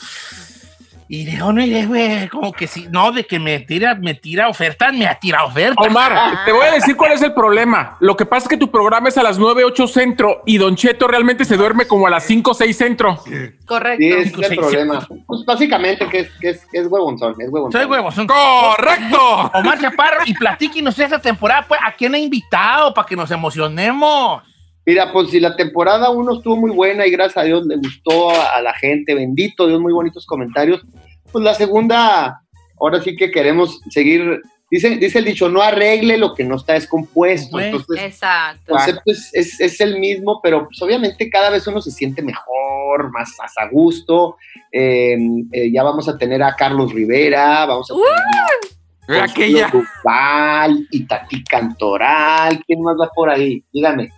Y 1.09 1.23
de 1.23 1.37
no, 1.37 1.53
güey, 1.53 2.27
como 2.27 2.51
que 2.51 2.67
si, 2.67 2.87
no, 2.89 3.11
de 3.11 3.25
que 3.25 3.39
me 3.39 3.59
tira, 3.59 3.95
me 3.95 4.13
tira 4.13 4.49
ofertas, 4.49 4.93
me 4.93 5.07
tira 5.21 5.45
ofertas. 5.45 5.87
Omar, 5.87 6.43
te 6.45 6.51
voy 6.51 6.65
a 6.65 6.71
decir 6.71 6.97
cuál 6.97 7.13
es 7.13 7.21
el 7.21 7.33
problema. 7.33 7.95
Lo 8.01 8.17
que 8.17 8.25
pasa 8.25 8.45
es 8.45 8.49
que 8.49 8.57
tu 8.57 8.69
programa 8.69 9.07
es 9.07 9.17
a 9.17 9.23
las 9.23 9.39
9, 9.39 9.63
8 9.63 9.87
centro 9.87 10.43
y 10.45 10.57
Don 10.57 10.75
Cheto 10.75 11.07
realmente 11.07 11.45
se 11.45 11.55
duerme 11.55 11.87
como 11.87 12.07
a 12.07 12.09
las 12.09 12.25
5, 12.25 12.53
6 12.53 12.77
centro. 12.77 13.23
Correcto. 13.65 13.97
Sí, 13.99 14.11
es 14.11 14.51
el 14.51 14.57
problema. 14.57 15.07
Pues 15.25 15.45
básicamente 15.45 16.07
que 16.09 16.19
es, 16.19 16.29
que 16.41 16.49
es, 16.49 16.65
que 16.65 16.79
es 16.79 16.87
huevonzón, 16.87 17.35
es 17.39 17.49
huevonzón. 17.49 17.81
Soy 17.81 17.89
huevo, 17.89 18.11
son 18.11 18.27
¡Correcto! 18.27 19.51
Omar 19.53 19.79
Chaparro, 19.79 20.23
y 20.25 20.33
platíquenos 20.33 20.99
esa 20.99 21.19
temporada, 21.19 21.65
pues, 21.67 21.79
¿a 21.83 21.93
quién 21.93 22.13
ha 22.15 22.17
invitado 22.17 22.93
para 22.93 23.07
que 23.07 23.15
nos 23.15 23.31
emocionemos? 23.31 24.43
Mira, 24.87 25.11
pues 25.11 25.29
si 25.31 25.41
la 25.41 25.53
temporada 25.57 26.09
1 26.11 26.35
estuvo 26.37 26.55
muy 26.55 26.71
buena 26.71 27.05
y 27.05 27.11
gracias 27.11 27.35
a 27.35 27.43
Dios 27.43 27.65
le 27.67 27.75
gustó 27.75 28.31
a, 28.31 28.61
la 28.61 28.73
gente, 28.73 29.13
bendito 29.13 29.67
Dios, 29.67 29.81
muy 29.81 29.91
bonitos 29.91 30.25
comentarios, 30.25 30.81
pues 31.29 31.43
la 31.43 31.53
segunda, 31.53 32.41
ahora 32.79 33.01
sí 33.03 33.17
que 33.17 33.29
queremos 33.29 33.81
seguir, 33.89 34.39
dice, 34.71 34.91
dice 34.95 35.19
el 35.19 35.25
dicho, 35.25 35.49
no 35.49 35.61
arregle 35.61 36.17
lo 36.17 36.33
que 36.33 36.45
no 36.45 36.55
está 36.55 36.71
descompuesto. 36.71 37.51
Bueno. 37.57 37.79
Entonces, 37.79 38.05
Exacto. 38.05 38.61
el 38.71 38.77
concepto 38.77 39.01
es, 39.11 39.29
es- 39.33 39.59
es 39.59 39.81
el 39.81 39.99
mismo, 39.99 40.39
pero 40.41 40.63
pues 40.69 40.81
obviamente 40.81 41.29
cada 41.29 41.49
vez 41.49 41.67
uno 41.67 41.81
se 41.81 41.91
siente 41.91 42.21
mejor, 42.21 43.11
más, 43.11 43.35
más 43.37 43.57
a 43.57 43.67
gusto. 43.69 44.37
Eh, 44.71 45.17
eh, 45.51 45.69
ya 45.69 45.83
vamos 45.83 46.07
a 46.07 46.17
tener 46.17 46.41
a 46.41 46.55
Carlos 46.55 46.93
Rivera, 46.93 47.65
vamos 47.65 47.91
a 47.91 47.93
tener 47.93 48.07
a 48.09 49.15
Era 49.17 49.23
aquella. 49.25 49.67
Duval, 49.69 50.87
Itatí 50.91 51.43
Cantoral, 51.43 52.63
¿quién 52.65 52.81
más 52.81 52.95
va 52.97 53.09
por 53.13 53.29
ahí? 53.29 53.61
Dígame. 53.73 54.13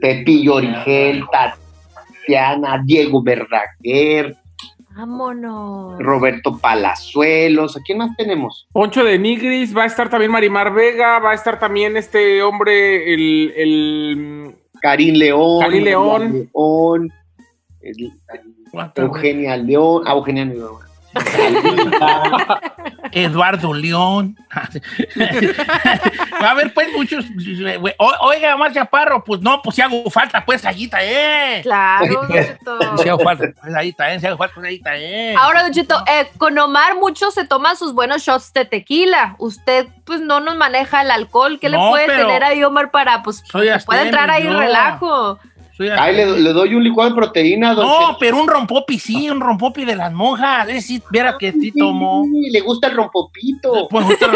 Pepillo 0.00 0.54
Origel, 0.56 1.24
Tatiana, 1.30 2.80
Diego 2.84 3.22
Verdaguer, 3.22 4.36
Vámonos. 4.96 5.98
Roberto 6.00 6.58
Palazuelos, 6.58 7.76
¿a 7.76 7.80
quién 7.80 7.98
más 7.98 8.14
tenemos? 8.16 8.66
Poncho 8.72 9.04
de 9.04 9.18
Nigris, 9.18 9.74
va 9.76 9.84
a 9.84 9.86
estar 9.86 10.10
también 10.10 10.30
Marimar 10.32 10.74
Vega, 10.74 11.18
va 11.20 11.30
a 11.30 11.34
estar 11.34 11.58
también 11.58 11.96
este 11.96 12.42
hombre, 12.42 13.14
el, 13.14 13.52
el 13.56 14.54
Karim 14.82 15.14
León, 15.14 15.60
Karim 15.60 15.84
León. 15.84 16.32
León, 16.52 17.12
el- 17.80 18.12
Eugenia 18.96 19.56
León, 19.56 20.02
ah, 20.06 20.12
Eugenia 20.12 20.44
León. 20.44 20.76
Eduardo 23.12 23.72
León. 23.72 24.36
Va 26.42 26.48
a 26.48 26.50
haber 26.50 26.72
pues 26.74 26.88
muchos. 26.92 27.24
Oiga, 28.20 28.54
Omar 28.54 28.72
Chaparro, 28.72 29.22
pues 29.24 29.40
no, 29.40 29.62
pues 29.62 29.76
si 29.76 29.82
hago 29.82 30.10
falta, 30.10 30.44
pues 30.44 30.64
allí 30.64 30.84
está, 30.84 30.98
eh. 31.02 31.60
Claro, 31.62 32.06
Don 32.22 32.28
Cheto. 32.32 32.96
Si 32.98 33.08
hago 33.08 33.22
falta, 33.22 33.46
pues 33.60 33.74
ahí 33.74 33.90
está, 33.90 34.12
eh. 34.12 34.20
Si 34.20 34.26
hago 34.26 34.36
falta, 34.36 34.54
pues 34.54 34.66
ahí 34.66 34.76
está, 34.76 34.96
eh. 34.96 35.34
Ahora, 35.36 35.62
Don 35.62 35.72
Cheto, 35.72 36.02
eh, 36.06 36.30
con 36.38 36.58
Omar 36.58 36.96
muchos 36.96 37.34
se 37.34 37.44
toman 37.44 37.76
sus 37.76 37.94
buenos 37.94 38.22
shots 38.22 38.52
de 38.52 38.64
tequila. 38.64 39.36
Usted, 39.38 39.88
pues, 40.04 40.20
no 40.20 40.40
nos 40.40 40.56
maneja 40.56 41.02
el 41.02 41.10
alcohol. 41.10 41.58
¿Qué 41.60 41.68
le 41.68 41.76
No, 41.76 41.90
puede 41.90 42.06
tener 42.06 42.42
ahí, 42.42 42.62
Omar, 42.64 42.90
para, 42.90 43.22
pues, 43.22 43.42
pueda 43.50 44.02
entrar 44.02 44.30
ahí 44.30 44.44
yo. 44.44 44.58
relajo? 44.58 45.38
Soy 45.80 45.88
Ay, 45.88 46.14
le, 46.14 46.26
le 46.40 46.52
doy 46.52 46.74
un 46.74 46.84
licuado 46.84 47.08
de 47.08 47.16
proteína, 47.16 47.72
don 47.72 47.86
No, 47.86 48.16
pero 48.20 48.36
un 48.36 48.46
rompopi 48.46 48.98
sí, 48.98 49.30
un 49.30 49.40
rompopi 49.40 49.86
de 49.86 49.96
las 49.96 50.12
monjas. 50.12 50.68
Es 50.68 50.74
decir, 50.74 51.02
viera 51.10 51.36
que 51.38 51.52
sí 51.52 51.72
tomó. 51.72 52.22
Sí, 52.24 52.50
le 52.50 52.60
gusta 52.60 52.88
el 52.88 52.96
rompopito. 52.96 53.88
Pues, 53.88 54.06
usted 54.06 54.26
lo- 54.26 54.32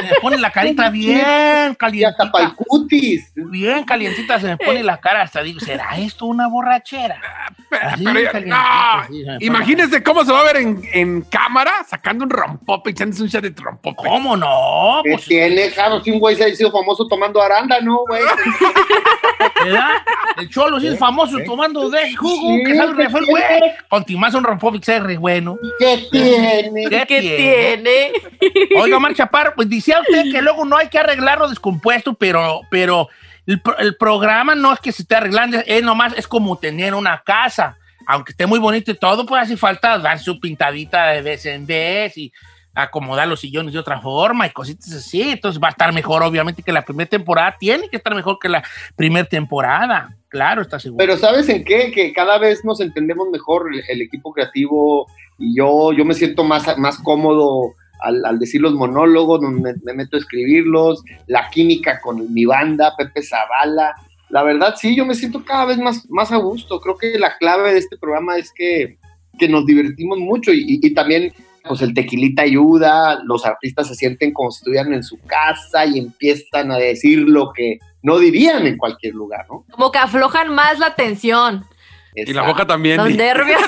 me 0.00 0.14
pone 0.22 0.38
la 0.38 0.52
carita 0.52 0.90
bien 0.90 1.16
Y 1.16 1.20
hasta 1.20 1.74
calientita. 1.76 2.30
para 2.30 2.44
el 2.44 2.54
cutis. 2.54 3.32
Bien 3.34 3.82
calientita 3.82 4.38
se 4.38 4.46
me 4.46 4.56
pone 4.56 4.84
la 4.84 4.98
cara 5.00 5.22
hasta 5.22 5.42
digo, 5.42 5.58
¿será 5.58 5.98
esto 5.98 6.26
una 6.26 6.46
borrachera? 6.46 7.20
Así, 7.82 8.04
Pero 8.04 8.30
calientita, 8.30 9.06
no, 9.10 9.38
sí, 9.38 9.44
imagínese 9.44 10.02
cómo 10.04 10.24
se 10.24 10.30
va 10.30 10.40
a 10.40 10.44
ver 10.44 10.58
en, 10.58 10.80
en 10.92 11.22
cámara 11.22 11.72
sacando 11.88 12.22
un 12.24 12.30
rompope, 12.30 12.90
echándose 12.90 13.24
un 13.24 13.28
shot 13.28 13.42
de 13.42 13.52
rompope. 13.60 13.96
¿Cómo 14.08 14.36
no? 14.36 15.00
¿Qué 15.02 15.14
Pues, 15.14 15.24
tiene, 15.26 15.68
Jaro? 15.70 16.00
Si 16.00 16.12
un 16.12 16.20
güey 16.20 16.36
se 16.36 16.44
ha 16.44 16.54
sido 16.54 16.70
famoso 16.70 17.08
tomando 17.08 17.42
arándano, 17.42 18.04
güey. 18.08 18.22
¿verdad? 19.64 19.90
El 20.36 20.48
cholo 20.50 20.78
sí 20.78 20.88
es 20.88 20.98
famoso 20.98 21.38
tomando 21.44 21.88
de 21.90 22.14
jugo, 22.14 22.56
Sí, 22.56 22.64
que 22.64 22.76
sabe 22.76 22.92
¿qué 22.96 23.02
re 23.04 23.10
fue, 23.10 23.20
tiene? 23.22 23.58
güey. 23.90 24.42
Rompopi 24.42 24.78
que 24.78 24.84
sabe 24.84 25.00
re 25.00 25.16
bueno. 25.16 25.58
¿Qué 25.78 26.06
tiene? 26.10 26.86
¿Qué 26.88 27.04
¿Qué 27.06 27.20
tiene? 27.20 28.12
Oiga, 28.80 28.96
Omar 28.96 29.14
Chaparro, 29.14 29.54
pues 29.56 29.68
decía 29.68 30.00
usted 30.00 30.30
que 30.30 30.42
luego 30.42 30.64
no 30.64 30.76
hay 30.76 30.88
que 30.88 30.98
arreglarlo 30.98 31.48
descompuesto, 31.48 32.14
pero, 32.14 32.60
pero 32.70 33.08
el 33.46 33.96
programa 33.96 34.54
no 34.54 34.72
es 34.72 34.80
que 34.80 34.92
se 34.92 35.02
esté 35.02 35.16
arreglando, 35.16 35.58
es 35.66 35.82
nomás, 35.82 36.12
es 36.16 36.28
como 36.28 36.58
tener 36.58 36.94
una 36.94 37.22
casa. 37.22 37.76
Aunque 38.06 38.32
esté 38.32 38.46
muy 38.46 38.58
bonito 38.58 38.90
y 38.90 38.94
todo, 38.94 39.26
pues 39.26 39.42
hace 39.42 39.56
falta 39.56 39.98
dar 39.98 40.18
su 40.18 40.40
pintadita 40.40 41.08
de 41.08 41.20
vez 41.22 41.44
en 41.46 41.66
vez 41.66 42.16
y 42.16 42.32
acomodar 42.74 43.26
los 43.26 43.40
sillones 43.40 43.72
de 43.72 43.78
otra 43.80 44.00
forma 44.00 44.46
y 44.46 44.50
cositas 44.50 44.92
así. 44.92 45.22
Entonces 45.22 45.60
va 45.62 45.68
a 45.68 45.70
estar 45.70 45.92
mejor, 45.92 46.22
obviamente, 46.22 46.62
que 46.62 46.72
la 46.72 46.82
primera 46.82 47.08
temporada. 47.10 47.56
Tiene 47.58 47.88
que 47.88 47.96
estar 47.96 48.14
mejor 48.14 48.38
que 48.40 48.48
la 48.48 48.62
primera 48.96 49.24
temporada. 49.26 50.14
Claro, 50.28 50.62
está 50.62 50.78
seguro. 50.78 50.98
Pero 50.98 51.16
¿sabes 51.16 51.48
en 51.48 51.64
qué? 51.64 51.90
Que 51.90 52.12
cada 52.12 52.38
vez 52.38 52.64
nos 52.64 52.80
entendemos 52.80 53.28
mejor 53.30 53.70
el, 53.74 53.82
el 53.88 54.02
equipo 54.02 54.32
creativo 54.32 55.06
y 55.38 55.56
yo, 55.56 55.92
yo 55.92 56.04
me 56.04 56.14
siento 56.14 56.44
más, 56.44 56.76
más 56.78 56.98
cómodo 56.98 57.72
al, 58.00 58.24
al 58.24 58.38
decir 58.38 58.60
los 58.60 58.74
monólogos, 58.74 59.40
me, 59.40 59.72
me 59.82 59.92
meto 59.94 60.16
a 60.16 60.20
escribirlos, 60.20 61.02
la 61.26 61.48
química 61.50 62.00
con 62.00 62.32
mi 62.32 62.44
banda, 62.44 62.94
Pepe 62.96 63.22
Zavala. 63.22 63.94
La 64.28 64.42
verdad, 64.42 64.74
sí, 64.76 64.94
yo 64.94 65.06
me 65.06 65.14
siento 65.14 65.42
cada 65.44 65.64
vez 65.64 65.78
más, 65.78 66.08
más 66.10 66.30
a 66.30 66.36
gusto. 66.36 66.78
Creo 66.80 66.96
que 66.98 67.18
la 67.18 67.38
clave 67.38 67.72
de 67.72 67.78
este 67.78 67.96
programa 67.96 68.36
es 68.36 68.52
que, 68.54 68.98
que 69.38 69.48
nos 69.48 69.64
divertimos 69.64 70.18
mucho 70.18 70.52
y, 70.52 70.60
y- 70.60 70.86
y 70.86 70.94
también 70.94 71.32
pues 71.66 71.82
el 71.82 71.94
tequilita 71.94 72.42
ayuda, 72.42 73.20
los 73.24 73.44
artistas 73.46 73.88
se 73.88 73.94
sienten 73.94 74.32
como 74.32 74.50
si 74.50 74.58
estuvieran 74.58 74.92
en 74.92 75.02
su 75.02 75.18
casa 75.20 75.86
y 75.86 75.98
empiezan 75.98 76.70
a 76.72 76.76
decir 76.76 77.20
lo 77.20 77.52
que 77.52 77.78
no 78.02 78.18
dirían 78.18 78.66
en 78.66 78.76
cualquier 78.78 79.14
lugar, 79.14 79.46
¿no? 79.50 79.64
Como 79.70 79.90
que 79.92 79.98
aflojan 79.98 80.54
más 80.54 80.78
la 80.78 80.94
tensión. 80.94 81.64
Y 82.14 82.32
la 82.32 82.42
boca 82.42 82.66
también. 82.66 82.96
Los 82.96 83.10
nervios. 83.16 83.60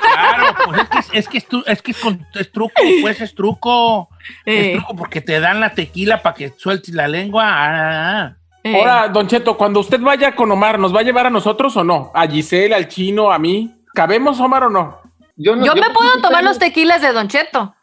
Claro, 0.00 0.54
pues 0.66 0.80
es 0.80 0.88
que 1.10 1.18
es, 1.18 1.28
que 1.28 1.38
es, 1.38 1.46
tu- 1.46 1.64
es 1.66 1.82
que 1.82 1.90
es 1.92 1.98
con- 1.98 2.26
es 2.34 2.50
truco, 2.50 2.72
pues 3.00 3.20
es 3.20 3.34
truco. 3.34 4.08
Es 4.44 4.72
truco 4.78 4.96
porque 4.96 5.20
te 5.20 5.38
dan 5.40 5.60
la 5.60 5.72
tequila 5.74 6.22
para 6.22 6.34
que 6.34 6.52
sueltes 6.56 6.94
la 6.94 7.06
lengua. 7.06 7.44
Ah, 7.46 8.36
eh. 8.64 8.74
Ahora, 8.76 9.08
Don 9.08 9.28
Cheto, 9.28 9.56
cuando 9.56 9.80
usted 9.80 10.00
vaya 10.00 10.34
con 10.34 10.50
Omar, 10.50 10.78
¿nos 10.78 10.94
va 10.94 11.00
a 11.00 11.04
llevar 11.04 11.26
a 11.26 11.30
nosotros 11.30 11.76
o 11.76 11.84
no? 11.84 12.10
¿A 12.14 12.26
Giselle, 12.26 12.74
al 12.74 12.88
chino, 12.88 13.30
a 13.30 13.38
mí? 13.38 13.72
¿Cabemos, 13.94 14.40
Omar, 14.40 14.64
o 14.64 14.70
no? 14.70 15.00
Yo 15.36 15.54
no. 15.56 15.64
Yo 15.64 15.74
me 15.74 15.80
no- 15.82 15.92
puedo 15.92 16.20
tomar 16.20 16.42
los 16.44 16.58
tequilas 16.58 17.00
de 17.02 17.12
Don 17.12 17.28
Cheto. 17.28 17.74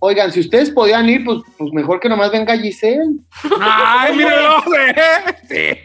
Oigan, 0.00 0.30
si 0.30 0.40
ustedes 0.40 0.70
podían 0.70 1.08
ir, 1.08 1.24
pues, 1.24 1.38
pues 1.56 1.72
mejor 1.72 2.00
que 2.00 2.08
nomás 2.08 2.30
venga 2.30 2.56
Giselle. 2.56 3.16
Ay, 3.60 4.14
míralo. 4.16 4.62
Sí. 5.48 5.78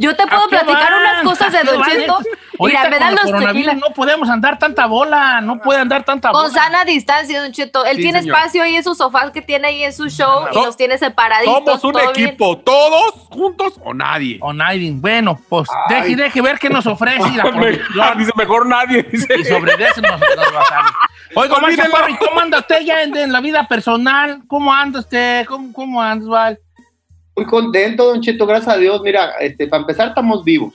Yo 0.00 0.16
te 0.16 0.22
¿A 0.22 0.26
puedo 0.26 0.48
platicar 0.48 0.90
van? 0.92 1.00
unas 1.00 1.22
cosas 1.22 1.52
de 1.52 1.58
¿A 1.58 1.62
qué 1.62 1.70
Don 1.70 1.82
Cheto. 1.84 2.18
Mira, 2.58 2.90
me 2.90 2.98
dan 2.98 3.14
los 3.14 3.38
tequilas. 3.40 3.76
No 3.76 3.86
podemos 3.94 4.28
andar 4.28 4.58
tanta 4.58 4.84
bola, 4.86 5.40
no 5.40 5.60
puede 5.62 5.80
andar 5.80 6.04
tanta 6.04 6.30
bola. 6.30 6.44
Con 6.44 6.52
sana 6.52 6.84
distancia, 6.84 7.40
Don 7.42 7.52
Cheto. 7.52 7.84
Él 7.86 7.96
Sí, 7.96 8.02
tiene 8.02 8.20
señor. 8.20 8.36
espacio 8.36 8.62
ahí 8.62 8.76
en 8.76 8.84
su 8.84 8.94
sofá 8.94 9.32
que 9.32 9.40
tiene 9.40 9.68
ahí 9.68 9.84
en 9.84 9.92
su 9.94 10.08
show 10.08 10.46
y 10.52 10.54
los 10.54 10.76
tiene 10.76 10.98
separaditos. 10.98 11.80
Somos 11.80 11.84
un 11.84 12.12
bien. 12.12 12.28
equipo, 12.28 12.58
todos 12.58 13.12
juntos 13.30 13.74
o 13.84 13.94
nadie. 13.94 14.38
O 14.42 14.52
nadie. 14.52 14.90
Bueno, 14.94 15.38
pues 15.48 15.68
deje, 15.88 16.16
deje 16.16 16.40
ver 16.42 16.58
qué 16.58 16.68
nos 16.68 16.86
ofrece 16.86 17.30
la 17.36 18.14
dice 18.16 18.32
mejor 18.36 18.66
nadie. 18.66 19.02
Dice. 19.04 19.34
y 19.38 19.44
sobre 19.44 19.72
eso 19.74 20.00
nos, 20.02 20.20
nos 20.20 20.52
basamos. 20.52 20.90
Oiga, 21.34 21.54
Omar 21.56 21.70
Olvídenlo. 21.70 21.92
Chaparro, 21.92 22.12
¿y 22.12 22.16
cómo 22.16 22.40
anda 22.40 22.58
usted 22.58 22.80
ya 22.80 23.02
en, 23.02 23.16
en 23.16 23.32
la 23.32 23.40
vida 23.40 23.66
personal? 23.68 24.40
¿Cómo 24.48 24.72
anda 24.72 24.98
usted? 25.00 25.46
¿Cómo, 25.46 25.72
cómo 25.72 26.02
anda, 26.02 26.26
Val? 26.28 26.58
Muy 27.40 27.46
contento, 27.46 28.04
Don 28.04 28.20
Cheto, 28.20 28.46
gracias 28.46 28.74
a 28.74 28.78
Dios. 28.78 29.00
Mira, 29.02 29.30
este, 29.40 29.66
para 29.66 29.80
empezar, 29.80 30.08
estamos 30.08 30.44
vivos. 30.44 30.74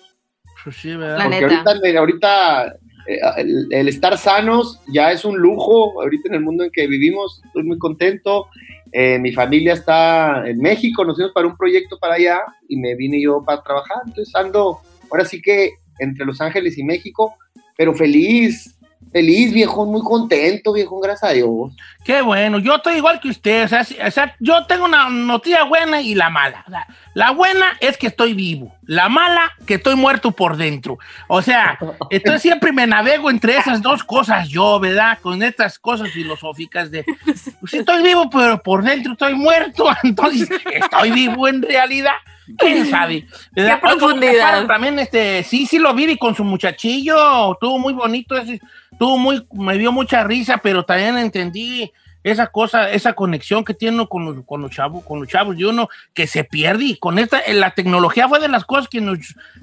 Pues 0.63 0.75
sí, 0.77 0.95
¿verdad? 0.95 1.25
Porque 1.25 1.43
ahorita, 1.43 1.99
ahorita 1.99 2.65
eh, 3.07 3.19
el, 3.37 3.67
el 3.69 3.87
estar 3.87 4.17
sanos 4.17 4.79
ya 4.87 5.11
es 5.11 5.25
un 5.25 5.37
lujo. 5.37 6.01
Ahorita 6.01 6.29
en 6.29 6.33
el 6.33 6.41
mundo 6.41 6.63
en 6.63 6.71
que 6.71 6.87
vivimos, 6.87 7.39
estoy 7.45 7.61
muy 7.65 7.77
contento. 7.77 8.47
Eh, 8.91 9.19
mi 9.19 9.31
familia 9.31 9.73
está 9.73 10.49
en 10.49 10.57
México, 10.57 11.05
nos 11.05 11.17
fuimos 11.17 11.33
para 11.33 11.45
un 11.45 11.55
proyecto 11.55 11.99
para 11.99 12.15
allá 12.15 12.39
y 12.67 12.77
me 12.77 12.95
vine 12.95 13.21
yo 13.21 13.43
para 13.45 13.61
trabajar. 13.61 13.97
Entonces 14.07 14.33
ando, 14.33 14.79
ahora 15.11 15.23
sí 15.23 15.43
que 15.43 15.69
entre 15.99 16.25
Los 16.25 16.41
Ángeles 16.41 16.79
y 16.79 16.83
México, 16.83 17.35
pero 17.77 17.93
feliz, 17.93 18.74
feliz, 19.15 19.53
viejo, 19.53 19.85
muy 19.85 20.01
contento, 20.01 20.73
viejo, 20.73 20.99
gracias 20.99 21.31
a 21.31 21.33
Dios. 21.33 21.71
Qué 22.03 22.21
bueno, 22.21 22.59
yo 22.59 22.75
estoy 22.75 22.95
igual 22.97 23.21
que 23.21 23.29
usted. 23.29 23.63
O 23.63 23.67
sea, 23.69 23.85
si- 23.85 23.97
o 23.97 24.11
sea, 24.11 24.35
yo 24.41 24.65
tengo 24.65 24.83
una 24.83 25.07
noticia 25.09 25.63
buena 25.63 26.01
y 26.01 26.15
la 26.15 26.29
mala. 26.29 26.65
O 26.67 26.69
sea, 26.69 26.85
la 27.13 27.31
buena 27.31 27.77
es 27.79 27.95
que 27.97 28.07
estoy 28.07 28.33
vivo. 28.33 28.75
La 28.85 29.07
mala, 29.07 29.53
que 29.65 29.75
estoy 29.75 29.95
muerto 29.95 30.31
por 30.31 30.57
dentro. 30.57 30.99
O 31.29 31.41
sea, 31.41 31.79
entonces 32.09 32.41
siempre 32.41 32.73
me 32.73 32.85
navego 32.87 33.29
entre 33.29 33.55
esas 33.55 33.81
dos 33.81 34.03
cosas 34.03 34.49
yo, 34.49 34.81
¿verdad? 34.81 35.17
Con 35.21 35.41
estas 35.43 35.79
cosas 35.79 36.09
filosóficas 36.11 36.91
de, 36.91 37.05
pues 37.23 37.71
sí 37.71 37.77
estoy 37.77 38.03
vivo, 38.03 38.29
pero 38.29 38.61
por 38.61 38.83
dentro 38.83 39.13
estoy 39.13 39.33
muerto. 39.33 39.87
Entonces, 40.03 40.49
¿estoy 40.73 41.11
vivo 41.11 41.47
en 41.47 41.61
realidad? 41.61 42.15
¿Quién 42.57 42.89
sabe? 42.89 43.25
Qué 43.55 43.77
profundidad. 43.81 44.65
También, 44.67 44.99
este, 44.99 45.43
sí, 45.43 45.65
sí 45.65 45.79
lo 45.79 45.93
vi 45.93 46.11
y 46.11 46.17
con 46.17 46.35
su 46.35 46.43
muchachillo. 46.43 47.53
Estuvo 47.53 47.79
muy 47.79 47.93
bonito 47.93 48.35
ese, 48.37 48.59
tuvo 48.97 49.17
muy, 49.17 49.45
me 49.53 49.77
dio 49.77 49.91
mucha 49.91 50.23
risa, 50.23 50.57
pero 50.57 50.83
también 50.83 51.17
entendí 51.17 51.91
esa 52.23 52.47
cosa, 52.47 52.89
esa 52.89 53.13
conexión 53.13 53.63
que 53.63 53.75
tiene 53.75 53.95
uno 53.95 54.09
con 54.09 54.25
los, 54.25 54.45
con 54.45 54.61
los 54.61 54.71
chavos, 54.71 55.03
con 55.03 55.19
los 55.19 55.29
chavos 55.29 55.55
de 55.57 55.65
uno 55.67 55.89
que 56.13 56.25
se 56.25 56.43
pierde 56.43 56.83
y 56.85 56.97
con 56.97 57.19
esta, 57.19 57.39
la 57.53 57.71
tecnología 57.71 58.27
fue 58.27 58.39
de 58.39 58.47
las 58.47 58.65
cosas 58.65 58.87
que 58.87 58.99
nos, 58.99 59.19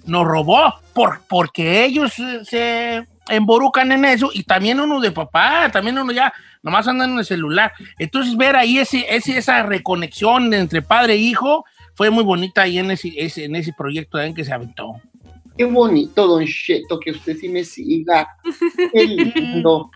nos 0.06 0.24
robó 0.24 0.74
por, 0.92 1.22
porque 1.26 1.84
ellos 1.84 2.12
se 2.44 3.04
emborucan 3.28 3.90
en 3.90 4.04
eso 4.04 4.30
y 4.32 4.44
también 4.44 4.78
uno 4.78 5.00
de 5.00 5.10
papá, 5.10 5.70
también 5.72 5.98
uno 5.98 6.12
ya 6.12 6.32
nomás 6.62 6.86
anda 6.86 7.04
en 7.04 7.18
el 7.18 7.24
celular. 7.24 7.72
Entonces 7.98 8.36
ver 8.36 8.54
ahí 8.54 8.78
ese, 8.78 9.06
ese, 9.08 9.38
esa 9.38 9.64
reconexión 9.64 10.54
entre 10.54 10.82
padre 10.82 11.14
e 11.14 11.18
hijo 11.18 11.64
fue 11.94 12.10
muy 12.10 12.24
bonita 12.24 12.62
ahí 12.62 12.78
en 12.78 12.90
ese, 12.90 13.12
ese- 13.16 13.44
en 13.44 13.56
ese 13.56 13.72
proyecto 13.72 14.18
también 14.18 14.34
que 14.34 14.44
se 14.44 14.52
aventó. 14.52 14.94
Qué 15.56 15.64
bonito, 15.64 16.26
Don 16.26 16.46
Cheto, 16.46 16.98
que 16.98 17.10
usted 17.10 17.36
sí 17.36 17.48
me 17.48 17.62
siga. 17.64 18.28
Qué 18.92 19.04
lindo. 19.34 19.90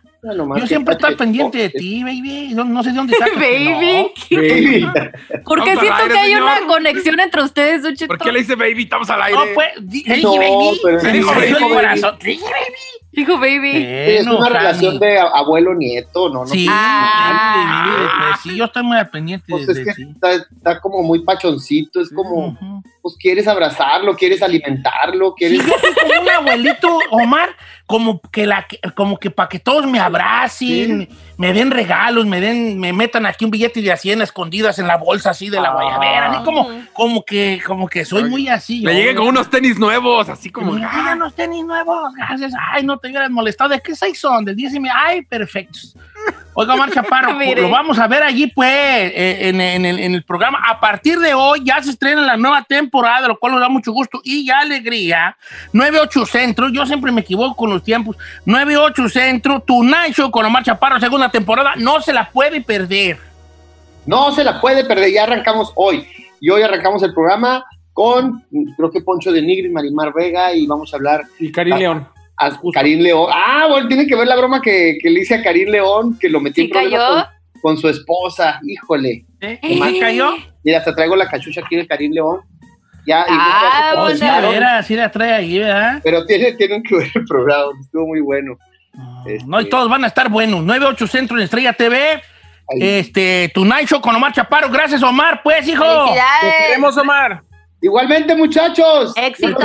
Yo 0.58 0.66
siempre 0.66 0.94
está 0.94 1.10
estoy 1.10 1.24
pendiente 1.26 1.56
de 1.58 1.70
ti, 1.70 2.02
baby. 2.02 2.50
No, 2.52 2.64
no 2.64 2.82
sé 2.82 2.90
de 2.90 2.96
dónde 2.96 3.14
sacas. 3.14 3.34
Baby. 3.38 4.10
Baby. 4.32 4.86
Porque 5.44 5.70
siento 5.76 5.92
aire, 5.94 6.14
que 6.14 6.18
hay 6.18 6.32
señor. 6.32 6.42
una 6.42 6.66
conexión 6.66 7.20
entre 7.20 7.42
ustedes, 7.44 7.82
Don 7.84 7.94
Cheto. 7.94 8.08
¿Por 8.08 8.18
qué 8.18 8.32
le 8.32 8.40
dice 8.40 8.56
baby? 8.56 8.82
Estamos 8.82 9.08
al 9.08 9.22
aire. 9.22 9.38
No, 9.38 9.44
pues, 9.54 9.68
dije 9.82 10.20
No, 10.22 10.36
baby. 10.36 10.80
pero 10.82 11.00
sí, 11.00 11.06
dijo 11.12 11.30
baby, 11.32 11.54
corazón. 11.74 12.16
Dije 12.24 12.42
baby. 12.42 13.05
Dijo 13.16 13.38
baby. 13.38 13.70
es 13.74 14.26
una 14.26 14.48
relación 14.48 14.98
de 14.98 15.18
abuelo-nieto, 15.18 16.28
¿no? 16.28 16.40
no 16.40 16.46
Sí, 16.46 16.66
Ah. 16.70 17.84
sí, 17.86 17.90
pues, 18.18 18.40
sí, 18.42 18.58
yo 18.58 18.64
estoy 18.66 18.82
muy 18.82 18.96
al 18.98 19.08
pendiente 19.08 19.46
Pues 19.48 19.66
de, 19.66 19.72
es 19.82 19.96
que 19.96 20.02
está, 20.02 20.32
está 20.32 20.80
como 20.80 21.02
muy 21.02 21.24
pachoncito, 21.24 22.00
es 22.00 22.12
como, 22.12 22.48
Ujú. 22.48 22.82
pues 23.02 23.16
quieres 23.18 23.48
abrazarlo, 23.48 24.14
quieres 24.16 24.42
alimentarlo, 24.42 25.30
Sí, 25.30 25.34
quieres... 25.46 25.66
yo 25.66 25.74
soy 25.80 25.94
como 25.94 26.20
un 26.22 26.28
abuelito, 26.28 26.98
Omar, 27.10 27.48
como 27.86 28.20
que 28.20 28.46
la 28.46 28.66
que- 28.66 28.80
como 28.94 29.16
que 29.18 29.30
para 29.30 29.48
que 29.48 29.60
todos 29.60 29.86
me 29.86 29.98
abracen, 30.00 31.08
me 31.38 31.52
den 31.52 31.70
regalos, 31.70 32.26
me 32.26 32.40
den, 32.40 32.78
me 32.80 32.92
metan 32.92 33.26
aquí 33.26 33.44
un 33.44 33.50
billete 33.50 33.80
de 33.80 33.92
a 33.92 33.96
100 33.96 34.22
escondidas 34.22 34.78
en 34.78 34.86
la 34.88 34.96
bolsa 34.96 35.30
así 35.30 35.48
de 35.50 35.60
la 35.60 35.68
Ah. 35.68 35.72
guayabera, 35.72 36.30
así 36.32 36.44
como, 36.44 36.68
como 36.92 37.24
que, 37.24 37.62
como 37.66 37.88
que 37.88 38.04
soy 38.04 38.24
muy 38.24 38.48
así. 38.48 38.80
Le 38.80 38.94
llegué 38.94 39.14
con 39.14 39.28
unos 39.28 39.48
tenis 39.50 39.78
nuevos, 39.78 40.28
así 40.28 40.50
como. 40.50 40.74
Ay, 40.74 40.80
ya 40.80 41.12
unos 41.14 41.34
tenis 41.34 41.64
nuevos, 41.64 42.12
gracias. 42.16 42.52
Ay, 42.72 42.84
no 42.84 42.98
te 42.98 43.05
hubieras 43.10 43.30
molestado. 43.30 43.70
¿De 43.70 43.80
qué 43.80 43.94
seis 43.94 44.18
son? 44.18 44.44
Del 44.44 44.56
10 44.56 44.74
y 44.74 44.80
medio. 44.80 44.94
Ay, 44.96 45.22
perfectos. 45.22 45.96
Oiga, 46.54 46.74
Omar 46.74 46.90
Chaparro, 46.90 47.34
Mire. 47.38 47.62
lo 47.62 47.70
vamos 47.70 47.98
a 47.98 48.06
ver 48.06 48.22
allí, 48.22 48.46
pues, 48.46 48.68
eh, 48.70 49.48
en, 49.48 49.60
en 49.60 49.84
el, 49.84 49.98
en 49.98 50.14
el 50.14 50.22
programa. 50.24 50.58
A 50.66 50.80
partir 50.80 51.18
de 51.18 51.34
hoy 51.34 51.62
ya 51.64 51.82
se 51.82 51.90
estrena 51.90 52.22
la 52.22 52.36
nueva 52.36 52.62
temporada, 52.62 53.28
lo 53.28 53.38
cual 53.38 53.52
nos 53.52 53.60
da 53.60 53.68
mucho 53.68 53.92
gusto 53.92 54.20
y 54.24 54.50
alegría. 54.50 55.36
98 55.72 56.26
Centro, 56.26 56.68
yo 56.68 56.86
siempre 56.86 57.12
me 57.12 57.20
equivoco 57.20 57.54
con 57.54 57.70
los 57.70 57.82
tiempos. 57.82 58.16
98 58.46 59.08
Centro, 59.08 59.60
Tonight 59.60 60.14
Show 60.14 60.30
con 60.30 60.46
Omar 60.46 60.64
Chaparro, 60.64 60.98
segunda 60.98 61.28
temporada. 61.28 61.74
No 61.76 62.00
se 62.00 62.12
la 62.12 62.30
puede 62.30 62.60
perder. 62.60 63.18
No 64.06 64.32
se 64.32 64.44
la 64.44 64.60
puede 64.60 64.84
perder, 64.84 65.12
ya 65.12 65.24
arrancamos 65.24 65.72
hoy. 65.74 66.06
Y 66.40 66.48
hoy 66.50 66.62
arrancamos 66.62 67.02
el 67.02 67.12
programa 67.12 67.64
con, 67.92 68.44
creo 68.76 68.90
que 68.90 69.00
Poncho 69.00 69.32
de 69.32 69.42
Nigris, 69.42 69.72
Marimar 69.72 70.12
Vega, 70.14 70.54
y 70.54 70.66
vamos 70.66 70.92
a 70.92 70.96
hablar 70.96 71.22
Y 71.38 71.50
Karim 71.50 71.76
León. 71.76 72.08
A 72.38 72.50
Karim 72.72 73.00
León. 73.00 73.28
Ah, 73.32 73.66
bueno, 73.68 73.88
tiene 73.88 74.06
que 74.06 74.14
ver 74.16 74.26
la 74.26 74.36
broma 74.36 74.60
que, 74.60 74.98
que 75.00 75.10
le 75.10 75.20
hice 75.20 75.34
a 75.36 75.42
Karim 75.42 75.68
León, 75.70 76.18
que 76.20 76.28
lo 76.28 76.40
metí 76.40 76.62
en 76.62 76.66
¿Sí 76.68 76.72
problemas 76.72 77.00
cayó? 77.00 77.26
con, 77.52 77.60
con 77.62 77.76
su 77.78 77.88
esposa. 77.88 78.60
Híjole. 78.66 79.24
¿Eh? 79.40 79.58
¿Omar 79.72 79.92
cayó? 80.00 80.34
Mira, 80.64 80.78
hasta 80.78 80.94
traigo 80.94 81.16
la 81.16 81.28
cachucha 81.28 81.60
aquí 81.64 81.76
de 81.76 81.86
Karim 81.86 82.12
León. 82.12 82.40
Ya, 83.06 83.20
y 83.20 83.24
Ah, 83.30 84.08
sí, 84.14 84.18
bueno. 84.20 84.50
veras, 84.50 84.86
sí 84.86 84.96
la 84.96 85.10
trae 85.12 85.32
ahí, 85.32 85.58
¿verdad? 85.60 86.00
Pero 86.02 86.26
tiene, 86.26 86.52
tienen 86.54 86.82
que 86.82 86.96
ver 86.96 87.08
el 87.14 87.24
programa, 87.28 87.70
estuvo 87.80 88.06
muy 88.08 88.20
bueno. 88.20 88.56
Este- 89.24 89.44
No, 89.46 89.60
y 89.60 89.68
todos 89.68 89.88
van 89.88 90.02
a 90.04 90.08
estar 90.08 90.28
buenos. 90.28 90.64
98 90.64 91.06
Centro 91.06 91.36
en 91.36 91.44
Estrella 91.44 91.72
TV. 91.72 91.96
Ahí. 92.68 92.78
Este, 92.80 93.48
Tonight 93.54 93.86
Show 93.88 94.00
con 94.00 94.16
Omar 94.16 94.32
Chaparro. 94.32 94.68
Gracias, 94.70 95.00
Omar, 95.04 95.40
pues, 95.44 95.68
hijo. 95.68 95.84
Te 96.40 96.64
queremos, 96.66 96.96
Omar. 96.96 97.42
Igualmente, 97.80 98.34
muchachos. 98.34 99.12
Éxito. 99.16 99.58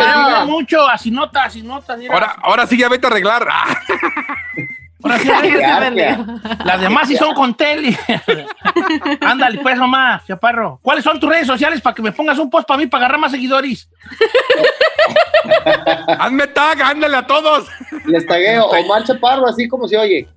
Mucho, 0.46 0.88
así 0.88 1.12
nota, 1.12 1.46
así 1.46 1.62
nota. 1.62 1.98
Ahora, 2.12 2.36
ahora 2.42 2.68
sí 2.68 2.78
ya 2.78 2.90
vete 2.90 3.08
a 3.08 3.10
arreglar. 3.10 3.48
Ah, 3.50 3.76
Ahora 5.04 5.18
sí, 5.18 5.28
Ya, 5.28 6.26
las 6.64 6.82
demás 6.82 7.08
sí 7.08 7.16
son 7.16 7.34
con 7.34 7.56
tele. 7.56 7.98
Ándale, 9.22 9.60
pues, 9.60 9.80
Omar, 9.80 10.24
Chaparro. 10.26 10.80
¿Cuáles 10.82 11.04
son 11.04 11.20
tus 11.20 11.30
redes 11.30 11.48
sociales 11.48 11.82
para 11.82 11.96
que 11.96 12.02
me 12.02 12.12
pongas 12.12 12.38
un 12.38 12.50
post 12.50 12.68
para 12.68 12.78
mí 12.78 12.88
para 12.88 13.06
agarrar 13.06 13.20
más 13.20 13.32
seguidores? 13.32 13.90
hazme 16.20 16.48
tag, 16.48 16.82
ándale 16.82 17.18
a 17.18 17.26
todos. 17.26 17.68
Les 18.06 18.26
tagueo 18.26 18.66
Omar 18.66 19.04
Chaparro, 19.04 19.48
así 19.48 19.68
como 19.68 19.88
se 19.88 19.98
oye. 19.98 20.28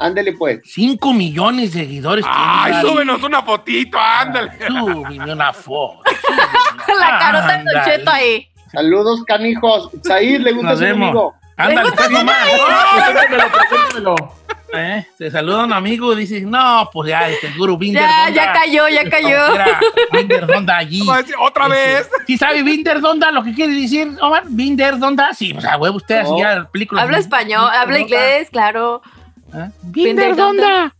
Ándele, 0.00 0.32
pues. 0.32 0.60
5 0.64 1.12
millones 1.12 1.74
de 1.74 1.80
seguidores. 1.80 2.24
Ay, 2.26 2.72
súbenos 2.80 3.22
una 3.22 3.42
fotito, 3.42 3.98
ándale. 3.98 4.50
Súbeme 4.66 5.32
una 5.32 5.52
foto. 5.52 6.02
La 6.98 7.18
carota 7.18 7.58
de 7.58 7.64
Don 7.64 7.76
Ándale. 7.76 7.98
Cheto 7.98 8.10
ahí. 8.10 8.48
Saludos, 8.72 9.22
canijos. 9.24 9.90
Said, 10.02 10.40
le 10.40 10.52
gusta 10.52 10.70
Nos 10.70 10.78
su 10.78 10.84
vemos. 10.86 11.08
amigo. 11.10 11.34
Ándale, 11.56 11.90
pues, 11.92 12.08
preséntamelo. 12.08 14.14
¿Eh? 14.72 15.04
Te 15.18 15.30
saluda 15.30 15.64
un 15.64 15.72
amigo 15.72 16.12
y 16.14 16.20
dices, 16.20 16.44
no, 16.44 16.88
pues 16.92 17.10
ya, 17.10 17.28
este, 17.28 17.48
el 17.48 17.58
guru 17.58 17.76
Binder. 17.76 18.02
Ya, 18.02 18.30
ya 18.30 18.52
cayó, 18.52 18.88
ya 18.88 19.10
cayó. 19.10 19.54
Era 19.54 19.80
Binder 20.12 20.46
Donda 20.46 20.78
allí. 20.78 21.02
Otra 21.40 21.68
vez. 21.68 22.08
¿Sí 22.26 22.38
sabe 22.38 22.62
Binder 22.62 23.00
Donda 23.00 23.30
lo 23.32 23.42
que 23.42 23.52
quiere 23.52 23.74
decir, 23.74 24.16
Omar? 24.22 24.44
Binder 24.46 24.98
Donda. 24.98 25.34
Sí, 25.34 25.52
o 25.54 25.60
sea, 25.60 25.76
huevo, 25.76 25.96
usted 25.96 26.18
así 26.18 26.32
ya 26.38 26.64
películas. 26.70 27.04
Habla 27.04 27.18
español, 27.18 27.68
habla 27.70 27.98
inglés, 27.98 28.48
claro. 28.50 29.02
¿Eh? 29.54 29.70
Binder 29.82 30.36
Donda. 30.36 30.94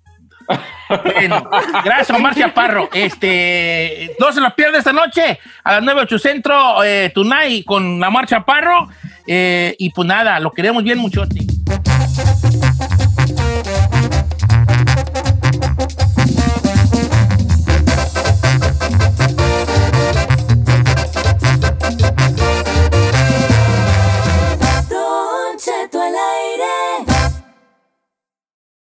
Bueno, 1.04 1.48
gracias, 1.84 2.10
Omar 2.10 2.34
Chaparro. 2.34 2.88
Este, 2.92 4.16
no 4.18 4.32
se 4.32 4.40
lo 4.40 4.54
pierde 4.54 4.78
esta 4.78 4.92
noche 4.92 5.38
a 5.62 5.74
las 5.74 5.82
9, 5.82 6.00
8 6.02 6.18
Centro, 6.18 6.82
eh, 6.82 7.12
Tonight 7.14 7.64
con 7.64 8.02
Omar 8.02 8.26
Chaparro. 8.26 8.88
Eh, 9.26 9.76
y 9.78 9.90
pues 9.90 10.08
nada, 10.08 10.40
lo 10.40 10.50
queremos 10.50 10.82
bien 10.82 10.98
muchote. 10.98 11.46